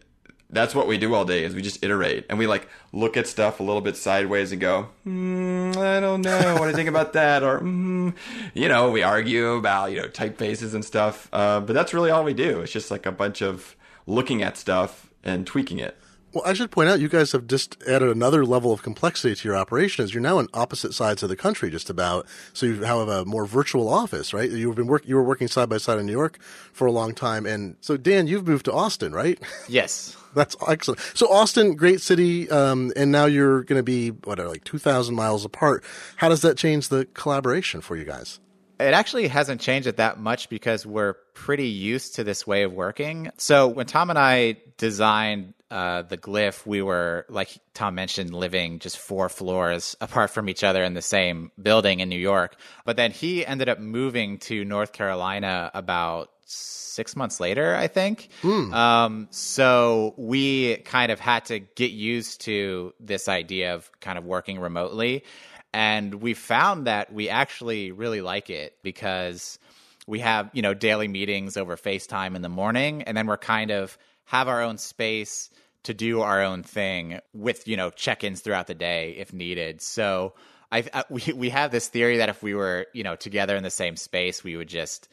that's 0.54 0.74
what 0.74 0.86
we 0.86 0.96
do 0.96 1.14
all 1.14 1.24
day 1.24 1.44
is 1.44 1.54
we 1.54 1.62
just 1.62 1.82
iterate 1.84 2.24
and 2.28 2.38
we 2.38 2.46
like 2.46 2.68
look 2.92 3.16
at 3.16 3.26
stuff 3.26 3.60
a 3.60 3.62
little 3.62 3.80
bit 3.80 3.96
sideways 3.96 4.52
and 4.52 4.60
go 4.60 4.88
mm, 5.06 5.76
i 5.76 6.00
don't 6.00 6.22
know 6.22 6.54
what 6.54 6.62
do 6.62 6.68
you 6.68 6.76
think 6.76 6.88
about 6.88 7.12
that 7.12 7.42
or 7.42 7.60
mm, 7.60 8.14
you 8.54 8.68
know 8.68 8.90
we 8.90 9.02
argue 9.02 9.52
about 9.52 9.90
you 9.90 10.00
know 10.00 10.08
typefaces 10.08 10.74
and 10.74 10.84
stuff 10.84 11.28
uh, 11.32 11.60
but 11.60 11.72
that's 11.72 11.92
really 11.92 12.10
all 12.10 12.24
we 12.24 12.34
do 12.34 12.60
it's 12.60 12.72
just 12.72 12.90
like 12.90 13.06
a 13.06 13.12
bunch 13.12 13.42
of 13.42 13.76
looking 14.06 14.42
at 14.42 14.56
stuff 14.56 15.10
and 15.22 15.46
tweaking 15.46 15.78
it 15.78 15.96
well, 16.34 16.42
I 16.44 16.52
should 16.52 16.72
point 16.72 16.88
out 16.88 16.98
you 16.98 17.08
guys 17.08 17.30
have 17.30 17.46
just 17.46 17.80
added 17.86 18.08
another 18.08 18.44
level 18.44 18.72
of 18.72 18.82
complexity 18.82 19.36
to 19.36 19.48
your 19.48 19.56
operation 19.56 20.02
as 20.02 20.12
you're 20.12 20.20
now 20.20 20.38
on 20.38 20.48
opposite 20.52 20.92
sides 20.92 21.22
of 21.22 21.28
the 21.28 21.36
country 21.36 21.70
just 21.70 21.88
about. 21.88 22.26
So 22.52 22.66
you 22.66 22.82
have 22.82 23.08
a 23.08 23.24
more 23.24 23.46
virtual 23.46 23.88
office, 23.88 24.34
right? 24.34 24.50
You've 24.50 24.74
been 24.74 24.88
work, 24.88 25.06
you 25.06 25.14
were 25.14 25.22
working 25.22 25.46
side 25.46 25.68
by 25.68 25.78
side 25.78 26.00
in 26.00 26.06
New 26.06 26.12
York 26.12 26.40
for 26.72 26.88
a 26.88 26.92
long 26.92 27.14
time. 27.14 27.46
And 27.46 27.76
so 27.80 27.96
Dan, 27.96 28.26
you've 28.26 28.48
moved 28.48 28.64
to 28.64 28.72
Austin, 28.72 29.12
right? 29.12 29.38
Yes. 29.68 30.16
That's 30.34 30.56
excellent. 30.66 31.00
So 31.14 31.30
Austin, 31.30 31.74
great 31.76 32.00
city. 32.00 32.50
Um, 32.50 32.92
and 32.96 33.10
now 33.12 33.26
you're 33.26 33.62
going 33.64 33.78
to 33.78 33.84
be, 33.84 34.10
what, 34.10 34.40
are 34.40 34.48
like 34.48 34.64
2,000 34.64 35.14
miles 35.14 35.44
apart. 35.44 35.84
How 36.16 36.28
does 36.28 36.42
that 36.42 36.56
change 36.56 36.88
the 36.88 37.06
collaboration 37.06 37.80
for 37.80 37.96
you 37.96 38.04
guys? 38.04 38.40
It 38.80 38.92
actually 38.92 39.28
hasn't 39.28 39.60
changed 39.60 39.86
it 39.86 39.98
that 39.98 40.18
much 40.18 40.48
because 40.48 40.84
we're 40.84 41.14
pretty 41.34 41.68
used 41.68 42.16
to 42.16 42.24
this 42.24 42.46
way 42.46 42.64
of 42.64 42.72
working. 42.72 43.30
So 43.36 43.68
when 43.68 43.86
Tom 43.86 44.10
and 44.10 44.18
I 44.18 44.56
designed 44.78 45.54
uh, 45.70 46.02
the 46.02 46.18
glyph, 46.18 46.66
we 46.66 46.82
were, 46.82 47.24
like 47.28 47.56
Tom 47.72 47.94
mentioned, 47.94 48.34
living 48.34 48.80
just 48.80 48.98
four 48.98 49.28
floors 49.28 49.96
apart 50.00 50.30
from 50.30 50.48
each 50.48 50.64
other 50.64 50.82
in 50.82 50.94
the 50.94 51.02
same 51.02 51.52
building 51.60 52.00
in 52.00 52.08
New 52.08 52.18
York. 52.18 52.56
But 52.84 52.96
then 52.96 53.12
he 53.12 53.46
ended 53.46 53.68
up 53.68 53.78
moving 53.78 54.38
to 54.40 54.64
North 54.64 54.92
Carolina 54.92 55.70
about 55.72 56.30
six 56.44 57.16
months 57.16 57.40
later, 57.40 57.74
I 57.74 57.88
think. 57.88 58.28
Mm. 58.42 58.72
Um, 58.72 59.28
so 59.30 60.14
we 60.16 60.76
kind 60.78 61.10
of 61.10 61.20
had 61.20 61.46
to 61.46 61.58
get 61.58 61.90
used 61.90 62.42
to 62.42 62.94
this 63.00 63.28
idea 63.28 63.74
of 63.74 63.90
kind 64.00 64.18
of 64.18 64.24
working 64.24 64.60
remotely. 64.60 65.24
And 65.72 66.14
we 66.16 66.34
found 66.34 66.86
that 66.86 67.12
we 67.12 67.28
actually 67.28 67.90
really 67.90 68.20
like 68.20 68.48
it 68.48 68.76
because 68.82 69.58
we 70.06 70.20
have, 70.20 70.50
you 70.52 70.62
know, 70.62 70.74
daily 70.74 71.08
meetings 71.08 71.56
over 71.56 71.76
FaceTime 71.76 72.36
in 72.36 72.42
the 72.42 72.48
morning, 72.48 73.02
and 73.02 73.16
then 73.16 73.26
we're 73.26 73.38
kind 73.38 73.70
of 73.70 73.98
have 74.26 74.48
our 74.48 74.62
own 74.62 74.78
space 74.78 75.50
to 75.82 75.92
do 75.92 76.20
our 76.20 76.42
own 76.42 76.62
thing 76.62 77.20
with, 77.32 77.66
you 77.66 77.76
know, 77.76 77.90
check-ins 77.90 78.40
throughout 78.40 78.66
the 78.66 78.74
day 78.74 79.16
if 79.18 79.32
needed. 79.32 79.82
So 79.82 80.34
I, 80.70 80.84
I 80.94 81.04
we 81.10 81.32
we 81.34 81.50
have 81.50 81.72
this 81.72 81.88
theory 81.88 82.18
that 82.18 82.28
if 82.28 82.42
we 82.42 82.54
were, 82.54 82.86
you 82.92 83.02
know, 83.02 83.16
together 83.16 83.56
in 83.56 83.62
the 83.62 83.70
same 83.70 83.96
space, 83.96 84.44
we 84.44 84.56
would 84.56 84.68
just 84.68 85.08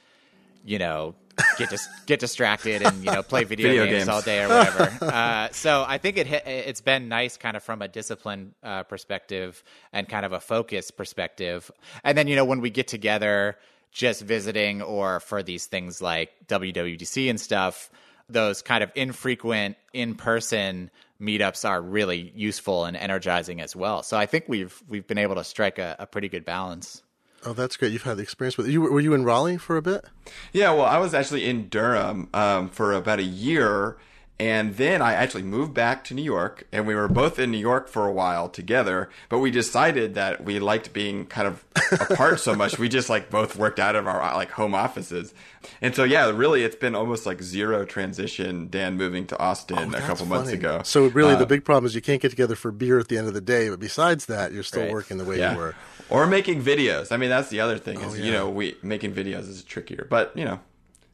you 0.63 0.79
know, 0.79 1.15
get 1.57 1.69
dis- 1.69 1.87
get 2.05 2.19
distracted 2.19 2.81
and 2.81 3.03
you 3.03 3.11
know 3.11 3.23
play 3.23 3.43
video, 3.45 3.67
Video 3.69 3.85
games, 3.85 3.97
games. 3.99 4.09
all 4.09 4.21
day 4.21 4.43
or 4.43 4.49
whatever. 4.49 5.05
uh, 5.05 5.49
so 5.51 5.83
I 5.87 5.97
think 5.97 6.17
it 6.17 6.27
it's 6.45 6.81
been 6.81 7.07
nice, 7.09 7.37
kind 7.37 7.55
of 7.57 7.63
from 7.63 7.81
a 7.81 7.87
discipline 7.87 8.53
uh, 8.63 8.83
perspective 8.83 9.63
and 9.93 10.07
kind 10.07 10.25
of 10.25 10.33
a 10.33 10.39
focus 10.39 10.91
perspective. 10.91 11.71
And 12.03 12.17
then 12.17 12.27
you 12.27 12.35
know 12.35 12.45
when 12.45 12.61
we 12.61 12.69
get 12.69 12.87
together, 12.87 13.57
just 13.91 14.21
visiting 14.21 14.81
or 14.81 15.19
for 15.19 15.43
these 15.43 15.65
things 15.65 16.01
like 16.01 16.31
WWDC 16.47 17.29
and 17.29 17.39
stuff, 17.39 17.89
those 18.29 18.61
kind 18.61 18.83
of 18.83 18.91
infrequent 18.95 19.77
in 19.93 20.15
person 20.15 20.89
meetups 21.21 21.69
are 21.69 21.81
really 21.81 22.31
useful 22.35 22.85
and 22.85 22.97
energizing 22.97 23.61
as 23.61 23.75
well. 23.75 24.01
So 24.01 24.17
I 24.17 24.25
think 24.25 24.45
we've 24.47 24.81
we've 24.87 25.05
been 25.05 25.19
able 25.19 25.35
to 25.35 25.43
strike 25.43 25.77
a, 25.77 25.95
a 25.99 26.07
pretty 26.07 26.29
good 26.29 26.45
balance. 26.45 27.03
Oh, 27.45 27.53
that's 27.53 27.75
great. 27.77 27.91
You've 27.91 28.03
had 28.03 28.17
the 28.17 28.23
experience 28.23 28.57
with 28.57 28.67
it. 28.67 28.71
You, 28.71 28.81
were 28.81 28.99
you 28.99 29.13
in 29.13 29.23
Raleigh 29.23 29.57
for 29.57 29.77
a 29.77 29.81
bit? 29.81 30.05
Yeah, 30.53 30.71
well, 30.73 30.85
I 30.85 30.97
was 30.99 31.13
actually 31.13 31.45
in 31.49 31.69
Durham 31.69 32.29
um, 32.33 32.69
for 32.69 32.93
about 32.93 33.19
a 33.19 33.23
year, 33.23 33.97
and 34.39 34.75
then 34.77 35.01
I 35.01 35.13
actually 35.13 35.43
moved 35.43 35.73
back 35.73 36.03
to 36.05 36.13
New 36.13 36.23
York, 36.23 36.67
and 36.71 36.85
we 36.87 36.93
were 36.95 37.07
both 37.07 37.39
in 37.39 37.51
New 37.51 37.57
York 37.57 37.87
for 37.87 38.05
a 38.07 38.11
while 38.11 38.47
together. 38.49 39.09
But 39.29 39.39
we 39.39 39.49
decided 39.51 40.13
that 40.15 40.43
we 40.43 40.59
liked 40.59 40.93
being 40.93 41.25
kind 41.25 41.47
of 41.47 41.63
apart 41.91 42.39
so 42.39 42.53
much, 42.55 42.77
we 42.79 42.89
just 42.89 43.09
like 43.09 43.29
both 43.29 43.55
worked 43.55 43.79
out 43.79 43.95
of 43.95 44.07
our 44.07 44.19
like 44.35 44.51
home 44.51 44.73
offices, 44.75 45.33
and 45.81 45.95
so 45.95 46.03
yeah, 46.03 46.29
really, 46.31 46.63
it's 46.63 46.75
been 46.75 46.95
almost 46.95 47.25
like 47.27 47.41
zero 47.43 47.85
transition. 47.85 48.67
Dan 48.69 48.97
moving 48.97 49.27
to 49.27 49.37
Austin 49.39 49.77
a 49.77 49.81
Oh, 49.81 49.85
That's 49.89 50.05
couple 50.05 50.25
months 50.27 50.51
ago. 50.51 50.81
So 50.83 51.07
really, 51.07 51.33
Uh, 51.33 51.37
the 51.39 51.45
big 51.45 51.63
problem 51.65 51.85
is 51.85 51.93
you 51.95 52.01
can't 52.01 52.21
get 52.21 52.29
together 52.29 52.55
for 52.55 52.71
beer 52.71 52.97
at 52.99 53.07
the 53.09 53.17
end 53.17 53.27
of 53.27 53.33
the 53.35 53.41
day. 53.41 53.69
But 53.69 53.79
besides 53.79 54.25
that, 54.27 54.53
you're 54.53 54.63
still 54.63 54.83
Right. 54.83 54.91
working 54.91 55.17
the 55.19 55.25
way 55.25 55.37
yeah. 55.37 55.51
you 55.53 55.57
were. 55.59 55.75
Or 56.11 56.27
making 56.27 56.61
videos. 56.63 57.11
I 57.11 57.17
mean, 57.17 57.29
that's 57.29 57.49
the 57.49 57.61
other 57.61 57.77
thing 57.77 57.99
is, 58.01 58.13
Oh, 58.13 58.15
yeah. 58.17 58.23
you 58.25 58.31
know, 58.31 58.49
we 58.49 58.75
making 58.83 59.13
videos 59.13 59.47
is 59.49 59.63
trickier, 59.63 60.05
but 60.09 60.35
you 60.35 60.43
know, 60.45 60.59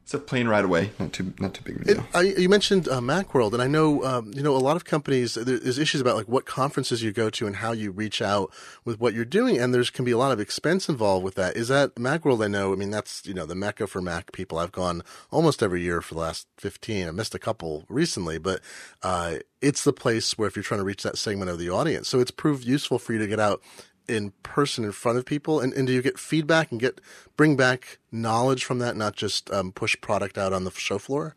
it's 0.02 0.14
a 0.14 0.18
plane 0.18 0.48
ride 0.48 0.64
away. 0.64 0.90
Not 0.98 1.12
too, 1.12 1.34
not 1.38 1.52
too 1.52 1.62
big 1.62 1.76
of 1.76 1.82
a 1.82 1.84
deal. 1.84 2.06
I, 2.14 2.22
you 2.22 2.48
mentioned 2.48 2.88
uh, 2.88 2.98
MacWorld, 2.98 3.52
and 3.52 3.60
I 3.60 3.66
know 3.66 4.02
um, 4.04 4.32
you 4.34 4.42
know 4.42 4.56
a 4.56 4.58
lot 4.58 4.74
of 4.74 4.86
companies. 4.86 5.34
There's 5.34 5.78
issues 5.78 6.00
about 6.00 6.16
like 6.16 6.26
what 6.28 6.46
conferences 6.46 7.02
you 7.02 7.12
go 7.12 7.28
to 7.28 7.46
and 7.46 7.56
how 7.56 7.72
you 7.72 7.90
reach 7.90 8.22
out 8.22 8.50
with 8.86 8.98
what 8.98 9.12
you're 9.12 9.26
doing, 9.26 9.58
and 9.58 9.74
there's 9.74 9.90
can 9.90 10.06
be 10.06 10.10
a 10.10 10.16
lot 10.18 10.32
of 10.32 10.40
expense 10.40 10.88
involved 10.88 11.24
with 11.24 11.34
that. 11.34 11.56
Is 11.58 11.68
that 11.68 11.94
MacWorld? 11.96 12.42
I 12.42 12.48
know. 12.48 12.72
I 12.72 12.76
mean, 12.76 12.90
that's 12.90 13.26
you 13.26 13.34
know 13.34 13.44
the 13.44 13.54
mecca 13.54 13.86
for 13.86 14.00
Mac 14.00 14.32
people. 14.32 14.58
I've 14.58 14.72
gone 14.72 15.02
almost 15.30 15.62
every 15.62 15.82
year 15.82 16.00
for 16.00 16.14
the 16.14 16.20
last 16.20 16.48
15. 16.56 17.06
I 17.06 17.10
missed 17.10 17.34
a 17.34 17.38
couple 17.38 17.84
recently, 17.90 18.38
but 18.38 18.62
uh, 19.02 19.36
it's 19.60 19.84
the 19.84 19.92
place 19.92 20.38
where 20.38 20.48
if 20.48 20.56
you're 20.56 20.62
trying 20.62 20.80
to 20.80 20.84
reach 20.84 21.02
that 21.02 21.18
segment 21.18 21.50
of 21.50 21.58
the 21.58 21.68
audience, 21.68 22.08
so 22.08 22.18
it's 22.18 22.30
proved 22.30 22.64
useful 22.64 22.98
for 22.98 23.12
you 23.12 23.18
to 23.18 23.26
get 23.26 23.38
out 23.40 23.62
in 24.08 24.32
person 24.42 24.84
in 24.84 24.92
front 24.92 25.18
of 25.18 25.24
people 25.24 25.60
and, 25.60 25.72
and 25.74 25.86
do 25.86 25.92
you 25.92 26.02
get 26.02 26.18
feedback 26.18 26.70
and 26.70 26.80
get 26.80 27.00
bring 27.36 27.56
back 27.56 27.98
knowledge 28.10 28.64
from 28.64 28.78
that 28.78 28.96
not 28.96 29.14
just 29.14 29.50
um, 29.52 29.70
push 29.72 29.94
product 30.00 30.38
out 30.38 30.52
on 30.52 30.64
the 30.64 30.70
show 30.70 30.98
floor 30.98 31.36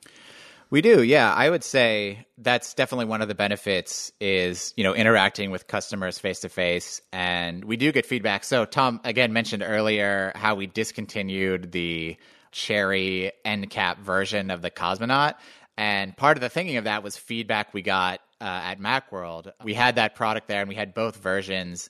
We 0.71 0.81
do, 0.81 1.03
yeah. 1.03 1.33
I 1.33 1.49
would 1.49 1.65
say 1.65 2.25
that's 2.37 2.73
definitely 2.73 3.07
one 3.07 3.21
of 3.21 3.27
the 3.27 3.35
benefits 3.35 4.13
is, 4.21 4.73
you 4.77 4.85
know, 4.85 4.95
interacting 4.95 5.51
with 5.51 5.67
customers 5.67 6.17
face 6.17 6.39
to 6.39 6.49
face 6.49 7.01
and 7.11 7.65
we 7.65 7.75
do 7.75 7.91
get 7.91 8.05
feedback. 8.05 8.45
So 8.45 8.63
Tom 8.63 9.01
again 9.03 9.33
mentioned 9.33 9.63
earlier 9.67 10.31
how 10.33 10.55
we 10.55 10.67
discontinued 10.67 11.73
the 11.73 12.15
cherry 12.53 13.33
end 13.43 13.69
cap 13.69 13.99
version 13.99 14.49
of 14.49 14.61
the 14.61 14.71
Cosmonaut. 14.71 15.35
And 15.77 16.15
part 16.15 16.37
of 16.37 16.41
the 16.41 16.49
thinking 16.49 16.77
of 16.77 16.85
that 16.85 17.03
was 17.03 17.17
feedback 17.17 17.73
we 17.73 17.81
got 17.81 18.21
uh, 18.39 18.45
at 18.45 18.79
Macworld. 18.79 19.51
We 19.61 19.73
had 19.73 19.95
that 19.97 20.15
product 20.15 20.47
there 20.47 20.61
and 20.61 20.69
we 20.69 20.75
had 20.75 20.93
both 20.93 21.17
versions 21.17 21.89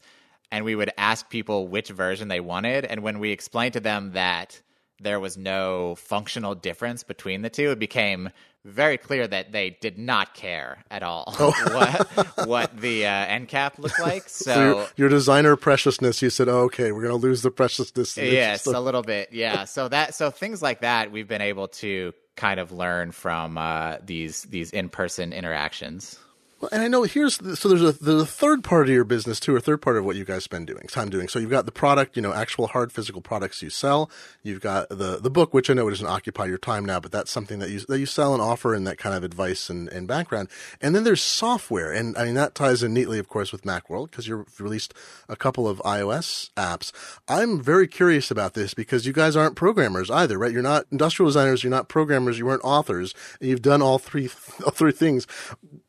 and 0.52 0.66
we 0.66 0.76
would 0.76 0.92
ask 0.98 1.30
people 1.30 1.68
which 1.68 1.90
version 1.90 2.28
they 2.28 2.40
wanted. 2.40 2.86
And 2.86 3.04
when 3.04 3.20
we 3.20 3.32
explained 3.32 3.74
to 3.74 3.80
them 3.80 4.12
that 4.12 4.62
there 5.00 5.20
was 5.20 5.38
no 5.38 5.96
functional 5.96 6.56
difference 6.56 7.04
between 7.04 7.42
the 7.42 7.50
two, 7.50 7.72
it 7.72 7.80
became 7.80 8.30
very 8.64 8.98
clear 8.98 9.28
that 9.28 9.52
they 9.52 9.72
did 9.82 9.98
not 9.98 10.36
care 10.36 10.84
at 10.92 11.02
all 11.02 11.34
what 11.38 12.48
what 12.48 12.78
the 12.80 13.08
uh, 13.08 13.10
end 13.10 13.48
cap 13.48 13.80
looked 13.80 14.00
like. 14.00 14.30
So, 14.30 14.54
So 14.54 14.62
your, 14.62 14.88
your 14.98 15.10
designer 15.10 15.56
preciousness, 15.56 16.22
you 16.22 16.30
said, 16.30 16.48
oh, 16.48 16.60
okay, 16.66 16.92
we're 16.92 17.02
going 17.02 17.20
to 17.20 17.28
lose 17.28 17.42
the 17.42 17.50
preciousness. 17.52 18.16
Yes, 18.18 18.68
a 18.68 18.80
little 18.80 19.02
bit, 19.02 19.30
yeah. 19.32 19.66
So 19.66 19.88
that 19.88 20.14
so 20.14 20.30
things 20.30 20.62
like 20.62 20.82
that 20.82 21.12
we've 21.12 21.28
been 21.28 21.42
able 21.42 21.70
to 21.70 22.14
kind 22.36 22.60
of 22.60 22.72
learn 22.72 23.12
from 23.12 23.58
uh, 23.58 23.98
these 24.04 24.44
these 24.44 24.72
in 24.72 24.90
person 24.90 25.34
interactions. 25.34 26.20
Well, 26.62 26.69
and 26.71 26.84
I 26.84 26.88
know 26.88 27.02
here's 27.04 27.39
the, 27.39 27.56
so 27.56 27.67
there's 27.69 27.82
a 27.82 27.91
the 27.91 28.24
third 28.24 28.63
part 28.63 28.88
of 28.88 28.93
your 28.93 29.04
business 29.04 29.39
too, 29.39 29.56
or 29.56 29.60
third 29.60 29.82
part 29.82 29.97
of 29.97 30.06
what 30.06 30.15
you 30.15 30.24
guys 30.24 30.43
spend 30.43 30.67
doing 30.67 30.86
time 30.88 31.10
doing. 31.10 31.28
So 31.28 31.39
you've 31.39 31.50
got 31.50 31.65
the 31.65 31.71
product, 31.71 32.15
you 32.15 32.21
know, 32.21 32.34
actual 32.34 32.67
hard 32.67 32.91
physical 32.91 33.19
products 33.19 33.63
you 33.63 33.71
sell. 33.71 34.12
You've 34.43 34.62
got 34.62 34.88
the 34.89 35.17
the 35.19 35.32
book, 35.32 35.56
which 35.56 35.71
I 35.71 35.74
know 35.74 35.88
it 35.88 35.91
doesn't 35.91 36.06
occupy 36.06 36.45
your 36.45 36.60
time 36.60 36.86
now, 36.86 37.00
but 37.00 37.12
that's 37.12 37.32
something 37.32 37.58
that 37.60 37.71
you 37.71 37.80
that 37.80 37.97
you 37.97 38.06
sell 38.06 38.34
and 38.34 38.43
offer 38.43 38.76
and 38.76 38.86
that 38.86 39.00
kind 39.00 39.15
of 39.15 39.24
advice 39.24 39.71
and, 39.71 39.89
and 39.89 40.08
background. 40.08 40.50
And 40.80 40.95
then 40.95 41.04
there's 41.04 41.24
software, 41.24 41.91
and 41.91 42.15
I 42.15 42.26
mean 42.26 42.36
that 42.36 42.54
ties 42.54 42.84
in 42.84 42.93
neatly, 42.93 43.17
of 43.17 43.28
course, 43.28 43.52
with 43.52 43.63
MacWorld 43.63 44.12
because 44.12 44.28
you've 44.28 44.62
released 44.62 44.93
a 45.28 45.36
couple 45.36 45.67
of 45.67 45.80
iOS 45.80 46.52
apps. 46.52 46.91
I'm 47.28 47.60
very 47.60 47.88
curious 47.88 48.30
about 48.30 48.54
this 48.54 48.76
because 48.76 49.08
you 49.08 49.13
guys 49.13 49.36
aren't 49.36 49.56
programmers 49.56 50.12
either, 50.12 50.38
right? 50.38 50.52
You're 50.52 50.62
not 50.62 50.86
industrial 50.91 51.30
designers, 51.30 51.63
you're 51.63 51.71
not 51.71 51.89
programmers, 51.89 52.38
you 52.38 52.45
weren't 52.45 52.63
authors, 52.63 53.15
and 53.39 53.50
you've 53.50 53.63
done 53.63 53.82
all 53.82 53.97
three 53.97 54.30
all 54.63 54.71
three 54.71 54.91
things. 54.91 55.26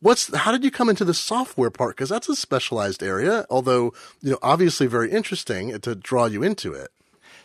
What's 0.03 0.35
how 0.37 0.51
did 0.51 0.65
you 0.65 0.71
come 0.73 0.89
into 0.91 1.05
the 1.05 1.15
software 1.15 1.71
part? 1.71 1.97
Because 1.97 2.09
that's 2.11 2.29
a 2.29 2.35
specialized 2.37 3.03
area, 3.03 3.47
although 3.49 3.95
you 4.21 4.33
know 4.33 4.39
obviously 4.43 4.89
very 4.89 5.11
interesting 5.13 5.79
to 5.79 5.95
draw 5.95 6.27
you 6.27 6.43
into 6.43 6.73
it. 6.75 6.91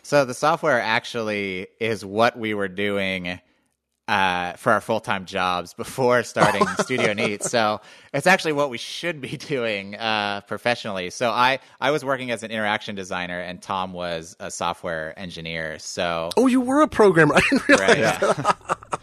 So 0.02 0.24
the 0.24 0.34
software 0.34 0.80
actually 0.80 1.68
is 1.80 2.04
what 2.04 2.36
we 2.36 2.54
were 2.54 2.66
doing 2.68 3.40
uh, 4.08 4.54
for 4.54 4.72
our 4.72 4.80
full 4.80 4.98
time 5.00 5.24
jobs 5.24 5.72
before 5.74 6.22
starting 6.24 6.66
Studio 6.80 7.12
Neat. 7.12 7.44
So 7.44 7.80
it's 8.12 8.26
actually 8.26 8.54
what 8.54 8.70
we 8.70 8.78
should 8.78 9.20
be 9.20 9.36
doing 9.36 9.94
uh, 9.94 10.40
professionally. 10.48 11.10
So 11.10 11.30
I 11.30 11.60
I 11.80 11.92
was 11.92 12.04
working 12.04 12.32
as 12.32 12.42
an 12.42 12.50
interaction 12.50 12.96
designer, 12.96 13.38
and 13.38 13.62
Tom 13.62 13.92
was 13.92 14.34
a 14.40 14.50
software 14.50 15.16
engineer. 15.16 15.78
So 15.78 16.30
Oh, 16.36 16.48
you 16.48 16.60
were 16.60 16.80
a 16.80 16.88
programmer. 16.88 17.34
I 17.36 17.40
didn't 17.50 17.68
realize. 17.68 18.22
right, 18.22 18.97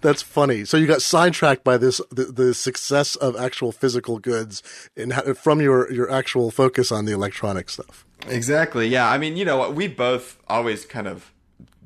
That's 0.00 0.22
funny. 0.22 0.64
So 0.64 0.76
you 0.76 0.86
got 0.86 1.02
sidetracked 1.02 1.64
by 1.64 1.76
this 1.76 2.00
the, 2.10 2.24
the 2.24 2.54
success 2.54 3.16
of 3.16 3.36
actual 3.36 3.72
physical 3.72 4.18
goods 4.18 4.62
and 4.96 5.12
from 5.36 5.60
your 5.60 5.90
your 5.92 6.10
actual 6.10 6.50
focus 6.50 6.92
on 6.92 7.04
the 7.04 7.12
electronic 7.12 7.70
stuff. 7.70 8.06
Exactly. 8.28 8.86
Yeah. 8.88 9.10
I 9.10 9.18
mean, 9.18 9.36
you 9.36 9.44
know, 9.44 9.70
we 9.70 9.88
both 9.88 10.38
always 10.48 10.84
kind 10.84 11.08
of 11.08 11.32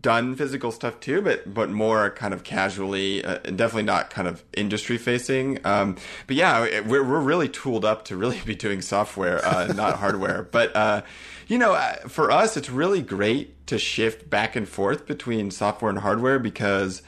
done 0.07 0.37
physical 0.37 0.71
stuff 0.71 1.01
too, 1.01 1.21
but 1.21 1.53
but 1.53 1.69
more 1.71 2.11
kind 2.11 2.33
of 2.33 2.45
casually, 2.45 3.25
uh, 3.25 3.39
and 3.45 3.59
definitely 3.59 3.83
not 3.83 4.09
kind 4.09 4.29
of 4.29 4.45
industry 4.53 4.99
facing. 4.99 5.59
Um, 5.65 5.97
but 6.29 6.37
yeah, 6.37 6.81
we're 6.83 7.03
we're 7.03 7.21
really 7.21 7.49
tooled 7.49 7.85
up 7.85 8.05
to 8.05 8.17
really 8.17 8.41
be 8.45 8.55
doing 8.55 8.83
software, 8.83 9.45
uh, 9.45 9.73
not 9.77 9.97
hardware. 9.97 10.45
But 10.45 10.77
uh, 10.77 11.03
you 11.49 11.59
know, 11.59 11.73
uh, 11.73 11.97
for 12.09 12.31
us, 12.31 12.57
it's 12.57 12.71
really 12.71 13.03
great 13.03 13.67
to 13.67 13.79
shift 13.79 14.31
back 14.31 14.55
and 14.55 14.69
forth 14.69 15.07
between 15.07 15.51
software 15.51 15.91
and 15.91 15.99
hardware 15.99 16.39
because 16.39 17.03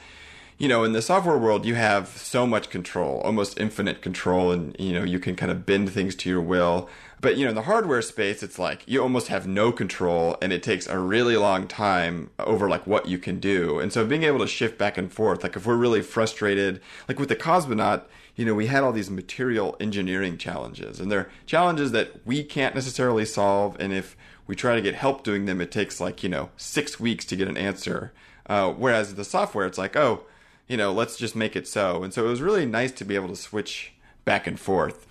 you 0.59 0.67
know, 0.67 0.83
in 0.83 0.91
the 0.91 1.01
software 1.01 1.37
world, 1.37 1.65
you 1.65 1.75
have 1.75 2.09
so 2.09 2.45
much 2.45 2.69
control, 2.69 3.21
almost 3.21 3.57
infinite 3.57 4.01
control, 4.01 4.51
and 4.51 4.75
you 4.77 4.91
know, 4.91 5.05
you 5.05 5.17
can 5.17 5.37
kind 5.37 5.53
of 5.53 5.65
bend 5.65 5.89
things 5.89 6.15
to 6.15 6.29
your 6.29 6.41
will. 6.41 6.89
But 7.21 7.37
you 7.37 7.45
know, 7.45 7.49
in 7.49 7.55
the 7.55 7.61
hardware 7.61 8.01
space, 8.01 8.43
it's 8.43 8.59
like 8.59 8.83
you 8.85 9.01
almost 9.01 9.29
have 9.29 9.47
no 9.47 9.71
control, 9.71 10.35
and 10.41 10.51
it 10.51 10.61
takes 10.61 10.85
a 10.85 10.99
really 10.99 11.37
long 11.37 11.65
time 11.65 12.29
over 12.39 12.67
like 12.67 12.85
what 12.85 13.07
you 13.07 13.17
can 13.17 13.39
do. 13.39 13.79
And 13.79 13.93
so, 13.93 14.05
being 14.05 14.23
able 14.23 14.39
to 14.39 14.47
shift 14.47 14.77
back 14.77 14.97
and 14.97 15.11
forth, 15.11 15.43
like 15.43 15.55
if 15.55 15.65
we're 15.65 15.77
really 15.77 16.01
frustrated, 16.01 16.81
like 17.07 17.19
with 17.19 17.29
the 17.29 17.37
Cosmonaut, 17.37 18.03
you 18.35 18.43
know, 18.43 18.53
we 18.53 18.67
had 18.67 18.83
all 18.83 18.91
these 18.91 19.09
material 19.09 19.77
engineering 19.79 20.37
challenges, 20.37 20.99
and 20.99 21.09
they're 21.09 21.29
challenges 21.45 21.93
that 21.93 22.25
we 22.25 22.43
can't 22.43 22.75
necessarily 22.75 23.23
solve, 23.23 23.77
and 23.79 23.93
if 23.93 24.17
we 24.45 24.57
try 24.57 24.75
to 24.75 24.81
get 24.81 24.95
help 24.95 25.23
doing 25.23 25.45
them, 25.45 25.61
it 25.61 25.71
takes 25.71 26.01
like 26.01 26.21
you 26.21 26.27
know 26.27 26.49
six 26.57 26.99
weeks 26.99 27.23
to 27.23 27.37
get 27.37 27.47
an 27.47 27.55
answer. 27.55 28.11
Uh, 28.45 28.73
whereas 28.73 29.15
the 29.15 29.23
software, 29.23 29.67
it's 29.67 29.77
like, 29.77 29.95
oh, 29.95 30.25
you 30.69 30.77
know, 30.77 30.93
let's 30.93 31.17
just 31.17 31.35
make 31.35 31.57
it 31.57 31.67
so. 31.67 32.03
And 32.03 32.13
so 32.13 32.25
it 32.25 32.29
was 32.29 32.41
really 32.41 32.65
nice 32.65 32.93
to 32.93 33.03
be 33.03 33.15
able 33.15 33.27
to 33.27 33.35
switch 33.35 33.91
back 34.23 34.47
and 34.47 34.57
forth. 34.57 35.05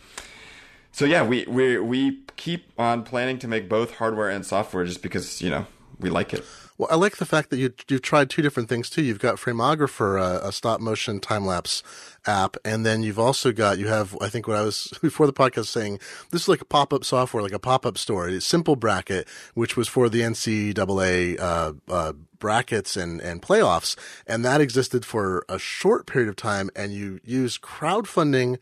So 0.93 1.05
yeah, 1.05 1.23
we 1.23 1.45
we 1.47 1.79
we 1.79 2.21
keep 2.37 2.73
on 2.79 3.03
planning 3.03 3.39
to 3.41 3.49
make 3.49 3.69
both 3.69 3.97
hardware 3.97 4.31
and 4.31 4.47
software 4.47 4.85
just 4.85 5.03
because 5.03 5.43
you 5.43 5.51
know 5.51 5.67
we 6.01 6.09
like 6.09 6.33
it. 6.33 6.45
Well, 6.79 6.89
I 6.93 6.95
like 6.95 7.17
the 7.17 7.27
fact 7.27 7.51
that 7.51 7.59
you 7.59 7.75
you've 7.89 8.03
tried 8.03 8.31
two 8.31 8.41
different 8.41 8.69
things 8.69 8.89
too. 8.89 9.03
You've 9.03 9.19
got 9.19 9.37
Frameographer, 9.37 10.21
a, 10.21 10.47
a 10.47 10.53
stop 10.53 10.81
motion 10.81 11.19
time 11.19 11.45
lapse 11.45 11.83
app, 12.25 12.57
and 12.65 12.87
then 12.87 13.03
you've 13.03 13.19
also 13.19 13.51
got 13.51 13.79
you 13.79 13.89
have 13.89 14.17
I 14.21 14.29
think 14.29 14.47
what 14.47 14.57
I 14.57 14.63
was 14.63 14.93
before 15.03 15.27
the 15.27 15.33
podcast 15.33 15.67
saying 15.67 15.99
this 16.31 16.43
is 16.43 16.49
like 16.49 16.61
a 16.61 16.65
pop 16.65 16.93
up 16.93 17.05
software, 17.05 17.43
like 17.43 17.53
a 17.53 17.59
pop 17.59 17.85
up 17.85 17.99
store. 17.99 18.29
It's 18.29 18.47
Simple 18.47 18.77
Bracket, 18.77 19.29
which 19.55 19.77
was 19.77 19.89
for 19.89 20.09
the 20.09 20.21
NCAA 20.21 21.41
uh, 21.41 21.73
uh, 21.89 22.13
brackets 22.39 22.97
and 22.97 23.21
and 23.21 23.43
playoffs, 23.43 23.97
and 24.27 24.45
that 24.45 24.61
existed 24.61 25.05
for 25.05 25.45
a 25.49 25.59
short 25.59 26.07
period 26.07 26.29
of 26.29 26.37
time, 26.37 26.71
and 26.77 26.93
you 26.93 27.21
use 27.25 27.59
crowdfunding 27.59 28.59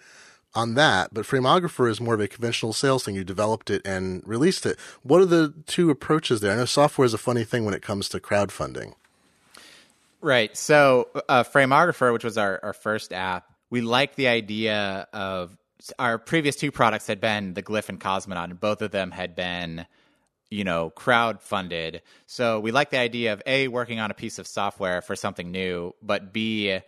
on 0.56 0.74
that, 0.74 1.12
but 1.12 1.26
Frameographer 1.26 1.88
is 1.88 2.00
more 2.00 2.14
of 2.14 2.20
a 2.20 2.26
conventional 2.26 2.72
sales 2.72 3.04
thing. 3.04 3.14
You 3.14 3.24
developed 3.24 3.68
it 3.68 3.82
and 3.84 4.22
released 4.26 4.64
it. 4.64 4.78
What 5.02 5.20
are 5.20 5.26
the 5.26 5.52
two 5.66 5.90
approaches 5.90 6.40
there? 6.40 6.52
I 6.52 6.56
know 6.56 6.64
software 6.64 7.04
is 7.04 7.12
a 7.12 7.18
funny 7.18 7.44
thing 7.44 7.66
when 7.66 7.74
it 7.74 7.82
comes 7.82 8.08
to 8.08 8.20
crowdfunding. 8.20 8.94
Right. 10.22 10.56
So, 10.56 11.08
uh, 11.28 11.44
Frameographer, 11.44 12.12
which 12.12 12.24
was 12.24 12.38
our, 12.38 12.58
our 12.62 12.72
first 12.72 13.12
app, 13.12 13.52
we 13.68 13.82
liked 13.82 14.16
the 14.16 14.28
idea 14.28 15.06
of 15.12 15.56
our 15.98 16.18
previous 16.18 16.56
two 16.56 16.72
products 16.72 17.06
had 17.06 17.20
been 17.20 17.54
the 17.54 17.62
Glyph 17.62 17.90
and 17.90 18.00
Cosmonaut, 18.00 18.44
and 18.44 18.58
both 18.58 18.80
of 18.80 18.90
them 18.90 19.10
had 19.10 19.36
been, 19.36 19.86
you 20.56 20.64
know, 20.64 20.88
crowd 20.88 21.42
funded. 21.42 22.00
So 22.26 22.60
we 22.60 22.72
like 22.72 22.88
the 22.88 22.98
idea 22.98 23.34
of 23.34 23.42
A, 23.44 23.68
working 23.68 24.00
on 24.00 24.10
a 24.10 24.14
piece 24.14 24.38
of 24.38 24.46
software 24.46 25.02
for 25.02 25.14
something 25.14 25.50
new, 25.50 25.94
but 26.00 26.32
B, 26.32 26.78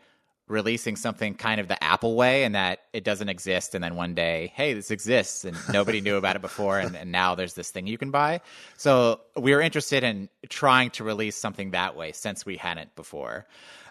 releasing 0.46 0.96
something 0.96 1.34
kind 1.34 1.60
of 1.60 1.68
the 1.68 1.84
Apple 1.84 2.16
way 2.16 2.44
and 2.44 2.54
that 2.54 2.78
it 2.94 3.04
doesn't 3.04 3.28
exist. 3.28 3.74
And 3.74 3.84
then 3.84 3.94
one 3.94 4.14
day, 4.14 4.54
hey, 4.56 4.72
this 4.72 4.90
exists 4.90 5.44
and 5.44 5.54
nobody 5.70 6.00
knew 6.00 6.16
about 6.16 6.34
it 6.34 6.40
before. 6.40 6.78
And, 6.78 6.96
and, 6.96 7.12
now 7.12 7.34
there's 7.34 7.52
this 7.52 7.70
thing 7.70 7.86
you 7.86 7.98
can 7.98 8.10
buy. 8.10 8.40
So 8.78 9.20
we 9.36 9.54
were 9.54 9.60
interested 9.60 10.02
in 10.02 10.30
trying 10.48 10.88
to 10.92 11.04
release 11.04 11.36
something 11.36 11.72
that 11.72 11.94
way 11.94 12.12
since 12.12 12.46
we 12.46 12.56
hadn't 12.56 12.96
before. 12.96 13.46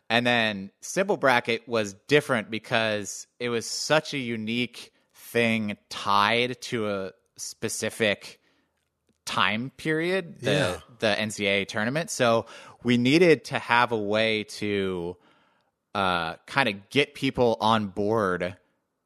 And 0.10 0.26
then 0.26 0.72
Simple 0.82 1.18
Bracket 1.18 1.68
was 1.68 1.94
different 2.08 2.50
because 2.50 3.28
it 3.40 3.50
was 3.50 3.68
such 3.68 4.16
a 4.16 4.18
unique 4.18 4.92
thing 5.14 5.78
tied 5.90 6.60
to 6.62 6.90
a 6.90 7.12
specific 7.38 8.37
time 9.28 9.72
period, 9.78 10.40
the, 10.40 10.52
Yeah. 10.52 10.80
the 11.00 11.16
NCAA 11.20 11.68
tournament. 11.68 12.10
So 12.10 12.46
we 12.84 12.98
needed 12.98 13.46
to 13.46 13.60
have 13.60 13.92
a 13.92 13.98
way 13.98 14.44
to 14.44 15.16
uh, 15.94 16.36
kind 16.48 16.70
of 16.70 16.90
get 16.90 17.14
people 17.14 17.58
on 17.62 17.88
board 17.88 18.56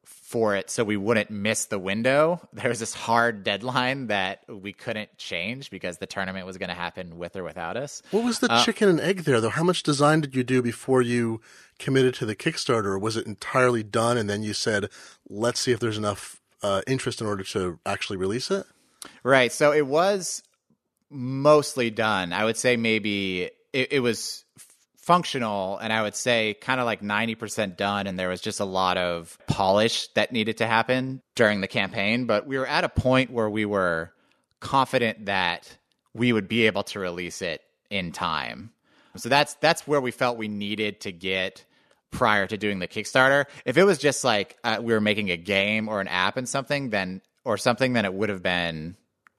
for 0.05 0.55
it 0.55 0.69
so 0.69 0.83
we 0.85 0.95
wouldn't 0.95 1.29
miss 1.29 1.65
the 1.65 1.77
window. 1.79 2.39
There 2.53 2.69
was 2.69 2.79
this 2.79 2.93
hard 2.93 3.43
deadline 3.43 4.07
that 4.07 4.43
we 4.47 4.71
couldn't 4.71 5.17
change 5.17 5.69
because 5.69 5.97
the 5.97 6.05
tournament 6.05 6.45
was 6.45 6.57
going 6.57 6.69
to 6.69 6.75
happen 6.75 7.17
with 7.17 7.35
or 7.35 7.43
without 7.43 7.75
us. 7.75 8.01
What 8.11 8.23
was 8.23 8.39
the 8.39 8.49
Uh, 8.51 8.63
chicken 8.63 8.87
and 8.87 8.99
egg 9.01 9.23
there, 9.25 9.41
though? 9.41 9.49
How 9.49 9.63
much 9.63 9.83
design 9.83 10.21
did 10.21 10.33
you 10.35 10.43
do 10.43 10.61
before 10.61 11.01
you 11.01 11.41
committed 11.79 12.13
to 12.15 12.25
the 12.25 12.35
Kickstarter? 12.35 12.99
Was 12.99 13.17
it 13.17 13.25
entirely 13.27 13.83
done 13.83 14.17
and 14.17 14.29
then 14.29 14.41
you 14.41 14.53
said, 14.53 14.89
let's 15.29 15.59
see 15.59 15.71
if 15.73 15.79
there's 15.81 15.97
enough 15.97 16.39
uh, 16.63 16.81
interest 16.87 17.19
in 17.19 17.27
order 17.27 17.43
to 17.43 17.79
actually 17.85 18.17
release 18.17 18.49
it? 18.51 18.65
Right. 19.23 19.51
So 19.51 19.71
it 19.71 19.85
was 19.85 20.43
mostly 21.09 21.89
done. 21.89 22.33
I 22.33 22.45
would 22.45 22.57
say 22.57 22.77
maybe 22.77 23.49
it, 23.73 23.93
it 23.93 23.99
was 23.99 24.45
functional 24.97 25.77
and 25.79 25.91
I 25.91 26.03
would 26.03 26.15
say 26.15 26.53
kind 26.53 26.79
of 26.79 26.85
like 26.85 27.01
90% 27.01 27.75
done. 27.75 28.07
And 28.07 28.17
there 28.17 28.29
was 28.29 28.41
just 28.41 28.59
a 28.59 28.65
lot 28.65 28.97
of 28.97 29.37
polish 29.47 30.07
that 30.09 30.31
needed 30.31 30.57
to 30.57 30.67
happen 30.67 31.21
during 31.35 31.61
the 31.61 31.67
campaign. 31.67 32.25
But 32.25 32.47
we 32.47 32.57
were 32.57 32.67
at 32.67 32.83
a 32.83 32.89
point 32.89 33.31
where 33.31 33.49
we 33.49 33.65
were 33.65 34.13
confident 34.59 35.25
that 35.25 35.77
we 36.13 36.31
would 36.31 36.47
be 36.47 36.67
able 36.67 36.83
to 36.83 36.99
release 36.99 37.41
it 37.41 37.61
in 37.89 38.11
time. 38.11 38.71
So 39.17 39.27
that's 39.27 39.55
that's 39.55 39.85
where 39.85 39.99
we 39.99 40.11
felt 40.11 40.37
we 40.37 40.47
needed 40.47 41.01
to 41.01 41.11
get 41.11 41.65
prior 42.11 42.47
to 42.47 42.57
doing 42.57 42.79
the 42.79 42.87
Kickstarter. 42.87 43.45
If 43.65 43.77
it 43.77 43.83
was 43.83 43.97
just 43.97 44.23
like 44.23 44.57
uh, 44.63 44.77
we 44.81 44.93
were 44.93 45.01
making 45.01 45.31
a 45.31 45.37
game 45.37 45.89
or 45.89 45.99
an 45.99 46.07
app 46.07 46.37
and 46.37 46.47
something, 46.47 46.89
then 46.89 47.21
or 47.43 47.57
something, 47.57 47.93
then 47.93 48.05
it 48.05 48.13
would 48.13 48.29
have 48.29 48.43
been 48.43 48.95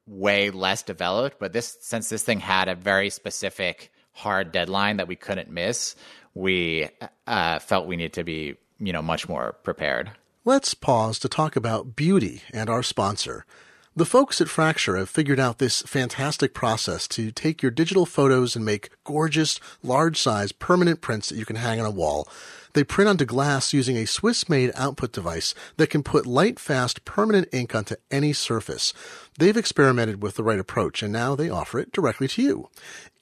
way 0.07 0.51
less 0.51 0.83
developed. 0.83 1.39
But 1.39 1.53
this, 1.53 1.77
since 1.81 2.09
this 2.09 2.23
thing 2.23 2.41
had 2.41 2.69
a 2.69 2.75
very 2.75 3.11
specific 3.11 3.93
hard 4.13 4.53
deadline 4.53 4.99
that 4.99 5.09
we 5.09 5.17
couldn't 5.17 5.51
miss, 5.51 5.95
we 6.35 6.89
uh, 7.27 7.59
felt 7.59 7.87
we 7.87 7.97
needed 7.97 8.15
to 8.15 8.25
be, 8.25 8.57
you 8.79 8.93
know, 8.93 9.03
much 9.03 9.29
more 9.29 9.53
prepared. 9.63 10.11
Let's 10.45 10.75
pause 10.75 11.19
to 11.21 11.29
talk 11.29 11.55
about 11.55 11.95
beauty 11.95 12.43
and 12.53 12.69
our 12.69 12.83
sponsor. 12.83 13.47
The 13.95 14.07
folks 14.07 14.41
at 14.41 14.49
Fracture 14.49 14.97
have 14.97 15.11
figured 15.11 15.39
out 15.39 15.59
this 15.59 15.83
fantastic 15.83 16.55
process 16.55 17.07
to 17.09 17.31
take 17.31 17.63
your 17.63 17.71
digital 17.71 18.07
photos 18.07 18.57
and 18.57 18.65
make 18.65 18.89
gorgeous, 19.05 19.61
large 19.83 20.19
size 20.19 20.51
permanent 20.51 21.03
prints 21.03 21.29
that 21.29 21.37
you 21.37 21.45
can 21.45 21.57
hang 21.57 21.79
on 21.79 21.85
a 21.85 21.91
wall. 21.91 22.27
They 22.75 22.85
print 22.85 23.09
onto 23.09 23.25
glass 23.25 23.73
using 23.73 23.97
a 23.97 24.07
Swiss 24.07 24.49
made 24.49 24.73
output 24.75 25.13
device 25.13 25.55
that 25.77 25.91
can 25.91 26.03
put 26.03 26.27
light 26.27 26.59
fast 26.59 27.05
permanent 27.05 27.49
ink 27.53 27.75
onto 27.75 27.97
any 28.11 28.33
surface. 28.33 28.95
They've 29.39 29.57
experimented 29.57 30.23
with 30.23 30.37
the 30.37 30.45
right 30.45 30.59
approach 30.59 31.03
and 31.03 31.13
now 31.13 31.35
they 31.35 31.51
offer 31.51 31.79
it 31.79 31.93
directly 31.93 32.29
to 32.29 32.43
you. 32.43 32.69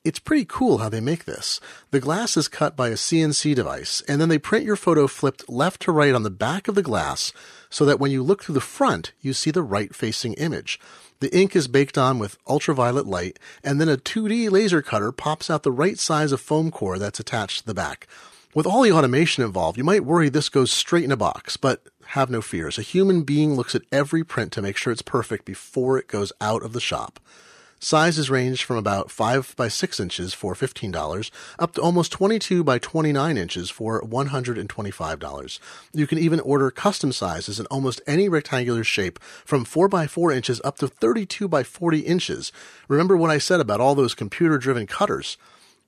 It's 0.03 0.19
pretty 0.19 0.47
cool 0.49 0.79
how 0.79 0.89
they 0.89 1.01
make 1.01 1.27
this. 1.27 1.61
The 1.91 2.01
glass 2.01 2.37
is 2.37 2.49
cut 2.49 2.75
by 2.75 2.89
a 2.89 2.95
CNC 2.95 3.55
device, 3.55 4.03
and 4.09 4.19
then 4.19 4.31
they 4.31 4.39
print 4.39 4.65
your 4.65 4.77
photo 4.77 5.07
flipped 5.07 5.47
left 5.47 5.83
to 5.83 5.93
right 5.93 6.15
on 6.15 6.23
the 6.23 6.31
back 6.31 6.69
of 6.69 6.75
the 6.75 6.83
glass 6.83 7.35
so 7.69 7.85
that 7.85 8.01
when 8.01 8.11
you 8.11 8.23
look 8.23 8.43
through 8.43 8.55
the 8.55 8.63
front, 8.63 9.13
you 9.21 9.35
see 9.35 9.51
the 9.51 9.63
right 9.63 9.95
facing 9.95 10.33
image. 10.35 10.81
The 11.19 11.37
ink 11.37 11.55
is 11.55 11.69
baked 11.69 11.99
on 11.99 12.19
with 12.19 12.39
ultraviolet 12.49 13.07
light, 13.07 13.39
and 13.63 13.79
then 13.79 13.91
a 13.91 13.99
2D 13.99 14.51
laser 14.51 14.81
cutter 14.81 15.13
pops 15.13 15.51
out 15.51 15.65
the 15.65 15.71
right 15.71 15.99
size 15.99 16.33
of 16.33 16.41
foam 16.41 16.71
core 16.71 16.99
that's 16.99 17.21
attached 17.21 17.61
to 17.61 17.67
the 17.67 17.75
back. 17.75 18.09
With 18.53 18.67
all 18.67 18.83
the 18.83 18.91
automation 18.91 19.45
involved, 19.45 19.79
you 19.79 19.85
might 19.85 20.05
worry 20.05 20.29
this 20.29 20.49
goes 20.49 20.73
straight 20.73 21.05
in 21.05 21.13
a 21.13 21.17
box, 21.17 21.57
but 21.57 21.85
have 22.07 22.31
no 22.31 22.43
fears. 22.43 22.79
A 22.79 22.83
human 22.83 23.23
being 23.23 23.55
looks 23.55 23.77
at 23.77 23.85
every 23.93 24.25
print 24.25 24.51
to 24.53 24.63
make 24.63 24.77
sure 24.77 24.93
it's 24.93 25.03
perfect 25.03 25.45
before 25.45 25.99
it 25.99 26.09
goes 26.09 26.33
out 26.41 26.65
of 26.65 26.73
the 26.73 26.81
shop. 26.81 27.21
Sizes 27.79 28.29
range 28.29 28.65
from 28.65 28.77
about 28.77 29.09
5 29.09 29.55
by 29.57 29.69
6 29.69 30.01
inches 30.01 30.35
for 30.35 30.55
$15 30.55 31.31
up 31.61 31.75
to 31.75 31.81
almost 31.81 32.11
22 32.11 32.65
by 32.65 32.81
29 32.81 33.39
inches 33.39 33.71
for 33.71 34.03
$125. 34.03 35.59
You 35.93 36.07
can 36.09 36.19
even 36.19 36.41
order 36.41 36.73
custom 36.73 37.13
sizes 37.13 37.61
in 37.61 37.67
almost 37.67 38.03
any 38.05 38.29
rectangular 38.29 38.83
shape 38.83 39.21
from 39.21 39.65
4 39.65 39.87
by 39.87 40.09
4 40.09 40.33
inches 40.33 40.61
up 40.65 40.77
to 40.79 40.89
32 40.89 41.47
by 41.47 41.63
40 41.63 42.01
inches. 42.01 42.51
Remember 42.89 43.17
what 43.17 43.31
I 43.31 43.39
said 43.39 43.61
about 43.61 43.81
all 43.81 43.95
those 43.95 44.15
computer 44.17 44.59
driven 44.59 44.89
cutters? 44.89 45.39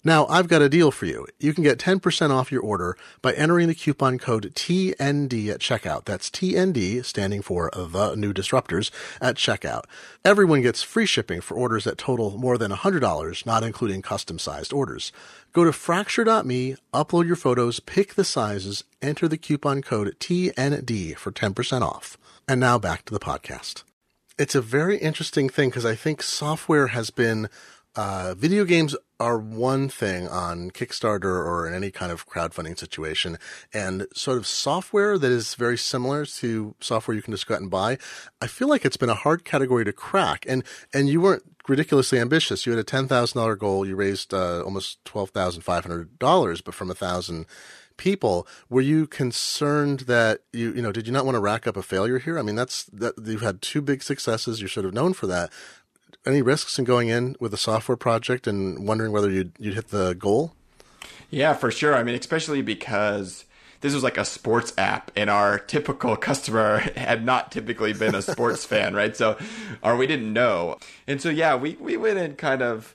Now, 0.04 0.26
I've 0.26 0.48
got 0.48 0.62
a 0.62 0.68
deal 0.68 0.90
for 0.90 1.06
you. 1.06 1.26
You 1.38 1.54
can 1.54 1.62
get 1.62 1.78
10% 1.78 2.30
off 2.30 2.50
your 2.50 2.60
order 2.60 2.96
by 3.20 3.32
entering 3.34 3.68
the 3.68 3.74
coupon 3.74 4.18
code 4.18 4.52
TND 4.54 5.48
at 5.48 5.60
checkout. 5.60 6.06
That's 6.06 6.28
TND, 6.28 7.04
standing 7.04 7.40
for 7.40 7.70
The 7.72 8.16
New 8.16 8.32
Disruptors, 8.32 8.90
at 9.20 9.36
checkout. 9.36 9.84
Everyone 10.24 10.60
gets 10.60 10.82
free 10.82 11.06
shipping 11.06 11.40
for 11.40 11.56
orders 11.56 11.84
that 11.84 11.98
total 11.98 12.36
more 12.36 12.58
than 12.58 12.72
$100, 12.72 13.46
not 13.46 13.62
including 13.62 14.02
custom 14.02 14.40
sized 14.40 14.72
orders. 14.72 15.12
Go 15.52 15.64
to 15.64 15.72
fracture.me, 15.72 16.76
upload 16.92 17.26
your 17.28 17.36
photos, 17.36 17.78
pick 17.78 18.14
the 18.14 18.24
sizes, 18.24 18.82
enter 19.00 19.28
the 19.28 19.38
coupon 19.38 19.82
code 19.82 20.16
TND 20.18 21.16
for 21.16 21.30
10% 21.30 21.82
off. 21.82 22.18
And 22.48 22.58
now 22.58 22.76
back 22.76 23.04
to 23.04 23.14
the 23.14 23.20
podcast. 23.20 23.84
It's 24.36 24.56
a 24.56 24.60
very 24.60 24.96
interesting 24.96 25.48
thing 25.48 25.68
because 25.68 25.86
I 25.86 25.94
think 25.94 26.22
software 26.22 26.88
has 26.88 27.10
been 27.10 27.48
uh, 27.94 28.34
video 28.36 28.64
games 28.64 28.96
are 29.22 29.38
one 29.38 29.88
thing 29.88 30.26
on 30.26 30.72
Kickstarter 30.72 31.24
or 31.24 31.66
in 31.68 31.74
any 31.74 31.92
kind 31.92 32.10
of 32.10 32.28
crowdfunding 32.28 32.76
situation, 32.76 33.38
and 33.72 34.08
sort 34.14 34.36
of 34.36 34.46
software 34.48 35.16
that 35.16 35.30
is 35.30 35.54
very 35.54 35.78
similar 35.78 36.26
to 36.26 36.74
software 36.80 37.14
you 37.14 37.22
can 37.22 37.32
just 37.32 37.46
go 37.46 37.54
out 37.54 37.60
and 37.60 37.70
buy. 37.70 37.98
I 38.40 38.48
feel 38.48 38.68
like 38.68 38.84
it's 38.84 38.96
been 38.96 39.08
a 39.08 39.14
hard 39.14 39.44
category 39.44 39.84
to 39.84 39.92
crack, 39.92 40.44
and 40.48 40.64
and 40.92 41.08
you 41.08 41.20
weren't 41.20 41.44
ridiculously 41.68 42.18
ambitious. 42.18 42.66
You 42.66 42.72
had 42.72 42.80
a 42.80 42.84
ten 42.84 43.06
thousand 43.06 43.38
dollar 43.38 43.54
goal. 43.54 43.86
You 43.86 43.94
raised 43.94 44.34
uh, 44.34 44.62
almost 44.62 45.04
twelve 45.04 45.30
thousand 45.30 45.62
five 45.62 45.84
hundred 45.84 46.18
dollars, 46.18 46.60
but 46.60 46.74
from 46.74 46.90
a 46.90 46.94
thousand 46.94 47.46
people 47.96 48.46
were 48.68 48.80
you 48.80 49.06
concerned 49.06 50.00
that 50.00 50.40
you 50.52 50.72
you 50.72 50.82
know 50.82 50.90
did 50.90 51.06
you 51.06 51.12
not 51.12 51.24
want 51.24 51.34
to 51.36 51.40
rack 51.40 51.66
up 51.66 51.76
a 51.76 51.82
failure 51.82 52.18
here 52.18 52.38
i 52.38 52.42
mean 52.42 52.56
that's 52.56 52.84
that 52.84 53.14
you've 53.24 53.42
had 53.42 53.60
two 53.60 53.80
big 53.82 54.02
successes 54.02 54.60
you're 54.60 54.68
sort 54.68 54.86
of 54.86 54.94
known 54.94 55.12
for 55.12 55.26
that 55.26 55.52
any 56.24 56.42
risks 56.42 56.78
in 56.78 56.84
going 56.84 57.08
in 57.08 57.36
with 57.40 57.52
a 57.52 57.56
software 57.56 57.96
project 57.96 58.46
and 58.46 58.86
wondering 58.86 59.12
whether 59.12 59.30
you'd 59.30 59.52
you'd 59.58 59.74
hit 59.74 59.88
the 59.88 60.14
goal? 60.14 60.54
Yeah, 61.30 61.54
for 61.54 61.70
sure. 61.70 61.94
I 61.94 62.02
mean, 62.02 62.14
especially 62.14 62.62
because 62.62 63.44
this 63.80 63.94
was 63.94 64.02
like 64.02 64.18
a 64.18 64.24
sports 64.24 64.72
app, 64.78 65.10
and 65.16 65.28
our 65.28 65.58
typical 65.58 66.16
customer 66.16 66.78
had 66.96 67.24
not 67.24 67.50
typically 67.50 67.92
been 67.92 68.14
a 68.14 68.22
sports 68.22 68.64
fan, 68.72 68.94
right? 68.94 69.16
So, 69.16 69.36
or 69.82 69.96
we 69.96 70.06
didn't 70.06 70.32
know, 70.32 70.78
and 71.06 71.20
so 71.20 71.28
yeah, 71.28 71.54
we 71.56 71.76
we 71.80 71.96
went 71.96 72.18
in 72.18 72.36
kind 72.36 72.62
of. 72.62 72.94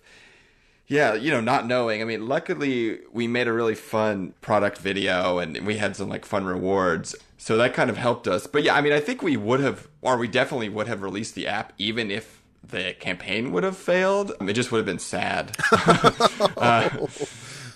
Yeah, 0.90 1.16
you 1.16 1.32
know, 1.32 1.42
not 1.42 1.68
knowing. 1.68 2.02
I 2.02 2.06
mean, 2.06 2.30
luckily 2.30 3.00
we 3.12 3.28
made 3.28 3.50
a 3.50 3.52
really 3.52 3.76
fun 3.76 4.34
product 4.40 4.78
video 4.78 5.38
and 5.38 5.68
we 5.68 5.76
had 5.76 5.98
some 5.98 6.08
like 6.08 6.24
fun 6.24 6.46
rewards. 6.46 7.14
So 7.38 7.58
that 7.58 7.74
kind 7.74 7.90
of 7.90 7.98
helped 7.98 8.26
us. 8.26 8.48
But 8.48 8.64
yeah, 8.64 8.74
I 8.74 8.80
mean, 8.80 8.94
I 8.94 9.02
think 9.02 9.22
we 9.22 9.36
would 9.36 9.60
have, 9.60 9.90
or 10.02 10.16
we 10.18 10.30
definitely 10.30 10.70
would 10.70 10.88
have 10.88 11.02
released 11.02 11.36
the 11.36 11.46
app 11.46 11.74
even 11.78 12.10
if 12.10 12.37
the 12.70 12.94
campaign 13.00 13.52
would 13.52 13.64
have 13.64 13.78
failed. 13.78 14.34
It 14.42 14.54
just 14.54 14.72
would 14.72 14.80
have 14.80 14.86
been 14.86 15.00
sad. 15.00 15.56
uh, 15.72 16.90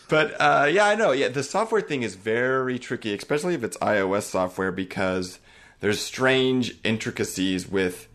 but 0.10 0.36
uh, 0.40 0.68
yeah, 0.72 0.86
I 0.86 0.96
know. 0.96 1.12
Yeah, 1.12 1.30
the 1.30 1.44
software 1.44 1.82
thing 1.82 2.04
is 2.04 2.16
very 2.16 2.78
tricky, 2.78 3.14
especially 3.14 3.56
if 3.56 3.64
it's 3.64 3.78
iOS 3.78 4.24
software, 4.24 4.72
because 4.72 5.40
there's 5.80 6.00
strange 6.02 6.76
intricacies 6.84 7.68
with, 7.68 8.08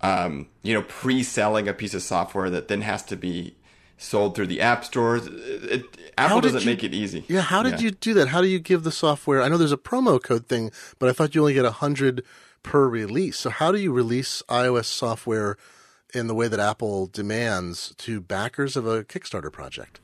um, 0.00 0.48
you 0.62 0.74
know, 0.74 0.82
pre-selling 0.82 1.68
a 1.68 1.72
piece 1.72 1.94
of 1.94 2.02
software 2.02 2.50
that 2.50 2.68
then 2.68 2.80
has 2.80 3.02
to 3.04 3.16
be 3.16 3.54
sold 3.98 4.34
through 4.34 4.46
the 4.48 4.60
app 4.60 4.84
stores. 4.84 5.26
It, 5.26 5.84
Apple 6.18 6.40
doesn't 6.40 6.60
you- 6.60 6.66
make 6.66 6.82
it 6.82 6.94
easy. 6.94 7.24
Yeah, 7.28 7.42
how 7.42 7.62
did 7.62 7.80
you 7.80 7.90
do 7.90 8.14
that? 8.14 8.28
How 8.28 8.40
do 8.40 8.48
you 8.48 8.58
give 8.58 8.82
the 8.82 8.92
software? 8.92 9.42
I 9.42 9.48
know 9.48 9.56
there's 9.56 9.72
a 9.72 9.76
promo 9.76 10.22
code 10.22 10.46
thing, 10.46 10.70
but 10.98 11.08
I 11.08 11.12
thought 11.12 11.34
you 11.34 11.42
only 11.42 11.54
get 11.54 11.64
a 11.64 11.70
hundred 11.70 12.24
per 12.62 12.88
release. 12.88 13.38
So 13.38 13.50
how 13.50 13.72
do 13.72 13.78
you 13.78 13.92
release 13.92 14.42
iOS 14.48 14.86
software 14.86 15.56
in 16.12 16.26
the 16.26 16.34
way 16.34 16.48
that 16.48 16.60
Apple 16.60 17.06
demands 17.06 17.94
to 17.98 18.20
backers 18.20 18.76
of 18.76 18.86
a 18.86 19.04
Kickstarter 19.04 19.52
project? 19.52 20.00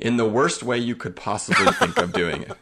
in 0.00 0.16
the 0.16 0.24
worst 0.24 0.62
way 0.62 0.78
you 0.78 0.96
could 0.96 1.14
possibly 1.14 1.70
think 1.72 1.96
of 1.98 2.12
doing 2.12 2.42
it. 2.42 2.56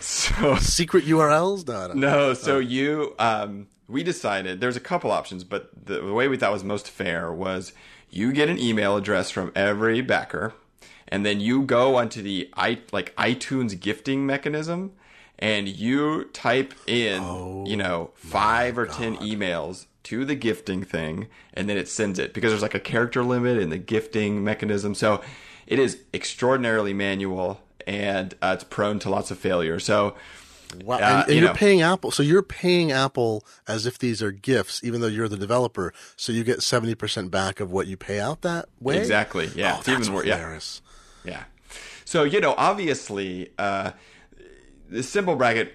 So 0.00 0.56
Secret 0.56 1.04
URLs? 1.04 1.66
No, 1.66 1.88
don't 1.88 1.98
no, 1.98 2.34
so 2.34 2.58
you 2.58 3.14
um, 3.18 3.68
we 3.88 4.02
decided 4.02 4.60
there's 4.60 4.76
a 4.76 4.80
couple 4.80 5.10
options, 5.10 5.44
but 5.44 5.70
the, 5.86 6.00
the 6.00 6.12
way 6.12 6.28
we 6.28 6.36
thought 6.36 6.52
was 6.52 6.64
most 6.64 6.88
fair 6.88 7.32
was 7.32 7.72
you 8.10 8.32
get 8.32 8.48
an 8.48 8.58
email 8.58 8.96
address 8.96 9.30
from 9.30 9.52
every 9.54 10.00
backer, 10.00 10.52
and 11.08 11.24
then 11.24 11.40
you 11.40 11.62
go 11.62 11.96
onto 11.96 12.22
the 12.22 12.50
i 12.56 12.78
like 12.92 13.14
iTunes 13.16 13.78
gifting 13.78 14.26
mechanism, 14.26 14.92
and 15.38 15.68
you 15.68 16.24
type 16.32 16.74
in 16.86 17.66
you 17.66 17.76
know 17.76 18.10
five 18.14 18.78
or 18.78 18.86
ten 18.86 19.16
emails 19.18 19.86
to 20.04 20.24
the 20.24 20.34
gifting 20.34 20.82
thing, 20.82 21.28
and 21.54 21.68
then 21.68 21.76
it 21.76 21.88
sends 21.88 22.18
it 22.18 22.32
because 22.32 22.50
there's 22.52 22.62
like 22.62 22.74
a 22.74 22.80
character 22.80 23.22
limit 23.22 23.58
in 23.58 23.70
the 23.70 23.78
gifting 23.78 24.42
mechanism. 24.42 24.94
So 24.94 25.20
it 25.66 25.78
is 25.78 25.98
extraordinarily 26.14 26.92
manual 26.92 27.60
and 27.86 28.34
uh, 28.42 28.52
it's 28.54 28.64
prone 28.64 28.98
to 29.00 29.10
lots 29.10 29.30
of 29.30 29.38
failure. 29.38 29.78
So 29.78 30.14
Wow. 30.84 30.96
Uh, 30.96 31.00
and, 31.00 31.22
and 31.24 31.28
you 31.30 31.40
you're 31.40 31.48
know. 31.48 31.54
paying 31.54 31.82
Apple. 31.82 32.10
So 32.10 32.22
you're 32.22 32.42
paying 32.42 32.92
Apple 32.92 33.44
as 33.66 33.86
if 33.86 33.98
these 33.98 34.22
are 34.22 34.30
gifts, 34.30 34.82
even 34.84 35.00
though 35.00 35.08
you're 35.08 35.28
the 35.28 35.36
developer. 35.36 35.92
So 36.16 36.32
you 36.32 36.44
get 36.44 36.60
70% 36.60 37.30
back 37.30 37.60
of 37.60 37.72
what 37.72 37.86
you 37.86 37.96
pay 37.96 38.20
out 38.20 38.42
that 38.42 38.66
way? 38.80 38.98
Exactly. 38.98 39.50
Yeah. 39.54 39.72
Oh, 39.78 39.82
that's 39.82 39.88
even 39.88 40.12
wor- 40.12 40.24
yeah. 40.24 40.58
Yeah. 41.24 41.44
So, 42.04 42.24
you 42.24 42.40
know, 42.40 42.54
obviously, 42.56 43.50
uh, 43.58 43.92
the 44.88 45.02
Simple 45.02 45.36
Bracket 45.36 45.74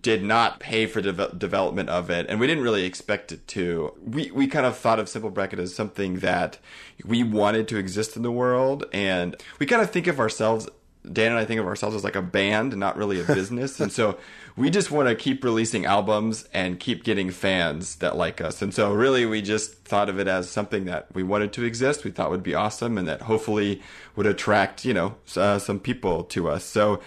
did 0.00 0.22
not 0.22 0.58
pay 0.58 0.86
for 0.86 1.00
deve- 1.00 1.38
development 1.38 1.88
of 1.90 2.10
it, 2.10 2.26
and 2.28 2.40
we 2.40 2.46
didn't 2.46 2.64
really 2.64 2.84
expect 2.84 3.32
it 3.32 3.46
to. 3.48 3.92
We, 4.02 4.30
we 4.30 4.46
kind 4.46 4.64
of 4.64 4.76
thought 4.76 4.98
of 4.98 5.08
Simple 5.08 5.30
Bracket 5.30 5.58
as 5.58 5.74
something 5.74 6.20
that 6.20 6.58
we 7.04 7.22
wanted 7.22 7.68
to 7.68 7.76
exist 7.76 8.16
in 8.16 8.22
the 8.22 8.32
world, 8.32 8.84
and 8.92 9.36
we 9.58 9.66
kind 9.66 9.82
of 9.82 9.90
think 9.90 10.06
of 10.06 10.18
ourselves, 10.18 10.68
Dan 11.10 11.32
and 11.32 11.38
I 11.38 11.44
think 11.44 11.60
of 11.60 11.66
ourselves 11.66 11.94
as 11.94 12.04
like 12.04 12.16
a 12.16 12.22
band, 12.22 12.76
not 12.76 12.96
really 12.96 13.20
a 13.20 13.24
business. 13.24 13.80
and 13.80 13.92
so 13.92 14.18
we 14.56 14.70
just 14.70 14.90
want 14.90 15.08
to 15.08 15.14
keep 15.14 15.44
releasing 15.44 15.84
albums 15.84 16.48
and 16.54 16.80
keep 16.80 17.04
getting 17.04 17.30
fans 17.30 17.96
that 17.96 18.16
like 18.16 18.40
us. 18.40 18.62
And 18.62 18.72
so, 18.72 18.92
really, 18.92 19.26
we 19.26 19.42
just 19.42 19.84
thought 19.84 20.08
of 20.08 20.18
it 20.18 20.28
as 20.28 20.48
something 20.48 20.86
that 20.86 21.06
we 21.14 21.22
wanted 21.22 21.52
to 21.54 21.64
exist, 21.64 22.04
we 22.04 22.10
thought 22.10 22.30
would 22.30 22.42
be 22.42 22.54
awesome, 22.54 22.96
and 22.96 23.06
that 23.08 23.22
hopefully 23.22 23.82
would 24.16 24.26
attract, 24.26 24.84
you 24.84 24.94
know, 24.94 25.16
uh, 25.36 25.58
some 25.58 25.80
people 25.80 26.24
to 26.24 26.48
us. 26.48 26.64
So 26.64 27.00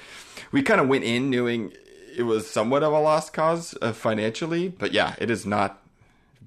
we 0.52 0.62
kind 0.62 0.80
of 0.80 0.88
went 0.88 1.04
in 1.04 1.30
knowing 1.32 1.74
it 2.16 2.24
was 2.24 2.49
somewhat 2.49 2.84
of 2.84 2.93
a 2.93 2.99
lost 2.99 3.34
cause 3.34 3.76
uh, 3.82 3.91
financially, 3.93 4.70
but 4.70 4.91
yeah, 4.91 5.16
it 5.20 5.30
is 5.30 5.45
not. 5.45 5.82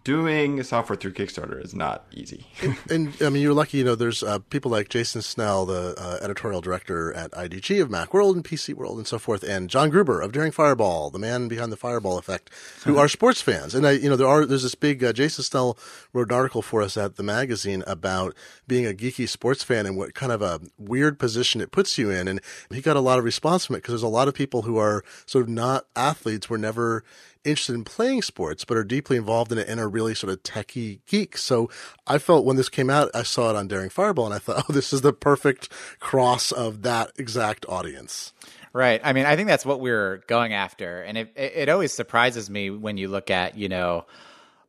Doing 0.09 0.63
software 0.63 0.97
through 0.97 1.13
Kickstarter 1.13 1.63
is 1.63 1.75
not 1.75 2.07
easy. 2.13 2.47
And 2.91 3.15
I 3.21 3.29
mean, 3.29 3.43
you're 3.43 3.53
lucky, 3.53 3.77
you 3.77 3.85
know, 3.85 3.95
there's 3.95 4.23
uh, 4.23 4.39
people 4.39 4.71
like 4.71 4.89
Jason 4.89 5.21
Snell, 5.21 5.67
the 5.67 5.95
uh, 5.99 6.19
editorial 6.23 6.63
director 6.63 7.13
at 7.13 7.31
IDG 7.33 7.83
of 7.83 7.91
Macworld 7.91 8.33
and 8.33 8.43
PC 8.43 8.73
World 8.73 8.97
and 8.97 9.07
so 9.07 9.19
forth, 9.19 9.43
and 9.43 9.69
John 9.69 9.91
Gruber 9.91 10.23
of 10.23 10.33
Daring 10.33 10.51
Fireball, 10.51 11.11
the 11.11 11.19
man 11.19 11.47
behind 11.47 11.71
the 11.71 11.77
Fireball 11.77 12.17
effect, 12.17 12.49
who 12.87 12.97
are 12.97 13.07
sports 13.07 13.43
fans. 13.43 13.75
And 13.75 13.87
I, 13.87 13.91
you 13.91 14.09
know, 14.09 14.17
there 14.17 14.27
are, 14.27 14.47
there's 14.47 14.63
this 14.63 14.75
big, 14.75 15.05
uh, 15.05 15.13
Jason 15.13 15.45
Snell 15.45 15.77
wrote 16.15 16.31
an 16.31 16.35
article 16.35 16.63
for 16.63 16.81
us 16.81 16.97
at 16.97 17.17
the 17.17 17.23
magazine 17.23 17.85
about 17.87 18.35
being 18.67 18.87
a 18.87 18.95
geeky 18.95 19.29
sports 19.29 19.63
fan 19.63 19.85
and 19.85 19.99
what 19.99 20.15
kind 20.15 20.33
of 20.33 20.41
a 20.41 20.59
weird 20.79 21.19
position 21.19 21.61
it 21.61 21.71
puts 21.71 21.99
you 21.99 22.11
in. 22.11 22.29
And 22.29 22.41
he 22.71 22.81
got 22.81 22.97
a 22.97 23.01
lot 23.01 23.19
of 23.19 23.25
response 23.27 23.67
from 23.67 23.77
it 23.77 23.81
because 23.81 23.93
there's 23.93 24.03
a 24.03 24.09
lot 24.09 24.29
of 24.29 24.33
people 24.33 24.63
who 24.63 24.79
are 24.79 25.05
sort 25.27 25.45
of 25.45 25.51
not 25.51 25.85
athletes, 25.95 26.49
were 26.49 26.57
never 26.57 27.05
interested 27.51 27.75
in 27.75 27.85
playing 27.85 28.23
sports, 28.23 28.65
but 28.65 28.77
are 28.77 28.85
deeply 28.85 29.17
involved 29.17 29.53
in 29.53 29.59
it 29.59 29.69
and 29.69 29.81
are 29.81 29.89
really 29.89 30.15
sort 30.15 30.33
of 30.33 30.43
techie 30.43 31.01
geeks. 31.07 31.43
So 31.43 31.69
I 32.07 32.19
felt 32.19 32.45
when 32.45 32.57
this 32.57 32.69
came 32.69 32.91
out, 32.91 33.11
I 33.15 33.23
saw 33.23 33.51
it 33.51 33.57
on 33.57 33.69
Daring 33.69 33.91
Fireball 33.91 34.27
and 34.27 34.35
I 34.35 34.39
thought, 34.39 34.65
oh, 34.69 34.73
this 34.73 34.93
is 34.93 35.01
the 35.01 35.13
perfect 35.13 35.69
cross 36.01 36.53
of 36.53 36.83
that 36.83 37.13
exact 37.17 37.67
audience. 37.69 38.33
Right. 38.73 39.01
I 39.03 39.13
mean, 39.13 39.27
I 39.27 39.37
think 39.37 39.49
that's 39.49 39.67
what 39.67 39.81
we're 39.81 40.19
going 40.29 40.53
after, 40.53 41.03
and 41.03 41.17
it 41.17 41.33
it, 41.37 41.69
always 41.69 41.93
surprises 41.93 42.51
me 42.51 42.71
when 42.71 42.97
you 42.97 43.09
look 43.09 43.31
at 43.31 43.57
you 43.57 43.69
know 43.69 44.05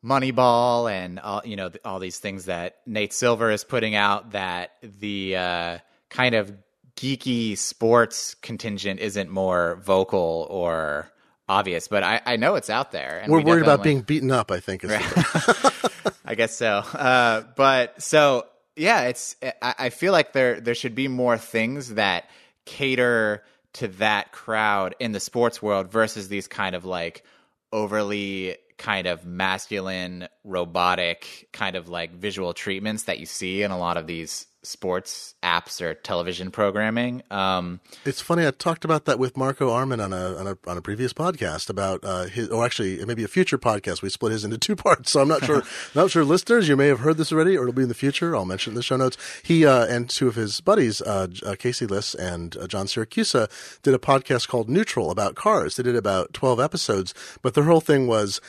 Moneyball 0.03 0.89
and 0.89 1.19
all 1.19 1.41
you 1.43 1.57
know 1.57 1.69
all 1.83 1.99
these 1.99 2.17
things 2.17 2.45
that 2.45 2.77
Nate 2.85 3.13
Silver 3.13 3.51
is 3.51 3.63
putting 3.63 3.95
out 3.95 4.31
that 4.31 4.71
the 4.81 5.35
uh, 5.35 5.77
kind 6.09 6.33
of 6.33 6.51
geeky 6.95 7.57
sports 7.57 8.35
contingent 8.35 8.99
isn't 8.99 9.29
more 9.29 9.79
vocal 9.83 10.47
or 10.49 11.11
obvious, 11.49 11.87
but 11.89 12.03
I, 12.03 12.21
I 12.25 12.35
know 12.37 12.55
it's 12.55 12.69
out 12.69 12.91
there. 12.91 13.19
And 13.21 13.31
We're 13.31 13.39
we 13.39 13.45
worried 13.45 13.63
about 13.63 13.83
being 13.83 14.01
beaten 14.01 14.31
up, 14.31 14.51
I 14.51 14.59
think. 14.61 14.83
Is 14.85 14.91
the- 14.91 16.13
I 16.25 16.35
guess 16.35 16.55
so. 16.55 16.67
Uh, 16.67 17.43
but 17.55 18.01
so 18.01 18.45
yeah, 18.75 19.01
it's. 19.03 19.35
I, 19.61 19.75
I 19.77 19.89
feel 19.89 20.13
like 20.13 20.31
there 20.31 20.61
there 20.61 20.75
should 20.75 20.95
be 20.95 21.07
more 21.07 21.37
things 21.37 21.95
that 21.95 22.29
cater 22.65 23.43
to 23.73 23.87
that 23.87 24.31
crowd 24.31 24.95
in 24.99 25.11
the 25.11 25.19
sports 25.19 25.61
world 25.61 25.91
versus 25.91 26.27
these 26.29 26.47
kind 26.47 26.75
of 26.75 26.85
like 26.85 27.23
overly 27.71 28.57
kind 28.77 29.07
of 29.07 29.25
masculine, 29.25 30.27
robotic 30.43 31.49
kind 31.51 31.75
of 31.75 31.89
like 31.89 32.13
visual 32.13 32.53
treatments 32.53 33.03
that 33.03 33.19
you 33.19 33.25
see 33.25 33.61
in 33.63 33.71
a 33.71 33.77
lot 33.77 33.97
of 33.97 34.07
these 34.07 34.47
sports 34.61 35.35
apps 35.41 35.81
or 35.81 35.93
television 35.93 36.51
programming. 36.51 37.23
Um, 37.31 37.79
It's 38.05 38.21
funny. 38.21 38.45
I 38.45 38.51
talked 38.51 38.83
about 38.83 39.05
that 39.05 39.17
with 39.17 39.37
Marco 39.37 39.71
Arment 39.71 40.01
on 40.01 40.11
a 40.13 40.35
on 40.35 40.47
a, 40.47 40.57
on 40.67 40.77
a 40.77 40.81
previous 40.81 41.13
podcast 41.13 41.69
about 41.69 42.03
uh, 42.03 42.25
his, 42.25 42.49
or 42.49 42.65
actually 42.65 43.03
maybe 43.05 43.23
a 43.23 43.27
future 43.27 43.57
podcast. 43.57 44.01
We 44.01 44.09
split 44.09 44.33
his 44.33 44.43
into 44.43 44.57
two 44.57 44.75
parts, 44.87 45.11
so 45.11 45.21
I'm 45.21 45.27
not 45.27 45.45
sure. 45.45 45.63
not 45.95 46.11
sure, 46.11 46.23
listeners, 46.23 46.67
you 46.67 46.75
may 46.75 46.87
have 46.87 46.99
heard 46.99 47.17
this 47.17 47.31
already, 47.31 47.57
or 47.57 47.61
it'll 47.63 47.73
be 47.73 47.83
in 47.83 47.89
the 47.89 47.95
future. 47.95 48.35
I'll 48.35 48.45
mention 48.45 48.71
it 48.71 48.73
in 48.73 48.75
the 48.75 48.83
show 48.83 48.97
notes. 48.97 49.17
He 49.43 49.65
uh, 49.65 49.85
and 49.85 50.09
two 50.09 50.27
of 50.27 50.35
his 50.35 50.61
buddies, 50.61 51.01
uh, 51.01 51.27
uh, 51.45 51.55
Casey 51.57 51.85
Liss 51.85 52.13
and 52.15 52.57
uh, 52.57 52.67
John 52.67 52.87
Siracusa, 52.87 53.49
did 53.81 53.93
a 53.93 53.97
podcast 53.97 54.47
called 54.47 54.69
Neutral 54.69 55.11
about 55.11 55.35
cars. 55.35 55.77
They 55.77 55.83
did 55.83 55.95
about 55.95 56.33
12 56.33 56.59
episodes, 56.59 57.13
but 57.41 57.53
their 57.53 57.63
whole 57.63 57.81
thing 57.81 58.07
was 58.07 58.41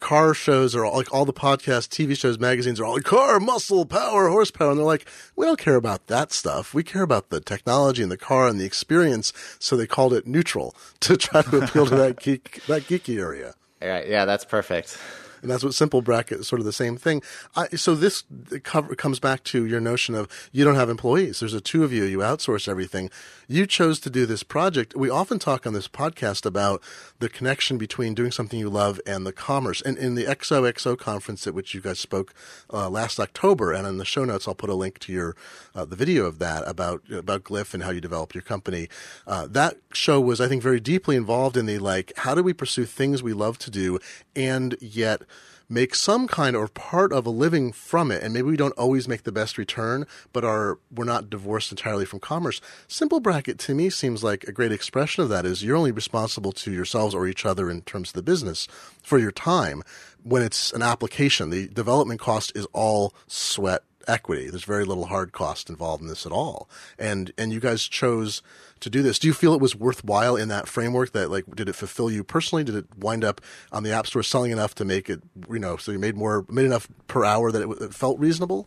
car 0.00 0.34
shows 0.34 0.74
are 0.74 0.84
all, 0.84 0.96
like 0.96 1.12
all 1.12 1.24
the 1.24 1.32
podcasts, 1.32 1.88
TV 1.88 2.16
shows, 2.16 2.38
magazines 2.38 2.80
are 2.80 2.84
all 2.84 2.94
like 2.94 3.04
car, 3.04 3.40
muscle, 3.40 3.84
power, 3.84 4.28
horsepower. 4.28 4.70
And 4.70 4.78
they're 4.78 4.86
like, 4.86 5.06
we 5.36 5.46
don't 5.46 5.58
care 5.58 5.76
about 5.76 6.06
that 6.06 6.32
stuff. 6.32 6.74
We 6.74 6.82
care 6.82 7.02
about 7.02 7.30
the 7.30 7.40
technology 7.40 8.02
and 8.02 8.10
the 8.10 8.16
car 8.16 8.48
and 8.48 8.60
the 8.60 8.64
experience. 8.64 9.32
So 9.58 9.76
they 9.76 9.86
called 9.86 10.12
it 10.12 10.26
neutral 10.26 10.74
to 11.00 11.16
try 11.16 11.42
to 11.42 11.58
appeal 11.58 11.86
to 11.86 11.96
that 11.96 12.20
geek, 12.20 12.62
that 12.66 12.82
geeky 12.82 13.18
area. 13.18 13.54
yeah, 13.80 14.02
yeah, 14.06 14.24
that's 14.24 14.44
perfect. 14.44 14.98
And 15.42 15.50
that's 15.50 15.64
what 15.64 15.74
simple 15.74 16.02
bracket 16.02 16.40
is 16.40 16.48
sort 16.48 16.60
of 16.60 16.66
the 16.66 16.72
same 16.72 16.96
thing. 16.96 17.22
I, 17.56 17.68
so 17.70 17.94
this 17.94 18.24
cover, 18.62 18.94
comes 18.94 19.20
back 19.20 19.44
to 19.44 19.64
your 19.64 19.80
notion 19.80 20.14
of 20.14 20.28
you 20.52 20.64
don't 20.64 20.74
have 20.74 20.90
employees. 20.90 21.40
There's 21.40 21.54
a 21.54 21.60
two 21.60 21.84
of 21.84 21.92
you. 21.92 22.04
You 22.04 22.18
outsource 22.18 22.68
everything. 22.68 23.10
You 23.46 23.66
chose 23.66 23.98
to 24.00 24.10
do 24.10 24.26
this 24.26 24.42
project. 24.42 24.94
We 24.94 25.10
often 25.10 25.38
talk 25.38 25.66
on 25.66 25.72
this 25.72 25.88
podcast 25.88 26.44
about 26.44 26.82
the 27.18 27.28
connection 27.28 27.78
between 27.78 28.14
doing 28.14 28.30
something 28.30 28.58
you 28.58 28.68
love 28.68 29.00
and 29.06 29.26
the 29.26 29.32
commerce. 29.32 29.80
And 29.80 29.96
in 29.96 30.14
the 30.14 30.24
XOXO 30.24 30.98
conference 30.98 31.46
at 31.46 31.54
which 31.54 31.74
you 31.74 31.80
guys 31.80 31.98
spoke 31.98 32.34
uh, 32.72 32.90
last 32.90 33.18
October, 33.18 33.72
and 33.72 33.86
in 33.86 33.98
the 33.98 34.04
show 34.04 34.24
notes, 34.24 34.46
I'll 34.46 34.54
put 34.54 34.70
a 34.70 34.74
link 34.74 34.98
to 35.00 35.12
your 35.12 35.36
uh, 35.74 35.84
the 35.84 35.96
video 35.96 36.26
of 36.26 36.38
that 36.38 36.66
about 36.66 37.02
about 37.10 37.44
Glyph 37.44 37.74
and 37.74 37.82
how 37.82 37.90
you 37.90 38.00
developed 38.00 38.34
your 38.34 38.42
company. 38.42 38.88
Uh, 39.26 39.46
that 39.46 39.76
show 39.92 40.20
was, 40.20 40.40
I 40.40 40.48
think, 40.48 40.62
very 40.62 40.80
deeply 40.80 41.16
involved 41.16 41.56
in 41.56 41.66
the 41.66 41.78
like, 41.78 42.12
how 42.16 42.34
do 42.34 42.42
we 42.42 42.52
pursue 42.52 42.84
things 42.84 43.22
we 43.22 43.32
love 43.32 43.58
to 43.58 43.70
do 43.70 43.98
and 44.36 44.76
yet 44.80 45.22
make 45.68 45.94
some 45.94 46.26
kind 46.26 46.56
or 46.56 46.68
part 46.68 47.12
of 47.12 47.26
a 47.26 47.30
living 47.30 47.72
from 47.72 48.10
it. 48.10 48.22
And 48.22 48.32
maybe 48.32 48.48
we 48.48 48.56
don't 48.56 48.72
always 48.78 49.06
make 49.06 49.24
the 49.24 49.32
best 49.32 49.58
return 49.58 50.06
but 50.32 50.44
are 50.44 50.78
we're 50.90 51.04
not 51.04 51.30
divorced 51.30 51.70
entirely 51.70 52.04
from 52.04 52.20
commerce. 52.20 52.60
Simple 52.86 53.20
bracket 53.20 53.58
to 53.60 53.74
me 53.74 53.90
seems 53.90 54.24
like 54.24 54.44
a 54.44 54.52
great 54.52 54.72
expression 54.72 55.22
of 55.22 55.28
that 55.28 55.44
is 55.44 55.62
you're 55.62 55.76
only 55.76 55.92
responsible 55.92 56.52
to 56.52 56.72
yourselves 56.72 57.14
or 57.14 57.26
each 57.26 57.44
other 57.44 57.70
in 57.70 57.82
terms 57.82 58.10
of 58.10 58.14
the 58.14 58.22
business 58.22 58.66
for 59.02 59.18
your 59.18 59.32
time 59.32 59.82
when 60.22 60.42
it's 60.42 60.72
an 60.72 60.82
application. 60.82 61.50
The 61.50 61.68
development 61.68 62.20
cost 62.20 62.52
is 62.56 62.66
all 62.72 63.14
sweat 63.26 63.82
equity 64.08 64.48
there's 64.48 64.64
very 64.64 64.84
little 64.84 65.06
hard 65.06 65.32
cost 65.32 65.68
involved 65.68 66.02
in 66.02 66.08
this 66.08 66.24
at 66.26 66.32
all 66.32 66.68
and 66.98 67.32
and 67.36 67.52
you 67.52 67.60
guys 67.60 67.82
chose 67.82 68.42
to 68.80 68.88
do 68.88 69.02
this 69.02 69.18
do 69.18 69.28
you 69.28 69.34
feel 69.34 69.52
it 69.54 69.60
was 69.60 69.76
worthwhile 69.76 70.34
in 70.34 70.48
that 70.48 70.66
framework 70.66 71.12
that 71.12 71.30
like 71.30 71.44
did 71.54 71.68
it 71.68 71.74
fulfill 71.74 72.10
you 72.10 72.24
personally 72.24 72.64
did 72.64 72.74
it 72.74 72.86
wind 72.96 73.22
up 73.22 73.40
on 73.70 73.82
the 73.82 73.92
app 73.92 74.06
store 74.06 74.22
selling 74.22 74.50
enough 74.50 74.74
to 74.74 74.84
make 74.84 75.10
it 75.10 75.20
you 75.50 75.58
know 75.58 75.76
so 75.76 75.92
you 75.92 75.98
made 75.98 76.16
more 76.16 76.44
made 76.48 76.64
enough 76.64 76.88
per 77.06 77.24
hour 77.24 77.52
that 77.52 77.62
it, 77.62 77.82
it 77.82 77.94
felt 77.94 78.18
reasonable 78.18 78.66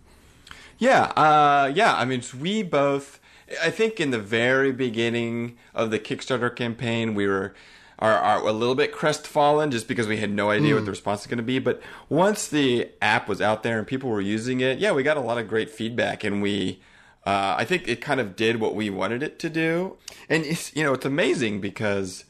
Yeah, 0.78 1.12
uh, 1.16 1.72
yeah. 1.76 1.94
I 1.96 2.06
mean, 2.06 2.24
we 2.40 2.64
both. 2.64 3.20
I 3.62 3.70
think 3.70 4.00
in 4.00 4.10
the 4.10 4.20
very 4.20 4.72
beginning 4.72 5.58
of 5.76 5.92
the 5.92 6.00
Kickstarter 6.00 6.56
campaign, 6.56 7.14
we 7.14 7.28
were 7.28 7.54
are, 8.02 8.18
are 8.18 8.40
a 8.48 8.52
little 8.52 8.76
bit 8.76 8.92
crestfallen 8.92 9.70
just 9.72 9.88
because 9.88 10.08
we 10.08 10.18
had 10.18 10.32
no 10.32 10.50
idea 10.50 10.74
what 10.76 10.86
the 10.86 10.92
response 10.92 11.22
was 11.22 11.28
going 11.28 11.38
to 11.38 11.44
be. 11.44 11.60
But 11.60 11.82
once 12.10 12.48
the 12.48 12.90
app 13.02 13.28
was 13.30 13.40
out 13.42 13.62
there 13.64 13.78
and 13.78 13.86
people 13.88 14.10
were 14.10 14.20
using 14.22 14.60
it, 14.60 14.80
yeah, 14.80 14.92
we 14.92 15.04
got 15.04 15.18
a 15.18 15.22
lot 15.22 15.38
of 15.38 15.48
great 15.48 15.70
feedback, 15.70 16.24
and 16.24 16.42
we. 16.42 16.82
Uh, 17.24 17.54
I 17.60 17.66
think 17.66 17.88
it 17.88 18.02
kind 18.02 18.20
of 18.20 18.36
did 18.36 18.60
what 18.60 18.74
we 18.74 18.90
wanted 18.90 19.22
it 19.22 19.38
to 19.40 19.50
do, 19.52 19.98
and 20.28 20.44
it's 20.44 20.76
you 20.76 20.84
know 20.84 20.94
it's 20.94 21.06
amazing 21.06 21.62
because 21.62 22.26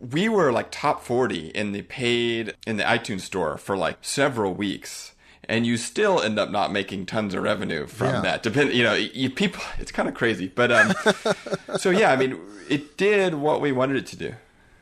we 0.00 0.28
were 0.30 0.50
like 0.52 0.68
top 0.70 1.02
40 1.04 1.48
in 1.48 1.72
the 1.72 1.82
paid 1.82 2.54
in 2.66 2.78
the 2.78 2.84
iTunes 2.84 3.20
store 3.22 3.58
for 3.58 3.76
like 3.76 3.98
several 4.00 4.54
weeks. 4.54 5.12
and 5.50 5.66
you 5.66 5.76
still 5.76 6.20
end 6.22 6.38
up 6.38 6.50
not 6.50 6.70
making 6.72 7.04
tons 7.06 7.34
of 7.34 7.42
revenue 7.42 7.86
from 7.86 8.14
Yeah. 8.14 8.20
that. 8.20 8.42
Depend, 8.42 8.72
you 8.72 8.82
know, 8.84 8.94
you, 8.94 9.28
people. 9.30 9.62
It's 9.78 9.90
kind 9.92 10.08
of 10.08 10.14
crazy, 10.14 10.48
but 10.54 10.70
um, 10.72 10.92
so 11.78 11.90
yeah, 11.90 12.10
I 12.12 12.16
mean, 12.16 12.38
it 12.70 12.96
did 12.96 13.34
what 13.34 13.60
we 13.60 13.72
wanted 13.72 13.96
it 13.96 14.06
to 14.08 14.16
do. 14.16 14.34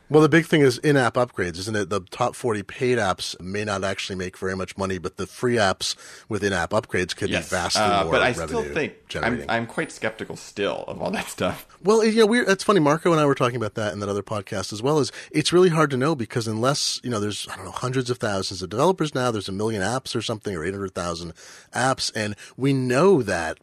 Well, 0.09 0.21
the 0.21 0.29
big 0.29 0.45
thing 0.45 0.61
is 0.61 0.77
in-app 0.77 1.15
upgrades, 1.15 1.57
isn't 1.57 1.75
it? 1.75 1.89
The 1.89 1.99
top 1.99 2.33
40 2.33 2.63
paid 2.63 2.97
apps 2.97 3.39
may 3.41 3.65
not 3.65 3.83
actually 3.83 4.15
make 4.15 4.37
very 4.37 4.55
much 4.55 4.77
money, 4.77 4.97
but 4.99 5.17
the 5.17 5.27
free 5.27 5.55
apps 5.55 5.95
with 6.29 6.43
in-app 6.43 6.69
upgrades 6.71 7.15
could 7.15 7.29
Yes, 7.29 7.49
be 7.49 7.55
vastly 7.55 7.81
uh, 7.81 8.03
more 8.03 8.13
but 8.13 8.21
I 8.21 8.31
still 8.31 8.63
think 8.63 8.93
I'm. 9.15 9.43
I'm 9.49 9.67
quite 9.67 9.91
skeptical 9.91 10.37
still 10.37 10.85
of 10.87 11.01
all 11.01 11.11
that 11.11 11.27
stuff. 11.27 11.65
Well, 11.83 12.03
you 12.03 12.21
know, 12.21 12.25
we're, 12.25 12.49
it's 12.49 12.63
funny. 12.63 12.79
Marco 12.79 13.11
and 13.11 13.21
I 13.21 13.25
were 13.25 13.35
talking 13.35 13.55
about 13.55 13.75
that 13.75 13.93
in 13.93 13.99
that 13.99 14.09
other 14.09 14.23
podcast 14.23 14.73
as 14.73 14.81
well. 14.81 14.97
Is 14.99 15.11
it's 15.31 15.53
really 15.53 15.69
hard 15.69 15.91
to 15.91 15.97
know 15.97 16.15
because 16.15 16.47
unless 16.47 16.99
you 17.03 17.09
know, 17.11 17.19
there's 17.19 17.47
I 17.49 17.55
don't 17.55 17.65
know 17.65 17.71
hundreds 17.71 18.09
of 18.09 18.17
thousands 18.17 18.63
of 18.63 18.69
developers 18.69 19.13
now. 19.13 19.29
There's 19.29 19.47
a 19.47 19.51
million 19.51 19.83
apps 19.83 20.15
or 20.15 20.23
something, 20.23 20.55
or 20.55 20.65
eight 20.65 20.73
hundred 20.73 20.95
thousand 20.95 21.33
apps, 21.73 22.11
and 22.15 22.35
we 22.57 22.73
know 22.73 23.21
that 23.21 23.59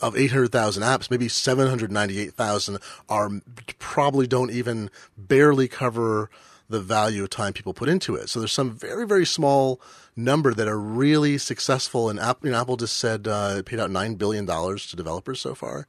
of 0.00 0.16
eight 0.16 0.32
hundred 0.32 0.52
thousand 0.52 0.82
apps, 0.82 1.10
maybe 1.10 1.28
seven 1.28 1.68
hundred 1.68 1.92
ninety-eight 1.92 2.34
thousand 2.34 2.78
are 3.08 3.30
probably 3.78 4.26
don't 4.26 4.50
even 4.50 4.90
barely 5.16 5.68
cover 5.68 6.30
the 6.68 6.80
value 6.80 7.22
of 7.22 7.30
time 7.30 7.52
people 7.52 7.74
put 7.74 7.88
into 7.88 8.14
it. 8.14 8.28
So 8.28 8.40
there's 8.40 8.52
some 8.52 8.72
very 8.72 9.06
very 9.06 9.26
small 9.26 9.80
number 10.16 10.54
that 10.54 10.68
are 10.68 10.78
really 10.78 11.38
successful. 11.38 12.08
And 12.08 12.18
Apple, 12.18 12.46
you 12.46 12.52
know, 12.52 12.60
Apple 12.60 12.76
just 12.76 12.96
said 12.96 13.28
uh, 13.28 13.56
it 13.58 13.66
paid 13.66 13.80
out 13.80 13.90
nine 13.90 14.14
billion 14.14 14.46
dollars 14.46 14.86
to 14.86 14.96
developers 14.96 15.40
so 15.40 15.54
far. 15.54 15.86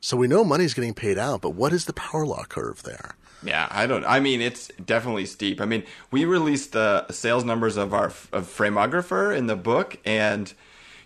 So 0.00 0.16
we 0.16 0.28
know 0.28 0.44
money's 0.44 0.74
getting 0.74 0.94
paid 0.94 1.18
out, 1.18 1.40
but 1.40 1.50
what 1.50 1.72
is 1.72 1.86
the 1.86 1.92
power 1.92 2.26
law 2.26 2.44
curve 2.44 2.82
there? 2.82 3.16
Yeah, 3.42 3.66
I 3.70 3.86
don't. 3.86 4.04
I 4.04 4.20
mean, 4.20 4.40
it's 4.40 4.68
definitely 4.84 5.26
steep. 5.26 5.60
I 5.60 5.64
mean, 5.64 5.84
we 6.10 6.24
released 6.24 6.72
the 6.72 7.06
sales 7.10 7.44
numbers 7.44 7.76
of 7.76 7.94
our 7.94 8.06
of 8.06 8.46
Frameographer 8.46 9.36
in 9.36 9.46
the 9.46 9.56
book, 9.56 9.98
and 10.04 10.52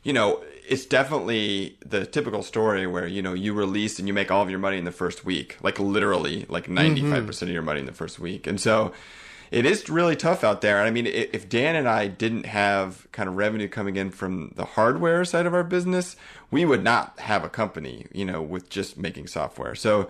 you 0.03 0.13
know, 0.13 0.43
it's 0.69 0.87
definitely 0.87 1.77
the 1.85 2.07
typical 2.07 2.43
story 2.43 2.87
where 2.87 3.07
you 3.07 3.23
know 3.23 3.35
you 3.35 3.53
release 3.53 3.99
and 3.99 4.09
you 4.09 4.15
make 4.15 4.31
all 4.31 4.43
of 4.43 4.51
your 4.51 4.59
money 4.59 4.79
in 4.79 4.85
the 4.85 4.93
first 4.93 5.25
week, 5.25 5.57
like 5.63 5.79
literally, 5.79 6.47
like 6.49 6.65
mm-hmm. 6.65 6.75
ninety 6.75 7.11
five 7.11 7.27
percent 7.27 7.49
of 7.51 7.55
your 7.55 7.63
money 7.63 7.81
in 7.81 7.87
the 7.87 7.93
first 7.93 8.19
week, 8.19 8.47
and 8.47 8.61
so 8.61 8.93
it 9.51 9.67
is 9.67 9.89
really 9.89 10.15
tough 10.15 10.45
out 10.45 10.61
there. 10.61 10.81
I 10.81 10.91
mean, 10.91 11.07
if 11.07 11.49
Dan 11.49 11.75
and 11.75 11.89
I 11.89 12.07
didn't 12.07 12.47
have 12.47 13.09
kind 13.11 13.29
of 13.29 13.37
revenue 13.37 13.69
coming 13.69 13.97
in 13.97 14.11
from 14.11 14.53
the 14.55 14.65
hardware 14.65 15.25
side 15.25 15.45
of 15.45 15.55
our 15.55 15.65
business, 15.65 16.15
we 16.51 16.65
would 16.65 16.85
not 16.85 17.19
have 17.19 17.43
a 17.43 17.49
company, 17.49 18.07
you 18.13 18.25
know, 18.25 18.41
with 18.43 18.69
just 18.71 18.97
making 18.97 19.27
software. 19.27 19.75
So. 19.75 20.09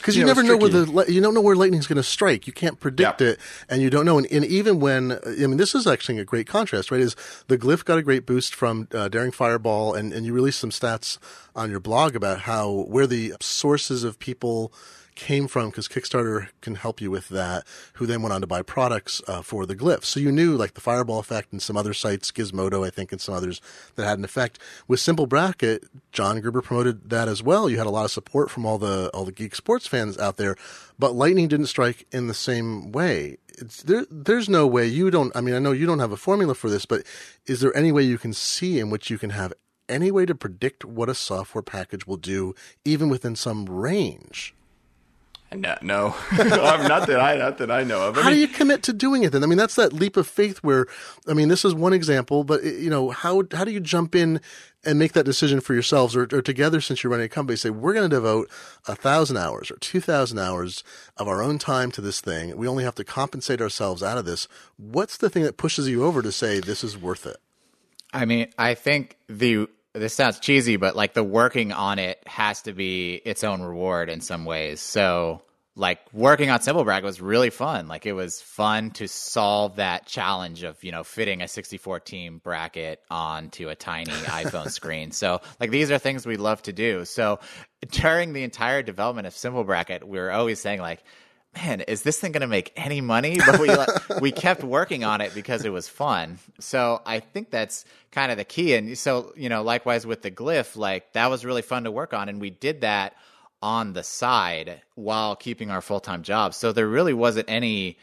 Because 0.00 0.16
you, 0.16 0.20
You 0.20 0.26
know, 0.26 0.34
never 0.34 0.42
know 0.42 0.56
where 0.56 0.70
the 0.70 1.12
you 1.12 1.20
don't 1.20 1.34
know 1.34 1.40
where 1.40 1.56
lightning's 1.56 1.86
going 1.86 1.96
to 1.96 2.02
strike. 2.02 2.46
You 2.46 2.52
can't 2.52 2.80
predict 2.80 3.20
Yeah. 3.20 3.28
it, 3.28 3.40
and 3.68 3.82
you 3.82 3.90
don't 3.90 4.04
know. 4.04 4.18
And, 4.18 4.26
and 4.30 4.44
even 4.44 4.80
when 4.80 5.12
I 5.24 5.46
mean, 5.46 5.56
this 5.56 5.74
is 5.74 5.86
actually 5.86 6.18
a 6.18 6.24
great 6.24 6.46
contrast, 6.46 6.90
right? 6.90 7.00
Is 7.00 7.16
the 7.48 7.58
Glyph 7.58 7.84
got 7.84 7.98
a 7.98 8.02
great 8.02 8.26
boost 8.26 8.54
from 8.54 8.88
uh, 8.94 9.08
Daring 9.08 9.32
Fireball, 9.32 9.94
and 9.94 10.12
and 10.12 10.26
you 10.26 10.32
released 10.32 10.58
some 10.60 10.70
stats 10.70 11.18
on 11.54 11.70
your 11.70 11.80
blog 11.80 12.16
about 12.16 12.40
how 12.40 12.70
where 12.88 13.06
the 13.06 13.34
sources 13.40 14.04
of 14.04 14.18
people 14.18 14.72
came 15.14 15.48
from 15.48 15.70
because 15.70 15.88
Kickstarter 15.88 16.48
can 16.60 16.74
help 16.74 17.00
you 17.00 17.10
with 17.10 17.28
that. 17.28 17.66
Who 17.94 18.06
then 18.06 18.22
went 18.22 18.32
on 18.32 18.40
to 18.40 18.46
buy 18.46 18.62
products 18.62 19.20
uh, 19.26 19.42
for 19.42 19.66
the 19.66 19.76
Glyph. 19.76 20.04
So 20.04 20.20
you 20.20 20.32
knew 20.32 20.56
like 20.56 20.74
the 20.74 20.80
Fireball 20.80 21.18
effect 21.18 21.52
and 21.52 21.60
some 21.60 21.76
other 21.76 21.94
sites, 21.94 22.30
Gizmodo, 22.30 22.86
I 22.86 22.90
think, 22.90 23.12
and 23.12 23.20
some 23.20 23.34
others 23.34 23.60
that 23.96 24.06
had 24.06 24.18
an 24.18 24.24
effect. 24.24 24.58
With 24.88 25.00
Simple 25.00 25.26
Bracket, 25.26 25.84
John 26.12 26.40
Gruber 26.40 26.62
promoted 26.62 27.10
that 27.10 27.28
as 27.28 27.42
well. 27.42 27.68
You 27.68 27.78
had 27.78 27.86
a 27.86 27.90
lot 27.90 28.04
of 28.04 28.10
support 28.10 28.50
from 28.50 28.66
all 28.66 28.78
the 28.78 29.10
all 29.14 29.24
the 29.24 29.32
geek 29.32 29.54
sports 29.54 29.86
fans 29.86 30.18
out 30.18 30.36
there, 30.36 30.56
but 30.98 31.14
Lightning 31.14 31.48
didn't 31.48 31.66
strike 31.66 32.06
in 32.12 32.26
the 32.26 32.34
same 32.34 32.92
way. 32.92 33.36
It's, 33.58 33.82
there, 33.82 34.06
there's 34.10 34.48
no 34.48 34.66
way 34.66 34.86
you 34.86 35.10
don't. 35.10 35.34
I 35.36 35.40
mean, 35.40 35.54
I 35.54 35.58
know 35.58 35.72
you 35.72 35.86
don't 35.86 35.98
have 35.98 36.12
a 36.12 36.16
formula 36.16 36.54
for 36.54 36.70
this, 36.70 36.86
but 36.86 37.04
is 37.46 37.60
there 37.60 37.76
any 37.76 37.92
way 37.92 38.02
you 38.02 38.18
can 38.18 38.32
see 38.32 38.78
in 38.78 38.90
which 38.90 39.10
you 39.10 39.18
can 39.18 39.30
have 39.30 39.52
any 39.88 40.10
way 40.10 40.24
to 40.24 40.34
predict 40.34 40.84
what 40.84 41.08
a 41.08 41.14
software 41.14 41.62
package 41.62 42.06
will 42.06 42.16
do, 42.16 42.54
even 42.84 43.08
within 43.08 43.36
some 43.36 43.66
range? 43.66 44.54
No, 45.52 45.76
no, 45.82 46.14
not 46.32 47.08
that 47.08 47.20
I, 47.20 47.36
not 47.36 47.58
that 47.58 47.70
I 47.72 47.82
know 47.82 48.08
of. 48.08 48.18
I 48.18 48.22
How 48.22 48.30
do 48.30 48.36
you 48.36 48.46
commit 48.46 48.84
to 48.84 48.92
doing 48.92 49.24
it 49.24 49.32
then? 49.32 49.42
I 49.42 49.46
mean, 49.46 49.58
that's 49.58 49.74
that 49.74 49.92
leap 49.92 50.16
of 50.16 50.28
faith 50.28 50.58
where, 50.58 50.86
I 51.26 51.34
mean, 51.34 51.48
this 51.48 51.64
is 51.64 51.74
one 51.74 51.92
example, 51.92 52.44
but 52.44 52.62
you 52.62 52.88
know, 52.88 53.10
how 53.10 53.42
how 53.52 53.64
do 53.64 53.72
you 53.72 53.80
jump 53.80 54.14
in 54.14 54.40
and 54.84 54.98
make 54.98 55.12
that 55.12 55.24
decision 55.24 55.60
for 55.60 55.74
yourselves 55.74 56.14
or, 56.14 56.22
or 56.32 56.40
together 56.40 56.80
since 56.80 57.02
you're 57.02 57.10
running 57.10 57.26
a 57.26 57.28
company? 57.28 57.56
Say 57.56 57.70
we're 57.70 57.94
going 57.94 58.08
to 58.08 58.16
devote 58.16 58.48
a 58.86 58.94
thousand 58.94 59.38
hours 59.38 59.72
or 59.72 59.76
two 59.78 60.00
thousand 60.00 60.38
hours 60.38 60.84
of 61.16 61.26
our 61.26 61.42
own 61.42 61.58
time 61.58 61.90
to 61.92 62.00
this 62.00 62.20
thing. 62.20 62.56
We 62.56 62.68
only 62.68 62.84
have 62.84 62.94
to 62.94 63.04
compensate 63.04 63.60
ourselves 63.60 64.04
out 64.04 64.18
of 64.18 64.24
this. 64.24 64.46
What's 64.76 65.16
the 65.16 65.28
thing 65.28 65.42
that 65.42 65.56
pushes 65.56 65.88
you 65.88 66.04
over 66.04 66.22
to 66.22 66.30
say 66.30 66.60
this 66.60 66.84
is 66.84 66.96
worth 66.96 67.26
it? 67.26 67.38
I 68.12 68.24
mean, 68.24 68.52
I 68.56 68.74
think 68.74 69.16
the 69.28 69.68
this 69.94 70.14
sounds 70.14 70.38
cheesy, 70.38 70.76
but 70.76 70.94
like 70.94 71.14
the 71.14 71.24
working 71.24 71.72
on 71.72 71.98
it 71.98 72.22
has 72.26 72.62
to 72.62 72.72
be 72.72 73.14
its 73.14 73.42
own 73.42 73.60
reward 73.60 74.08
in 74.08 74.20
some 74.20 74.44
ways. 74.44 74.80
So, 74.80 75.42
like 75.76 76.00
working 76.12 76.50
on 76.50 76.60
Simple 76.60 76.84
Bracket 76.84 77.04
was 77.04 77.20
really 77.20 77.50
fun. 77.50 77.88
Like 77.88 78.04
it 78.04 78.12
was 78.12 78.40
fun 78.40 78.90
to 78.92 79.08
solve 79.08 79.76
that 79.76 80.06
challenge 80.06 80.62
of 80.62 80.82
you 80.84 80.92
know 80.92 81.02
fitting 81.02 81.42
a 81.42 81.48
64 81.48 82.00
team 82.00 82.40
bracket 82.42 83.00
onto 83.10 83.68
a 83.68 83.74
tiny 83.74 84.12
iPhone 84.12 84.70
screen. 84.70 85.10
So, 85.10 85.40
like 85.58 85.70
these 85.70 85.90
are 85.90 85.98
things 85.98 86.26
we 86.26 86.36
love 86.36 86.62
to 86.62 86.72
do. 86.72 87.04
So, 87.04 87.40
during 87.90 88.32
the 88.32 88.44
entire 88.44 88.82
development 88.82 89.26
of 89.26 89.34
Simple 89.34 89.64
Bracket, 89.64 90.06
we 90.06 90.18
were 90.18 90.30
always 90.30 90.60
saying 90.60 90.80
like 90.80 91.02
man, 91.54 91.80
is 91.82 92.02
this 92.02 92.18
thing 92.18 92.32
going 92.32 92.40
to 92.42 92.46
make 92.46 92.72
any 92.76 93.00
money? 93.00 93.38
But 93.44 93.60
we 93.60 93.70
we 94.20 94.32
kept 94.32 94.62
working 94.62 95.04
on 95.04 95.20
it 95.20 95.34
because 95.34 95.64
it 95.64 95.70
was 95.70 95.88
fun. 95.88 96.38
So 96.58 97.02
I 97.04 97.20
think 97.20 97.50
that's 97.50 97.84
kind 98.12 98.30
of 98.30 98.38
the 98.38 98.44
key. 98.44 98.74
And 98.74 98.96
so 98.96 99.32
you 99.36 99.48
know, 99.48 99.62
likewise 99.62 100.06
with 100.06 100.22
the 100.22 100.30
glyph, 100.30 100.76
like 100.76 101.12
that 101.12 101.30
was 101.30 101.44
really 101.44 101.62
fun 101.62 101.84
to 101.84 101.90
work 101.90 102.14
on, 102.14 102.28
and 102.28 102.40
we 102.40 102.50
did 102.50 102.82
that 102.82 103.14
on 103.62 103.92
the 103.92 104.02
side 104.02 104.80
while 104.94 105.36
keeping 105.36 105.70
our 105.70 105.80
full 105.80 106.00
time 106.00 106.22
jobs. 106.22 106.56
So 106.56 106.72
there 106.72 106.88
really 106.88 107.14
wasn't 107.14 107.50
any 107.50 107.98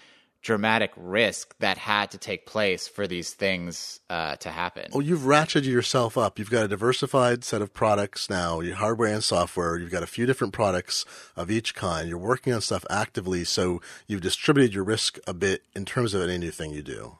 dramatic 0.47 0.93
risk 0.95 1.53
that 1.59 1.77
had 1.77 2.09
to 2.09 2.17
take 2.17 2.45
place 2.45 2.87
for 2.87 3.05
these 3.05 3.33
things 3.33 3.99
uh, 4.09 4.37
to 4.37 4.49
happen. 4.49 4.89
Well, 4.93 5.01
you've 5.01 5.23
ratcheted 5.23 5.65
yourself 5.65 6.17
up. 6.17 6.39
You've 6.39 6.49
got 6.49 6.63
a 6.63 6.69
diversified 6.69 7.43
set 7.43 7.61
of 7.61 7.73
products 7.73 8.29
now, 8.29 8.61
your 8.61 8.77
hardware 8.77 9.13
and 9.13 9.21
software. 9.21 9.77
You've 9.77 9.91
got 9.91 10.03
a 10.03 10.07
few 10.07 10.25
different 10.25 10.53
products 10.53 11.03
of 11.35 11.51
each 11.51 11.75
kind. 11.75 12.07
You're 12.07 12.17
working 12.17 12.53
on 12.53 12.61
stuff 12.61 12.85
actively, 12.89 13.43
so 13.43 13.81
you've 14.07 14.21
distributed 14.21 14.73
your 14.73 14.85
risk 14.85 15.19
a 15.27 15.33
bit 15.33 15.63
in 15.75 15.83
terms 15.83 16.13
of 16.13 16.21
any 16.21 16.37
new 16.37 16.51
thing 16.51 16.71
you 16.71 16.81
do. 16.81 17.17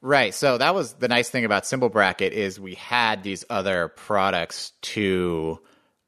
Right. 0.00 0.34
So 0.34 0.58
that 0.58 0.74
was 0.74 0.94
the 0.94 1.06
nice 1.06 1.30
thing 1.30 1.44
about 1.44 1.66
Simple 1.66 1.88
Bracket 1.88 2.32
is 2.32 2.58
we 2.58 2.74
had 2.74 3.22
these 3.22 3.44
other 3.48 3.86
products 3.86 4.72
to 4.82 5.60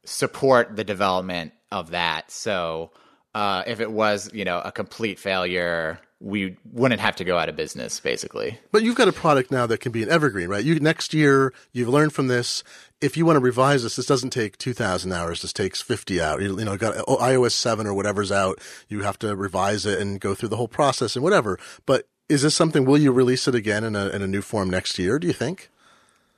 support 0.05 0.75
the 0.75 0.83
development 0.83 1.53
of 1.71 1.93
that. 1.93 2.33
So 2.33 2.91
uh, 3.33 3.63
if 3.69 3.79
it 3.79 3.93
was, 3.93 4.29
you 4.35 4.45
know, 4.45 4.59
a 4.59 4.73
complete 4.73 5.21
failure, 5.21 6.01
we 6.21 6.57
wouldn't 6.73 7.01
have 7.01 7.17
to 7.17 7.25
go 7.25 7.37
out 7.37 7.49
of 7.49 7.57
business, 7.57 8.01
basically. 8.01 8.59
But 8.73 8.83
you've 8.83 8.97
got 8.97 9.09
a 9.09 9.13
product 9.13 9.51
now 9.51 9.67
that 9.67 9.81
can 9.81 9.93
be 9.93 10.03
an 10.03 10.09
evergreen, 10.09 10.49
right? 10.49 10.65
You 10.65 10.81
next 10.81 11.13
year 11.13 11.53
you've 11.73 11.89
learned 11.89 12.13
from 12.13 12.29
this. 12.29 12.65
If 13.01 13.17
you 13.17 13.27
want 13.27 13.37
to 13.37 13.41
revise 13.41 13.83
this, 13.83 13.97
this 13.97 14.07
doesn't 14.07 14.31
take 14.31 14.57
two 14.57 14.73
thousand 14.73 15.13
hours. 15.13 15.43
This 15.43 15.53
takes 15.53 15.83
fifty 15.83 16.21
hours. 16.21 16.43
You, 16.43 16.59
you 16.59 16.65
know, 16.65 16.77
got 16.77 16.97
oh, 17.07 17.17
iOS 17.17 17.53
seven 17.53 17.87
or 17.87 17.93
whatever's 17.93 18.33
out. 18.33 18.61
You 18.89 19.03
have 19.03 19.19
to 19.21 19.37
revise 19.37 19.85
it 19.85 20.01
and 20.01 20.19
go 20.19 20.35
through 20.35 20.49
the 20.49 20.57
whole 20.57 20.69
process 20.69 21.17
and 21.17 21.23
whatever. 21.23 21.59
But 21.85 22.09
is 22.29 22.43
this 22.43 22.55
something? 22.55 22.87
Will 22.87 22.99
you 22.99 23.13
release 23.13 23.47
it 23.47 23.55
again 23.55 23.85
in 23.85 23.95
a 23.95 24.09
in 24.09 24.23
a 24.23 24.27
new 24.27 24.43
form 24.43 24.71
next 24.71 24.99
year? 24.99 25.19
Do 25.19 25.27
you 25.27 25.35
think? 25.35 25.71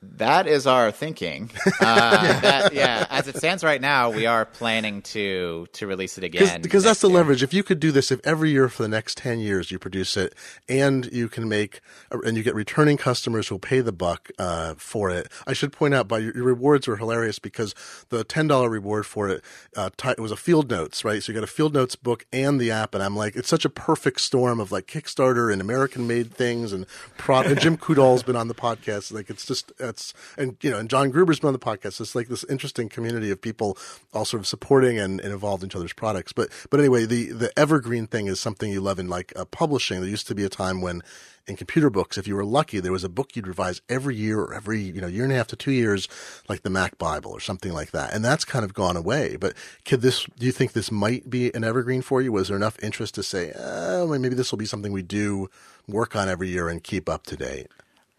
That 0.01 0.47
is 0.47 0.65
our 0.65 0.91
thinking. 0.91 1.51
Uh, 1.81 2.41
that, 2.41 2.73
yeah, 2.73 3.05
as 3.09 3.27
it 3.27 3.37
stands 3.37 3.63
right 3.63 3.79
now, 3.79 4.09
we 4.09 4.25
are 4.25 4.45
planning 4.45 5.01
to 5.01 5.67
to 5.73 5.87
release 5.87 6.17
it 6.17 6.23
again 6.23 6.61
because 6.61 6.83
that's 6.83 6.99
the 7.01 7.07
year. 7.07 7.17
leverage. 7.17 7.41
If 7.41 7.53
you 7.53 7.63
could 7.63 7.79
do 7.79 7.91
this, 7.91 8.11
if 8.11 8.19
every 8.25 8.51
year 8.51 8.67
for 8.69 8.83
the 8.83 8.89
next 8.89 9.17
ten 9.17 9.39
years 9.39 9.71
you 9.71 9.79
produce 9.79 10.17
it, 10.17 10.35
and 10.67 11.05
you 11.11 11.29
can 11.29 11.47
make, 11.47 11.79
and 12.11 12.35
you 12.35 12.43
get 12.43 12.53
returning 12.53 12.97
customers 12.97 13.47
who'll 13.47 13.59
pay 13.59 13.79
the 13.79 13.93
buck 13.93 14.29
uh, 14.37 14.75
for 14.77 15.09
it. 15.09 15.31
I 15.47 15.53
should 15.53 15.71
point 15.71 15.93
out, 15.93 16.07
by 16.07 16.19
your, 16.19 16.35
your 16.35 16.43
rewards 16.43 16.87
were 16.87 16.97
hilarious 16.97 17.39
because 17.39 17.73
the 18.09 18.23
ten 18.23 18.47
dollar 18.47 18.69
reward 18.69 19.05
for 19.05 19.29
it, 19.29 19.41
uh, 19.75 19.89
ti 19.97 20.09
it 20.09 20.19
was 20.19 20.31
a 20.31 20.37
field 20.37 20.69
notes, 20.69 21.05
right? 21.05 21.23
So 21.23 21.31
you 21.31 21.35
got 21.35 21.43
a 21.43 21.47
field 21.51 21.73
notes 21.73 21.95
book 21.95 22.25
and 22.33 22.59
the 22.59 22.71
app, 22.71 22.93
and 22.93 23.01
I'm 23.01 23.15
like, 23.15 23.35
it's 23.35 23.49
such 23.49 23.65
a 23.65 23.69
perfect 23.69 24.19
storm 24.21 24.59
of 24.59 24.71
like 24.71 24.85
Kickstarter 24.85 25.51
and 25.51 25.61
American 25.61 26.07
made 26.07 26.33
things, 26.33 26.73
and, 26.73 26.85
pro- 27.17 27.41
and 27.41 27.59
Jim 27.59 27.77
Coudal's 27.77 28.23
been 28.23 28.35
on 28.35 28.47
the 28.49 28.55
podcast. 28.55 29.13
Like 29.13 29.29
it's 29.29 29.45
just 29.45 29.71
it's 29.89 30.13
and 30.37 30.55
you 30.61 30.71
know, 30.71 30.79
and 30.79 30.89
John 30.89 31.09
Gruber's 31.09 31.39
been 31.39 31.47
on 31.47 31.53
the 31.53 31.59
podcast. 31.59 31.99
It's 31.99 32.15
like 32.15 32.27
this 32.27 32.43
interesting 32.45 32.89
community 32.89 33.31
of 33.31 33.41
people 33.41 33.77
all 34.13 34.25
sort 34.25 34.39
of 34.39 34.47
supporting 34.47 34.97
and, 34.97 35.19
and 35.19 35.33
involved 35.33 35.63
in 35.63 35.67
each 35.67 35.75
other's 35.75 35.93
products. 35.93 36.31
But 36.33 36.49
but 36.69 36.79
anyway, 36.79 37.05
the 37.05 37.31
the 37.31 37.57
evergreen 37.59 38.07
thing 38.07 38.27
is 38.27 38.39
something 38.39 38.71
you 38.71 38.81
love 38.81 38.99
in 38.99 39.09
like 39.09 39.33
uh, 39.35 39.45
publishing. 39.45 40.01
There 40.01 40.09
used 40.09 40.27
to 40.27 40.35
be 40.35 40.43
a 40.43 40.49
time 40.49 40.81
when 40.81 41.01
in 41.49 41.55
computer 41.55 41.89
books, 41.89 42.17
if 42.17 42.27
you 42.27 42.35
were 42.35 42.45
lucky, 42.45 42.79
there 42.79 42.91
was 42.91 43.03
a 43.03 43.09
book 43.09 43.35
you'd 43.35 43.47
revise 43.47 43.81
every 43.89 44.15
year 44.15 44.39
or 44.39 44.53
every 44.53 44.81
you 44.81 45.01
know 45.01 45.07
year 45.07 45.23
and 45.23 45.33
a 45.33 45.35
half 45.35 45.47
to 45.47 45.55
two 45.55 45.71
years, 45.71 46.07
like 46.47 46.61
the 46.61 46.69
Mac 46.69 46.97
Bible 46.97 47.31
or 47.31 47.39
something 47.39 47.73
like 47.73 47.91
that. 47.91 48.13
And 48.13 48.23
that's 48.23 48.45
kind 48.45 48.63
of 48.63 48.73
gone 48.73 48.95
away. 48.95 49.35
But 49.35 49.55
could 49.83 50.01
this? 50.01 50.25
Do 50.37 50.45
you 50.45 50.51
think 50.51 50.73
this 50.73 50.91
might 50.91 51.29
be 51.29 51.53
an 51.53 51.63
evergreen 51.63 52.01
for 52.01 52.21
you? 52.21 52.31
Was 52.31 52.47
there 52.47 52.57
enough 52.57 52.81
interest 52.81 53.15
to 53.15 53.23
say, 53.23 53.51
oh, 53.57 54.07
maybe 54.07 54.35
this 54.35 54.51
will 54.51 54.59
be 54.59 54.65
something 54.65 54.91
we 54.91 55.01
do 55.01 55.49
work 55.87 56.15
on 56.15 56.29
every 56.29 56.49
year 56.49 56.69
and 56.69 56.83
keep 56.83 57.09
up 57.09 57.25
to 57.27 57.35
date? 57.35 57.67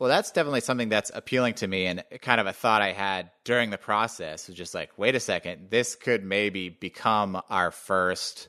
Well, 0.00 0.08
that's 0.08 0.30
definitely 0.30 0.62
something 0.62 0.88
that's 0.88 1.10
appealing 1.14 1.54
to 1.56 1.68
me 1.68 1.84
and 1.84 2.02
kind 2.22 2.40
of 2.40 2.46
a 2.46 2.54
thought 2.54 2.80
I 2.80 2.92
had 2.92 3.30
during 3.44 3.68
the 3.68 3.76
process 3.76 4.48
was 4.48 4.56
just 4.56 4.74
like, 4.74 4.90
wait 4.96 5.14
a 5.14 5.20
second, 5.20 5.66
this 5.68 5.94
could 5.94 6.24
maybe 6.24 6.70
become 6.70 7.42
our 7.50 7.70
first 7.70 8.48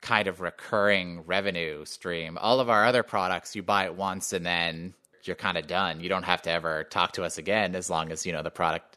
kind 0.00 0.28
of 0.28 0.40
recurring 0.40 1.24
revenue 1.26 1.84
stream. 1.84 2.38
All 2.40 2.60
of 2.60 2.70
our 2.70 2.84
other 2.84 3.02
products, 3.02 3.56
you 3.56 3.62
buy 3.64 3.86
it 3.86 3.96
once 3.96 4.32
and 4.32 4.46
then 4.46 4.94
you're 5.24 5.34
kind 5.34 5.58
of 5.58 5.66
done. 5.66 5.98
You 5.98 6.08
don't 6.08 6.22
have 6.22 6.42
to 6.42 6.50
ever 6.50 6.84
talk 6.84 7.10
to 7.14 7.24
us 7.24 7.38
again 7.38 7.74
as 7.74 7.90
long 7.90 8.12
as, 8.12 8.24
you 8.24 8.30
know, 8.30 8.44
the 8.44 8.52
product, 8.52 8.96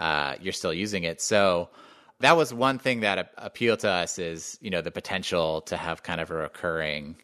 uh, 0.00 0.36
you're 0.40 0.54
still 0.54 0.72
using 0.72 1.04
it. 1.04 1.20
So 1.20 1.68
that 2.20 2.38
was 2.38 2.54
one 2.54 2.78
thing 2.78 3.00
that 3.00 3.18
a- 3.18 3.28
appealed 3.36 3.80
to 3.80 3.90
us 3.90 4.18
is, 4.18 4.56
you 4.62 4.70
know, 4.70 4.80
the 4.80 4.90
potential 4.90 5.60
to 5.62 5.76
have 5.76 6.02
kind 6.02 6.22
of 6.22 6.30
a 6.30 6.34
recurring 6.34 7.16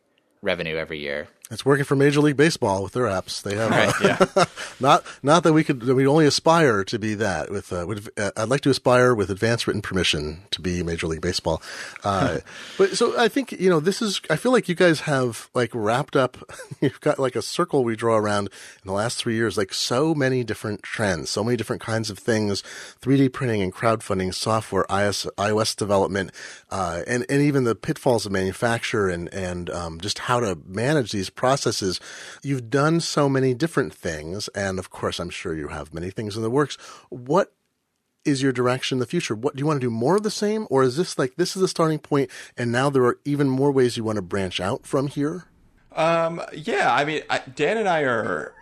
revenue 0.43 0.77
every 0.77 0.99
year. 0.99 1.27
It's 1.51 1.65
working 1.65 1.85
for 1.85 1.97
Major 1.97 2.21
League 2.21 2.37
Baseball 2.37 2.85
with 2.85 2.93
their 2.93 3.07
apps. 3.07 3.43
They 3.43 3.57
have 3.57 3.71
Right, 3.71 3.93
uh, 4.01 4.27
yeah. 4.37 4.45
not 4.81 5.05
not 5.23 5.43
that 5.43 5.53
we 5.53 5.65
could 5.65 5.81
that 5.81 5.97
we 5.97 6.07
only 6.07 6.25
aspire 6.25 6.85
to 6.85 6.99
be 6.99 7.15
that. 7.15 7.51
With, 7.51 7.73
uh, 7.73 7.87
with 7.89 8.09
uh, 8.17 8.31
I'd 8.37 8.49
like 8.49 8.61
to 8.63 8.71
aspire 8.71 9.17
with 9.17 9.31
advance 9.31 9.67
written 9.67 9.83
permission 9.83 10.43
to 10.53 10.61
be 10.61 10.85
Major 10.85 11.09
League 11.09 11.21
Baseball. 11.21 11.61
Uh, 12.05 12.39
but 12.79 12.97
so 12.97 13.19
I 13.19 13.27
think 13.27 13.51
you 13.53 13.69
know 13.69 13.81
this 13.81 14.01
is. 14.01 14.21
I 14.31 14.37
feel 14.37 14.53
like 14.53 14.69
you 14.69 14.77
guys 14.77 15.01
have 15.01 15.51
like 15.53 15.71
wrapped 15.75 16.15
up. 16.15 16.39
You've 16.81 17.01
got 17.01 17.19
like 17.19 17.35
a 17.35 17.43
circle 17.43 17.83
we 17.83 17.97
draw 17.97 18.17
around 18.17 18.47
in 18.47 18.87
the 18.87 18.93
last 18.93 19.19
three 19.19 19.35
years. 19.35 19.59
Like 19.59 19.75
so 19.75 20.15
many 20.15 20.45
different 20.45 20.85
trends, 20.85 21.31
so 21.31 21.43
many 21.43 21.57
different 21.57 21.83
kinds 21.83 22.11
of 22.11 22.19
things: 22.19 22.63
3D 23.03 23.33
printing 23.33 23.61
and 23.61 23.75
crowdfunding, 23.75 24.33
software, 24.33 24.85
iOS, 24.89 25.27
iOS 25.35 25.75
development, 25.75 26.31
uh, 26.71 27.03
and 27.09 27.27
and 27.29 27.43
even 27.43 27.65
the 27.65 27.75
pitfalls 27.75 28.25
of 28.25 28.31
manufacture 28.31 29.09
and 29.09 29.33
and 29.35 29.69
um, 29.71 30.01
just 30.01 30.21
how 30.21 30.39
to 30.39 30.57
manage 30.65 31.11
these 31.11 31.29
processes. 31.41 31.99
You've 32.43 32.69
done 32.69 33.01
so 33.01 33.27
many 33.27 33.55
different 33.55 33.95
things, 33.95 34.49
and 34.49 34.79
of 34.79 34.91
course, 34.91 35.19
I'm 35.19 35.31
sure 35.31 35.57
you 35.57 35.69
have 35.69 35.95
many 35.95 36.11
things 36.11 36.37
in 36.37 36.43
the 36.43 36.51
works. 36.51 36.77
What 37.09 37.55
is 38.27 38.43
your 38.43 38.53
direction 38.53 38.97
in 38.97 39.01
the 39.01 39.07
future? 39.07 39.35
What 39.35 39.57
do 39.57 39.61
you 39.61 39.67
want 39.67 39.81
to 39.81 39.87
do 39.87 39.91
more 39.91 40.17
of 40.17 40.23
the 40.23 40.31
same, 40.31 40.67
or 40.69 40.83
is 40.83 40.99
this 40.99 41.19
like 41.19 41.37
this 41.37 41.57
is 41.57 41.63
the 41.63 41.67
starting 41.69 41.99
point, 41.99 42.31
and 42.59 42.71
now 42.71 42.91
there 42.91 43.05
are 43.05 43.19
even 43.25 43.49
more 43.49 43.73
ways 43.73 43.97
you 43.97 44.05
want 44.05 44.17
to 44.17 44.23
branch 44.23 44.61
out 44.61 44.85
from 44.85 45.07
here? 45.07 45.47
Um, 45.97 46.43
yeah, 46.53 46.95
I 46.95 47.07
mean, 47.07 47.23
I, 47.31 47.39
Dan 47.39 47.79
and 47.79 47.89
I 47.89 48.03
are 48.03 48.53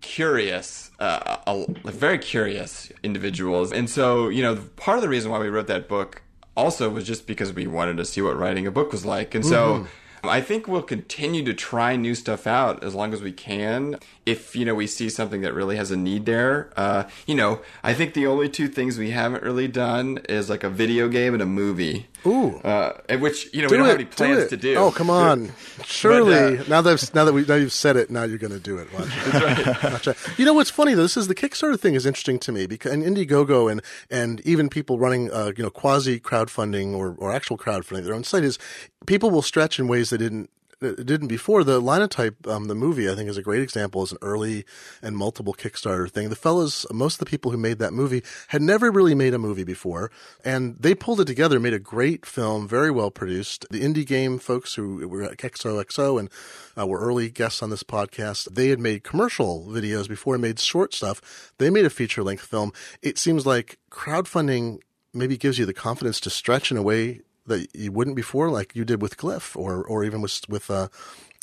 curious, 0.00 0.92
uh, 1.00 1.38
a, 1.44 1.90
very 1.90 2.18
curious 2.18 2.92
individuals, 3.02 3.72
and 3.72 3.90
so 3.90 4.28
you 4.28 4.42
know, 4.42 4.54
part 4.76 4.96
of 4.96 5.02
the 5.02 5.08
reason 5.08 5.32
why 5.32 5.40
we 5.40 5.48
wrote 5.48 5.66
that 5.66 5.88
book 5.88 6.22
also 6.56 6.88
was 6.88 7.04
just 7.04 7.26
because 7.26 7.52
we 7.52 7.66
wanted 7.66 7.96
to 7.96 8.04
see 8.04 8.22
what 8.22 8.38
writing 8.38 8.64
a 8.64 8.70
book 8.70 8.92
was 8.92 9.04
like, 9.04 9.34
and 9.34 9.44
so. 9.44 9.88
I 10.24 10.40
think 10.40 10.66
we'll 10.66 10.82
continue 10.82 11.44
to 11.44 11.54
try 11.54 11.96
new 11.96 12.14
stuff 12.14 12.46
out 12.46 12.82
as 12.82 12.94
long 12.94 13.12
as 13.12 13.22
we 13.22 13.32
can. 13.32 13.98
If 14.26 14.56
you 14.56 14.64
know 14.64 14.74
we 14.74 14.86
see 14.86 15.08
something 15.08 15.40
that 15.42 15.54
really 15.54 15.76
has 15.76 15.90
a 15.90 15.96
need 15.96 16.26
there, 16.26 16.70
uh, 16.76 17.04
you 17.26 17.34
know, 17.34 17.60
I 17.82 17.94
think 17.94 18.14
the 18.14 18.26
only 18.26 18.48
two 18.48 18.68
things 18.68 18.98
we 18.98 19.10
haven't 19.10 19.42
really 19.42 19.68
done 19.68 20.18
is 20.28 20.50
like 20.50 20.64
a 20.64 20.70
video 20.70 21.08
game 21.08 21.34
and 21.34 21.42
a 21.42 21.46
movie. 21.46 22.06
Ooh. 22.26 22.56
uh, 22.58 23.00
which 23.18 23.52
you 23.54 23.62
know 23.62 23.68
Do 23.68 23.74
we 23.74 23.78
don't 23.78 23.86
it, 23.86 23.90
have 23.90 24.00
any 24.00 24.04
plans 24.06 24.38
it. 24.44 24.48
to 24.50 24.56
do. 24.56 24.74
Oh, 24.76 24.90
come 24.90 25.10
on! 25.10 25.52
Surely, 25.84 26.58
uh, 26.58 26.64
now 26.68 26.80
that 26.80 26.92
I've, 26.92 27.14
now 27.14 27.24
that 27.24 27.32
we 27.32 27.44
now 27.44 27.54
you've 27.54 27.72
said 27.72 27.96
it, 27.96 28.10
now 28.10 28.24
you're 28.24 28.38
going 28.38 28.52
to 28.52 28.58
do 28.60 28.78
it. 28.78 28.92
Watch 28.92 29.08
it. 29.08 29.82
Watch 29.92 30.08
it. 30.08 30.16
You 30.36 30.44
know 30.44 30.52
what's 30.54 30.70
funny 30.70 30.94
though? 30.94 31.02
This 31.02 31.16
is 31.16 31.28
the 31.28 31.34
Kickstarter 31.34 31.78
thing 31.78 31.94
is 31.94 32.06
interesting 32.06 32.38
to 32.40 32.52
me 32.52 32.66
because 32.66 32.92
and 32.92 33.02
Indiegogo 33.04 33.70
and 33.70 33.80
and 34.10 34.40
even 34.40 34.68
people 34.68 34.98
running 34.98 35.30
uh, 35.32 35.52
you 35.56 35.62
know 35.62 35.70
quasi 35.70 36.18
crowdfunding 36.20 36.94
or 36.94 37.14
or 37.18 37.32
actual 37.32 37.56
crowdfunding 37.56 38.04
their 38.04 38.14
own 38.14 38.24
site 38.24 38.44
is 38.44 38.58
people 39.06 39.30
will 39.30 39.42
stretch 39.42 39.78
in 39.78 39.88
ways 39.88 40.10
they 40.10 40.16
didn't 40.16 40.50
it 40.80 41.06
didn't 41.06 41.28
before. 41.28 41.64
The 41.64 41.80
Linotype, 41.80 42.46
um, 42.46 42.66
the 42.66 42.74
movie, 42.74 43.10
I 43.10 43.14
think 43.14 43.28
is 43.28 43.36
a 43.36 43.42
great 43.42 43.62
example 43.62 44.02
as 44.02 44.12
an 44.12 44.18
early 44.22 44.64
and 45.02 45.16
multiple 45.16 45.54
Kickstarter 45.54 46.10
thing. 46.10 46.28
The 46.28 46.36
fellows, 46.36 46.86
most 46.92 47.14
of 47.14 47.18
the 47.20 47.30
people 47.30 47.50
who 47.50 47.56
made 47.56 47.78
that 47.78 47.92
movie 47.92 48.22
had 48.48 48.62
never 48.62 48.90
really 48.90 49.14
made 49.14 49.34
a 49.34 49.38
movie 49.38 49.64
before 49.64 50.10
and 50.44 50.76
they 50.76 50.94
pulled 50.94 51.20
it 51.20 51.26
together, 51.26 51.58
made 51.58 51.74
a 51.74 51.78
great 51.78 52.24
film, 52.24 52.68
very 52.68 52.90
well 52.90 53.10
produced. 53.10 53.66
The 53.70 53.82
indie 53.82 54.06
game 54.06 54.38
folks 54.38 54.74
who 54.74 55.06
were 55.08 55.24
at 55.24 55.38
XOXO 55.38 56.18
and 56.18 56.30
uh, 56.78 56.86
were 56.86 57.00
early 57.00 57.30
guests 57.30 57.62
on 57.62 57.70
this 57.70 57.82
podcast, 57.82 58.54
they 58.54 58.68
had 58.68 58.78
made 58.78 59.04
commercial 59.04 59.66
videos 59.66 60.08
before 60.08 60.38
made 60.38 60.60
short 60.60 60.94
stuff. 60.94 61.52
They 61.58 61.70
made 61.70 61.84
a 61.84 61.90
feature 61.90 62.22
length 62.22 62.44
film. 62.44 62.72
It 63.02 63.18
seems 63.18 63.46
like 63.46 63.78
crowdfunding 63.90 64.78
maybe 65.12 65.36
gives 65.36 65.58
you 65.58 65.66
the 65.66 65.74
confidence 65.74 66.20
to 66.20 66.30
stretch 66.30 66.70
in 66.70 66.76
a 66.76 66.82
way 66.82 67.20
that 67.48 67.68
you 67.74 67.92
wouldn't 67.92 68.16
before, 68.16 68.50
like 68.50 68.74
you 68.74 68.84
did 68.84 69.02
with 69.02 69.16
Glyph 69.16 69.56
or 69.56 69.82
or 69.84 70.04
even 70.04 70.20
with 70.20 70.40
with 70.48 70.70
uh, 70.70 70.88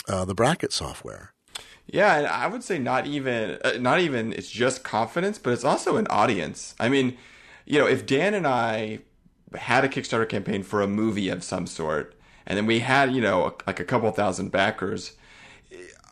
uh, 0.08 0.26
the 0.26 0.36
bracket 0.36 0.72
software. 0.72 1.34
Yeah, 1.88 2.18
and 2.18 2.28
I 2.28 2.47
would 2.47 2.64
say 2.64 2.80
not 2.80 3.06
even 3.06 3.60
uh, 3.64 3.74
not 3.80 3.99
even 3.99 4.34
it's 4.34 4.49
just 4.49 4.84
confidence, 4.84 5.38
but 5.38 5.53
it's 5.53 5.64
also 5.64 5.97
an 5.97 6.08
audience. 6.10 6.76
I 6.80 6.89
mean, 6.89 7.18
you 7.66 7.80
know, 7.80 7.88
if 7.88 8.06
Dan 8.06 8.34
and 8.34 8.47
I 8.47 8.99
had 9.56 9.86
a 9.86 9.88
Kickstarter 9.88 10.28
campaign 10.28 10.64
for 10.64 10.82
a 10.82 10.88
movie 10.88 11.30
of 11.30 11.43
some 11.43 11.68
sort, 11.68 12.16
and 12.45 12.58
then 12.58 12.66
we 12.66 12.80
had 12.80 13.14
you 13.14 13.22
know 13.22 13.56
like 13.68 13.80
a 13.80 13.86
couple 13.86 14.10
thousand 14.12 14.51
backers, 14.51 15.14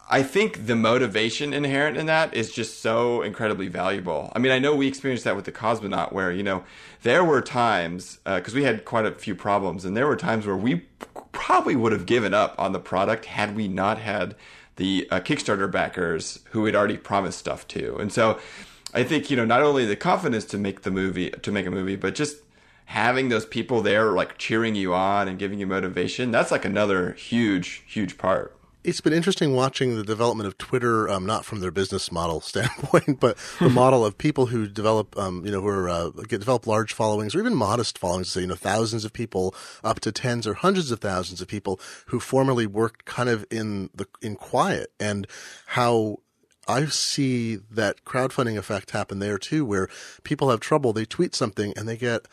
I 0.10 0.22
think 0.22 0.68
the 0.68 0.76
motivation 0.76 1.54
inherent 1.54 1.96
in 1.98 2.08
that 2.08 2.34
is 2.34 2.52
just 2.52 2.82
so 2.82 3.22
incredibly 3.22 3.70
valuable. 3.70 4.32
I 4.36 4.40
mean, 4.40 4.52
I 4.52 4.60
know 4.60 4.76
we 4.76 4.88
experienced 4.88 5.24
that 5.24 5.36
with 5.36 5.46
the 5.46 5.52
Cosmonaut, 5.52 6.12
where 6.12 6.32
you 6.32 6.44
know 6.44 6.64
there 7.04 7.24
were 7.24 7.42
times 7.42 8.20
because 8.26 8.54
uh, 8.54 8.56
we 8.56 8.64
had 8.64 8.84
quite 8.84 9.06
a 9.06 9.14
few 9.14 9.34
problems, 9.34 9.86
and 9.86 9.96
there 9.96 10.08
were 10.08 10.18
times 10.18 10.46
where 10.46 10.58
we 10.58 10.86
probably 11.32 11.76
would 11.76 11.94
have 11.94 12.06
given 12.06 12.34
up 12.34 12.54
on 12.60 12.74
the 12.74 12.80
product 12.80 13.26
had 13.26 13.56
we 13.56 13.68
not 13.68 13.98
had 13.98 14.36
the 14.76 15.08
uh, 15.10 15.20
Kickstarter 15.22 15.72
backers 15.72 16.40
who 16.52 16.66
had 16.66 16.76
already 16.76 16.98
promised 16.98 17.40
stuff 17.40 17.68
to. 17.70 17.96
And 17.98 18.12
so, 18.12 18.40
I 18.94 19.04
think 19.04 19.32
you 19.32 19.38
know 19.38 19.46
not 19.46 19.62
only 19.62 19.86
the 19.86 19.96
confidence 19.96 20.44
to 20.46 20.58
make 20.58 20.82
the 20.82 20.92
movie 20.92 21.30
to 21.30 21.52
make 21.52 21.66
a 21.66 21.72
movie, 21.72 21.96
but 21.96 22.14
just 22.14 22.38
having 22.86 23.30
those 23.30 23.46
people 23.46 23.82
there 23.82 24.12
like 24.12 24.38
cheering 24.38 24.76
you 24.76 24.94
on 24.94 25.30
and 25.30 25.40
giving 25.40 25.60
you 25.60 25.66
motivation. 25.66 26.30
That's 26.30 26.52
like 26.52 26.66
another 26.66 27.14
huge, 27.14 27.84
huge 27.88 28.18
part 28.18 28.54
it's 28.84 29.02
been 29.02 29.14
interesting 29.14 29.54
watching 29.54 29.96
the 29.96 30.04
development 30.04 30.48
of 30.48 30.58
Twitter, 30.58 31.10
um, 31.10 31.26
not 31.26 31.46
from 31.46 31.60
their 31.60 31.72
business 31.72 32.12
model 32.12 32.42
standpoint, 32.42 33.20
but 33.20 33.38
the 33.60 33.70
model 33.70 34.06
of 34.06 34.18
people 34.18 34.48
who 34.48 34.68
develop, 34.68 35.18
um, 35.18 35.46
you 35.46 35.52
know, 35.52 35.62
who 35.62 35.68
are, 35.68 35.90
uh, 35.90 36.10
get 36.10 36.40
develop 36.40 36.68
large 36.68 36.94
followings 36.94 37.36
or 37.36 37.40
even 37.40 37.56
modest 37.56 37.98
followings, 37.98 38.30
so, 38.30 38.40
you 38.40 38.48
know, 38.48 38.56
thousands 38.56 39.06
of 39.06 39.14
people 39.14 39.56
up 39.84 40.00
to 40.02 40.12
tens 40.12 40.46
or 40.46 40.54
hundreds 40.54 40.92
of 40.92 41.00
thousands 41.00 41.42
of 41.42 41.48
people 41.48 41.80
who 42.08 42.20
formerly 42.20 42.68
worked 42.68 43.06
kind 43.06 43.30
of 43.30 43.46
in 43.50 43.90
the, 43.94 44.08
in 44.22 44.36
quiet 44.36 44.92
and 45.00 45.28
how 45.68 46.18
I 46.68 46.86
see 46.86 47.56
that 47.56 48.06
crowdfunding 48.06 48.58
effect 48.58 48.92
happen 48.92 49.20
there 49.20 49.38
too, 49.38 49.66
where 49.66 49.90
people 50.24 50.50
have 50.50 50.60
trouble. 50.60 50.94
They 50.94 51.06
tweet 51.06 51.36
something 51.36 51.74
and 51.76 51.88
they 51.88 51.98
get 51.98 52.28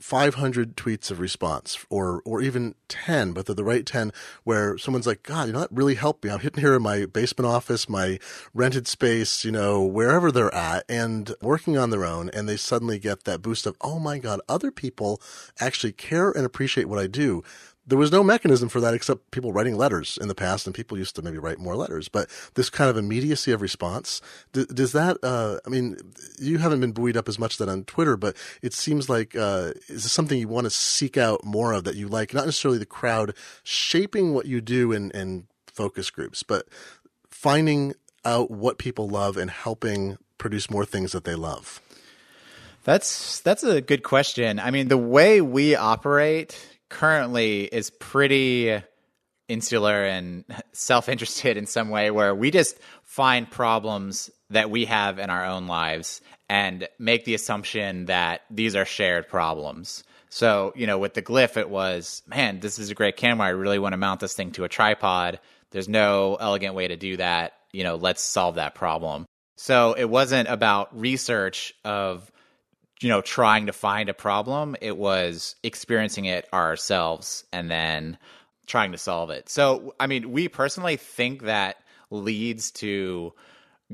500 0.00 0.76
tweets 0.76 1.10
of 1.10 1.18
response 1.18 1.84
or 1.90 2.22
or 2.24 2.40
even 2.40 2.76
10 2.88 3.32
but 3.32 3.46
they're 3.46 3.54
the 3.54 3.64
right 3.64 3.84
10 3.84 4.12
where 4.44 4.78
someone's 4.78 5.08
like 5.08 5.24
god 5.24 5.48
you 5.48 5.52
know 5.52 5.60
that 5.60 5.72
really 5.72 5.96
helped 5.96 6.24
me. 6.24 6.30
I'm 6.30 6.38
hitting 6.38 6.60
here 6.60 6.74
in 6.74 6.82
my 6.82 7.04
basement 7.06 7.46
office 7.46 7.88
my 7.88 8.20
rented 8.54 8.86
space 8.86 9.44
you 9.44 9.50
know 9.50 9.82
wherever 9.82 10.30
they're 10.30 10.54
at 10.54 10.84
and 10.88 11.34
working 11.42 11.76
on 11.76 11.90
their 11.90 12.04
own 12.04 12.30
and 12.30 12.48
they 12.48 12.56
suddenly 12.56 13.00
get 13.00 13.24
that 13.24 13.42
boost 13.42 13.66
of 13.66 13.76
oh 13.80 13.98
my 13.98 14.18
god 14.18 14.40
other 14.48 14.70
people 14.70 15.20
actually 15.58 15.92
care 15.92 16.30
and 16.30 16.46
appreciate 16.46 16.88
what 16.88 16.98
i 17.00 17.08
do 17.08 17.42
there 17.88 17.98
was 17.98 18.12
no 18.12 18.22
mechanism 18.22 18.68
for 18.68 18.80
that 18.80 18.92
except 18.92 19.30
people 19.30 19.52
writing 19.52 19.76
letters 19.76 20.18
in 20.20 20.28
the 20.28 20.34
past, 20.34 20.66
and 20.66 20.74
people 20.74 20.98
used 20.98 21.16
to 21.16 21.22
maybe 21.22 21.38
write 21.38 21.58
more 21.58 21.74
letters. 21.74 22.08
But 22.08 22.28
this 22.54 22.68
kind 22.68 22.90
of 22.90 22.98
immediacy 22.98 23.50
of 23.50 23.62
response, 23.62 24.20
does, 24.52 24.92
that? 24.92 25.16
Uh, 25.22 25.58
I 25.66 25.70
mean, 25.70 25.96
you 26.38 26.58
haven't 26.58 26.80
been 26.80 26.92
buoyed 26.92 27.16
up 27.16 27.28
as 27.28 27.38
much 27.38 27.56
that 27.58 27.68
on 27.68 27.84
Twitter, 27.84 28.16
but 28.16 28.36
it 28.62 28.74
seems 28.74 29.08
like 29.08 29.34
uh, 29.34 29.72
is 29.88 30.02
this 30.02 30.12
something 30.12 30.38
you 30.38 30.48
want 30.48 30.66
to 30.66 30.70
seek 30.70 31.16
out 31.16 31.44
more 31.44 31.72
of 31.72 31.84
that 31.84 31.96
you 31.96 32.08
like? 32.08 32.34
Not 32.34 32.44
necessarily 32.44 32.78
the 32.78 32.86
crowd 32.86 33.34
shaping 33.62 34.34
what 34.34 34.46
you 34.46 34.60
do 34.60 34.92
in, 34.92 35.10
in 35.12 35.46
focus 35.66 36.10
groups, 36.10 36.42
but 36.42 36.68
finding 37.30 37.94
out 38.24 38.50
what 38.50 38.76
people 38.76 39.08
love 39.08 39.38
and 39.38 39.50
helping 39.50 40.18
produce 40.36 40.70
more 40.70 40.84
things 40.84 41.12
that 41.12 41.24
they 41.24 41.34
love. 41.34 41.80
That's 42.84 43.40
that's 43.40 43.64
a 43.64 43.80
good 43.80 44.02
question. 44.02 44.58
I 44.58 44.70
mean, 44.70 44.88
the 44.88 44.98
way 44.98 45.40
we 45.40 45.74
operate 45.74 46.58
currently 46.88 47.64
is 47.64 47.90
pretty 47.90 48.82
insular 49.48 50.04
and 50.04 50.44
self-interested 50.72 51.56
in 51.56 51.66
some 51.66 51.88
way 51.88 52.10
where 52.10 52.34
we 52.34 52.50
just 52.50 52.78
find 53.02 53.50
problems 53.50 54.30
that 54.50 54.70
we 54.70 54.84
have 54.84 55.18
in 55.18 55.30
our 55.30 55.44
own 55.46 55.66
lives 55.66 56.20
and 56.48 56.88
make 56.98 57.24
the 57.24 57.34
assumption 57.34 58.06
that 58.06 58.42
these 58.50 58.76
are 58.76 58.84
shared 58.84 59.28
problems. 59.28 60.04
So, 60.30 60.72
you 60.76 60.86
know, 60.86 60.98
with 60.98 61.14
the 61.14 61.22
glyph 61.22 61.56
it 61.56 61.70
was, 61.70 62.22
man, 62.26 62.60
this 62.60 62.78
is 62.78 62.90
a 62.90 62.94
great 62.94 63.16
camera. 63.16 63.46
I 63.46 63.50
really 63.50 63.78
want 63.78 63.94
to 63.94 63.98
mount 63.98 64.20
this 64.20 64.34
thing 64.34 64.52
to 64.52 64.64
a 64.64 64.68
tripod. 64.68 65.40
There's 65.70 65.88
no 65.88 66.36
elegant 66.38 66.74
way 66.74 66.88
to 66.88 66.96
do 66.96 67.16
that. 67.16 67.54
You 67.72 67.84
know, 67.84 67.96
let's 67.96 68.22
solve 68.22 68.56
that 68.56 68.74
problem. 68.74 69.26
So, 69.56 69.94
it 69.94 70.04
wasn't 70.04 70.48
about 70.48 70.98
research 70.98 71.74
of 71.84 72.30
you 73.00 73.08
know 73.08 73.20
trying 73.20 73.66
to 73.66 73.72
find 73.72 74.08
a 74.08 74.14
problem 74.14 74.76
it 74.80 74.96
was 74.96 75.56
experiencing 75.62 76.24
it 76.24 76.48
ourselves 76.52 77.44
and 77.52 77.70
then 77.70 78.18
trying 78.66 78.92
to 78.92 78.98
solve 78.98 79.30
it 79.30 79.48
so 79.48 79.94
i 80.00 80.06
mean 80.06 80.30
we 80.30 80.48
personally 80.48 80.96
think 80.96 81.42
that 81.42 81.76
leads 82.10 82.70
to 82.70 83.32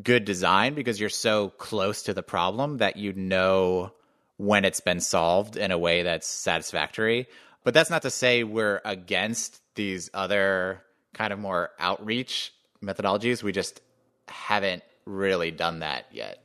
good 0.02 0.24
design 0.24 0.74
because 0.74 0.98
you're 0.98 1.09
so 1.09 1.50
close 1.50 2.02
to 2.02 2.14
the 2.14 2.22
problem 2.22 2.78
that 2.78 2.96
you 2.96 3.12
know 3.12 3.92
when 4.36 4.64
it's 4.64 4.80
been 4.80 5.00
solved 5.00 5.57
in 5.57 5.70
a 5.70 5.78
way 5.78 6.02
that's 6.02 6.26
satisfactory. 6.26 7.28
But 7.62 7.74
that's 7.74 7.90
not 7.90 8.02
to 8.02 8.11
say 8.11 8.44
we're 8.44 8.80
against 8.84 9.61
these 9.74 10.11
other 10.12 10.82
kind 11.14 11.32
of 11.32 11.38
more 11.38 11.70
outreach 11.78 12.52
methodologies. 12.82 13.42
We 13.42 13.52
just 13.52 13.80
haven't 14.28 14.82
really 15.07 15.50
done 15.50 15.80
that 15.80 16.07
yet. 16.12 16.43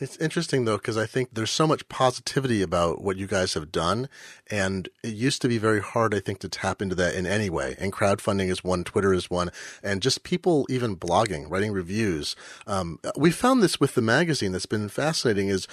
It's 0.00 0.16
interesting 0.16 0.64
though 0.64 0.76
because 0.76 0.96
I 0.96 1.06
think 1.06 1.30
there's 1.32 1.52
so 1.52 1.68
much 1.68 1.88
positivity 1.88 2.62
about 2.62 3.00
what 3.00 3.16
you 3.16 3.28
guys 3.28 3.54
have 3.54 3.70
done, 3.70 4.08
and 4.50 4.88
it 5.04 5.14
used 5.14 5.40
to 5.42 5.48
be 5.48 5.56
very 5.56 5.80
hard, 5.80 6.14
I 6.14 6.20
think, 6.20 6.40
to 6.40 6.48
tap 6.48 6.82
into 6.82 6.96
that 6.96 7.14
in 7.14 7.26
any 7.26 7.48
way. 7.48 7.76
And 7.78 7.92
crowdfunding 7.92 8.50
is 8.50 8.64
one, 8.64 8.82
Twitter 8.82 9.14
is 9.14 9.30
one, 9.30 9.50
and 9.84 10.02
just 10.02 10.24
people 10.24 10.66
even 10.68 10.96
blogging, 10.96 11.48
writing 11.48 11.70
reviews. 11.70 12.34
Um, 12.66 12.98
we 13.16 13.30
found 13.30 13.62
this 13.62 13.78
with 13.78 13.94
the 13.94 14.02
magazine 14.02 14.50
that's 14.50 14.66
been 14.66 14.88
fascinating. 14.88 15.48
Is 15.48 15.68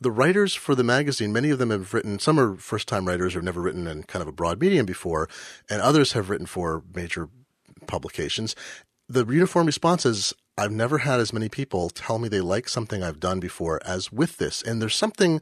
the 0.00 0.10
writers 0.10 0.54
for 0.54 0.74
the 0.74 0.84
magazine, 0.84 1.32
many 1.32 1.50
of 1.50 1.58
them 1.58 1.70
have 1.70 1.92
written, 1.92 2.18
some 2.18 2.40
are 2.40 2.56
first 2.56 2.88
time 2.88 3.06
writers 3.06 3.34
who 3.34 3.38
have 3.38 3.44
never 3.44 3.60
written 3.60 3.86
in 3.86 4.04
kind 4.04 4.22
of 4.22 4.28
a 4.28 4.32
broad 4.32 4.58
medium 4.58 4.86
before, 4.86 5.28
and 5.68 5.82
others 5.82 6.12
have 6.12 6.30
written 6.30 6.46
for 6.46 6.82
major 6.94 7.28
publications. 7.86 8.56
The 9.08 9.26
uniform 9.26 9.66
response 9.66 10.06
is 10.06 10.34
I've 10.58 10.72
never 10.72 10.98
had 10.98 11.20
as 11.20 11.32
many 11.32 11.48
people 11.48 11.90
tell 11.90 12.18
me 12.18 12.28
they 12.28 12.40
like 12.40 12.68
something 12.68 13.02
I've 13.02 13.20
done 13.20 13.40
before 13.40 13.80
as 13.84 14.10
with 14.10 14.38
this. 14.38 14.62
And 14.62 14.80
there's 14.80 14.94
something 14.94 15.40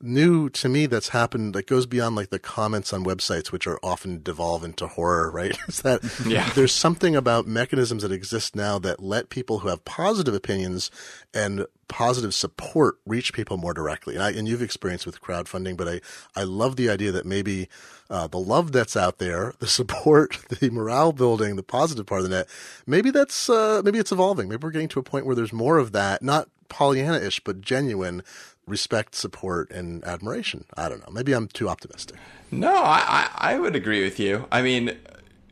new 0.00 0.48
to 0.50 0.68
me 0.68 0.86
that's 0.86 1.10
happened 1.10 1.54
that 1.54 1.66
goes 1.66 1.86
beyond 1.86 2.16
like 2.16 2.30
the 2.30 2.38
comments 2.38 2.92
on 2.92 3.04
websites, 3.04 3.52
which 3.52 3.66
are 3.66 3.78
often 3.82 4.22
devolve 4.22 4.64
into 4.64 4.86
horror, 4.86 5.30
right? 5.30 5.56
Is 5.68 5.82
that 5.82 6.02
yeah. 6.26 6.50
there's 6.54 6.72
something 6.72 7.14
about 7.14 7.46
mechanisms 7.46 8.02
that 8.02 8.12
exist 8.12 8.56
now 8.56 8.78
that 8.80 9.02
let 9.02 9.28
people 9.28 9.60
who 9.60 9.68
have 9.68 9.84
positive 9.84 10.34
opinions 10.34 10.90
and 11.32 11.66
positive 11.88 12.34
support 12.34 12.96
reach 13.06 13.32
people 13.32 13.56
more 13.56 13.74
directly. 13.74 14.14
And, 14.14 14.22
I, 14.22 14.30
and 14.30 14.48
you've 14.48 14.62
experienced 14.62 15.06
with 15.06 15.20
crowdfunding, 15.20 15.76
but 15.76 15.88
I, 15.88 16.00
I 16.34 16.44
love 16.44 16.76
the 16.76 16.90
idea 16.90 17.12
that 17.12 17.26
maybe 17.26 17.68
uh, 18.10 18.26
the 18.26 18.38
love 18.38 18.72
that's 18.72 18.96
out 18.96 19.18
there, 19.18 19.54
the 19.58 19.66
support, 19.66 20.38
the 20.48 20.70
morale 20.70 21.12
building, 21.12 21.56
the 21.56 21.62
positive 21.62 22.06
part 22.06 22.22
of 22.22 22.28
the 22.28 22.36
net, 22.36 22.48
maybe 22.86 23.10
that's 23.10 23.48
uh, 23.48 23.82
maybe 23.84 23.98
it's 23.98 24.12
evolving. 24.12 24.48
Maybe 24.48 24.62
we're 24.62 24.70
getting 24.70 24.88
to 24.88 25.00
a 25.00 25.04
point 25.04 25.26
where 25.26 25.34
there's 25.34 25.52
more 25.52 25.78
of 25.78 25.92
that, 25.92 26.22
not 26.22 26.48
Pollyanna-ish, 26.68 27.40
but 27.40 27.60
genuine 27.60 28.22
respect, 28.66 29.14
support, 29.14 29.70
and 29.70 30.02
admiration. 30.04 30.64
I 30.76 30.88
don't 30.88 31.00
know. 31.00 31.12
Maybe 31.12 31.32
I'm 31.32 31.48
too 31.48 31.68
optimistic. 31.68 32.16
No, 32.50 32.72
I, 32.72 33.28
I, 33.38 33.52
I 33.54 33.58
would 33.58 33.76
agree 33.76 34.02
with 34.02 34.18
you. 34.18 34.46
I 34.50 34.62
mean, 34.62 34.96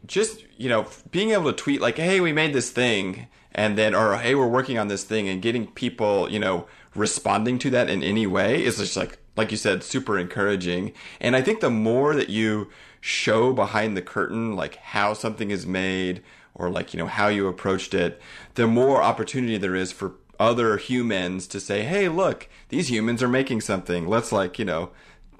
just 0.07 0.45
you 0.57 0.69
know, 0.69 0.87
being 1.11 1.31
able 1.31 1.53
to 1.53 1.57
tweet 1.57 1.81
like, 1.81 1.97
"Hey, 1.97 2.21
we 2.21 2.33
made 2.33 2.53
this 2.53 2.71
thing," 2.71 3.27
and 3.55 3.77
then, 3.79 3.95
or 3.95 4.17
"Hey, 4.17 4.35
we're 4.35 4.47
working 4.47 4.79
on 4.79 4.89
this 4.89 5.05
thing," 5.05 5.29
and 5.29 5.43
getting 5.43 5.67
people, 5.69 6.31
you 6.31 6.39
know, 6.39 6.67
responding 6.95 7.59
to 7.61 7.71
that 7.71 7.89
in 7.89 8.03
any 8.03 8.27
way 8.27 8.65
is 8.65 8.79
just 8.79 8.97
like, 8.97 9.19
like 9.37 9.51
you 9.51 9.57
said, 9.57 9.83
super 9.83 10.19
encouraging. 10.19 10.93
And 11.21 11.35
I 11.35 11.43
think 11.43 11.61
the 11.61 11.71
more 11.71 12.15
that 12.15 12.29
you 12.29 12.69
show 13.01 13.53
behind 13.53 13.97
the 13.97 14.03
curtain, 14.03 14.55
like 14.57 14.77
how 14.77 15.15
something 15.15 15.51
is 15.51 15.67
made, 15.67 16.23
or 16.55 16.71
like 16.71 16.93
you 16.93 16.99
know 16.99 17.07
how 17.07 17.29
you 17.29 17.49
approached 17.49 17.95
it, 17.95 18.21
the 18.55 18.67
more 18.67 19.03
opportunity 19.03 19.57
there 19.57 19.75
is 19.75 19.93
for 19.93 20.15
other 20.43 20.77
humans 20.77 21.47
to 21.47 21.61
say, 21.61 21.83
hey, 21.83 22.09
look, 22.09 22.49
these 22.69 22.91
humans 22.91 23.23
are 23.23 23.29
making 23.29 23.61
something. 23.61 24.09
Let's 24.09 24.33
like, 24.33 24.59
you 24.59 24.65
know, 24.65 24.91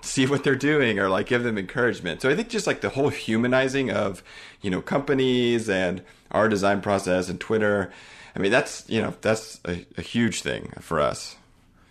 see 0.03 0.27
what 0.27 0.45
they're 0.45 0.55
doing 0.55 0.99
or 0.99 1.09
like 1.09 1.27
give 1.27 1.43
them 1.43 1.57
encouragement. 1.57 2.21
So 2.21 2.29
I 2.29 2.37
think 2.37 2.49
just 2.49 2.67
like 2.67 2.81
the 2.81 2.91
whole 2.91 3.09
humanizing 3.09 3.91
of, 3.91 4.23
you 4.61 4.71
know, 4.71 4.83
companies 4.83 5.71
and 5.71 6.03
our 6.31 6.49
design 6.49 6.81
process 6.81 7.29
and 7.29 7.41
Twitter. 7.41 7.91
I 8.37 8.39
mean, 8.39 8.51
that's, 8.51 8.85
you 8.89 9.01
know, 9.01 9.15
that's 9.21 9.61
a, 9.65 9.87
a 9.97 10.03
huge 10.03 10.43
thing 10.43 10.73
for 10.81 11.01
us. 11.01 11.37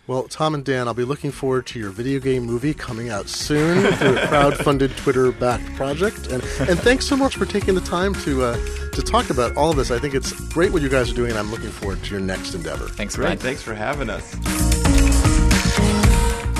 Well, 0.08 0.24
Tom 0.24 0.54
and 0.54 0.64
Dan, 0.64 0.88
I'll 0.88 0.94
be 0.94 1.04
looking 1.04 1.30
forward 1.30 1.66
to 1.68 1.78
your 1.78 1.90
video 1.90 2.18
game 2.18 2.42
movie 2.42 2.74
coming 2.74 3.08
out 3.08 3.28
soon 3.28 3.92
through 3.94 4.18
a 4.18 4.26
crowd-funded, 4.26 4.96
Twitter-backed 4.96 5.76
project. 5.76 6.26
And 6.26 6.42
and 6.58 6.76
thanks 6.80 7.06
so 7.06 7.16
much 7.16 7.36
for 7.36 7.46
taking 7.46 7.76
the 7.76 7.80
time 7.80 8.12
to 8.16 8.42
uh, 8.42 8.56
to 8.90 9.00
talk 9.00 9.30
about 9.30 9.56
all 9.56 9.70
of 9.70 9.76
this. 9.76 9.92
I 9.92 10.00
think 10.00 10.14
it's 10.14 10.32
great 10.52 10.72
what 10.72 10.82
you 10.82 10.88
guys 10.88 11.08
are 11.12 11.14
doing, 11.14 11.30
and 11.30 11.38
I'm 11.38 11.52
looking 11.52 11.70
forward 11.70 12.02
to 12.02 12.10
your 12.10 12.20
next 12.20 12.54
endeavor. 12.54 12.88
Thanks, 12.88 13.14
great. 13.14 13.38
Thanks 13.38 13.62
for 13.62 13.74
having 13.74 14.10
us. 14.10 15.01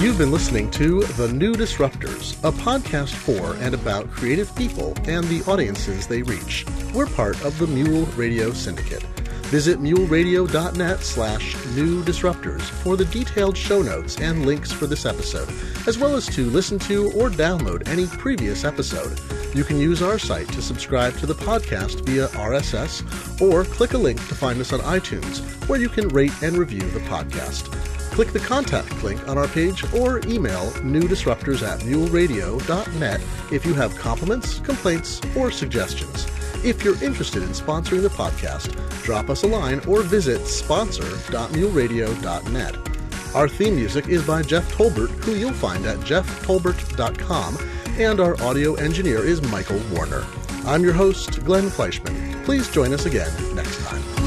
You've 0.03 0.19
been 0.19 0.33
listening 0.33 0.69
to 0.73 1.05
The 1.05 1.29
New 1.29 1.55
Disruptors, 1.55 2.33
a 2.43 2.51
podcast 2.51 3.11
for 3.11 3.55
and 3.63 3.73
about 3.73 4.11
creative 4.11 4.53
people 4.57 4.95
and 5.05 5.23
the 5.29 5.49
audiences 5.49 6.09
they 6.09 6.23
reach. 6.23 6.67
We're 6.93 7.07
part 7.07 7.41
of 7.45 7.57
the 7.57 7.69
Mule 7.69 8.07
Radio 8.17 8.51
Syndicate. 8.51 9.05
Visit 9.53 9.79
muleradio.net 9.79 11.03
slash 11.03 11.55
new 11.77 12.03
disruptors 12.03 12.63
for 12.63 12.97
the 12.97 13.05
detailed 13.05 13.57
show 13.57 13.81
notes 13.81 14.19
and 14.19 14.45
links 14.45 14.73
for 14.73 14.89
this 14.89 15.07
episode, 15.07 15.49
as 15.87 15.99
well 15.99 16.17
as 16.17 16.27
to 16.35 16.51
listen 16.51 16.81
to 16.81 17.13
or 17.13 17.31
download 17.31 17.87
any 17.87 18.09
previous 18.09 18.65
episode. 18.65 19.21
You 19.55 19.63
can 19.63 19.79
use 19.79 20.03
our 20.03 20.19
site 20.19 20.49
to 20.49 20.63
subscribe 20.63 21.17
to 21.19 21.27
the 21.27 21.37
podcast 21.37 22.05
via 22.05 22.27
RSS 22.27 23.41
or 23.41 23.63
click 23.63 23.93
a 23.93 23.99
link 23.99 24.19
to 24.27 24.35
find 24.35 24.61
us 24.61 24.73
on 24.73 24.81
iTunes, 24.81 25.43
where 25.69 25.81
you 25.81 25.89
can 25.89 26.09
rate 26.09 26.33
and 26.43 26.57
review 26.57 26.81
the 26.91 27.01
podcast. 27.01 28.02
Click 28.13 28.33
the 28.33 28.41
contact 28.41 29.03
link 29.03 29.27
on 29.27 29.39
our 29.39 29.49
page 29.49 29.83
or 29.95 30.19
email 30.27 30.71
newdisruptors 30.83 31.67
at 31.67 31.81
muleradio.net 31.81 33.23
if 33.51 33.65
you 33.65 33.73
have 33.73 33.97
compliments, 33.97 34.59
complaints, 34.59 35.19
or 35.35 35.51
suggestions. 35.51 36.27
If 36.63 36.85
you're 36.85 37.03
interested 37.03 37.43
in 37.43 37.49
sponsoring 37.49 38.03
the 38.03 38.11
podcast, 38.11 38.77
drop 39.03 39.31
us 39.31 39.45
a 39.45 39.47
line 39.47 39.81
or 39.89 40.03
visit 40.03 40.47
sponsor.muleradio.net. 40.47 42.77
Our 43.35 43.49
theme 43.49 43.77
music 43.77 44.09
is 44.09 44.27
by 44.27 44.43
Jeff 44.43 44.71
Tolbert, 44.75 45.09
who 45.25 45.35
you'll 45.35 45.55
find 45.55 45.87
at 45.87 45.97
jefftolbert.com, 46.01 47.57
and 47.99 48.21
our 48.21 48.39
audio 48.43 48.75
engineer 48.75 49.25
is 49.25 49.41
Michael 49.41 49.81
Warner. 49.91 50.27
I'm 50.67 50.85
your 50.85 50.93
host, 50.93 51.43
Glenn 51.45 51.71
Fleishman. 51.71 52.45
Please 52.45 52.69
join 52.69 52.93
us 52.93 53.07
again 53.07 53.33
next 53.55 53.83
time. 53.87 54.22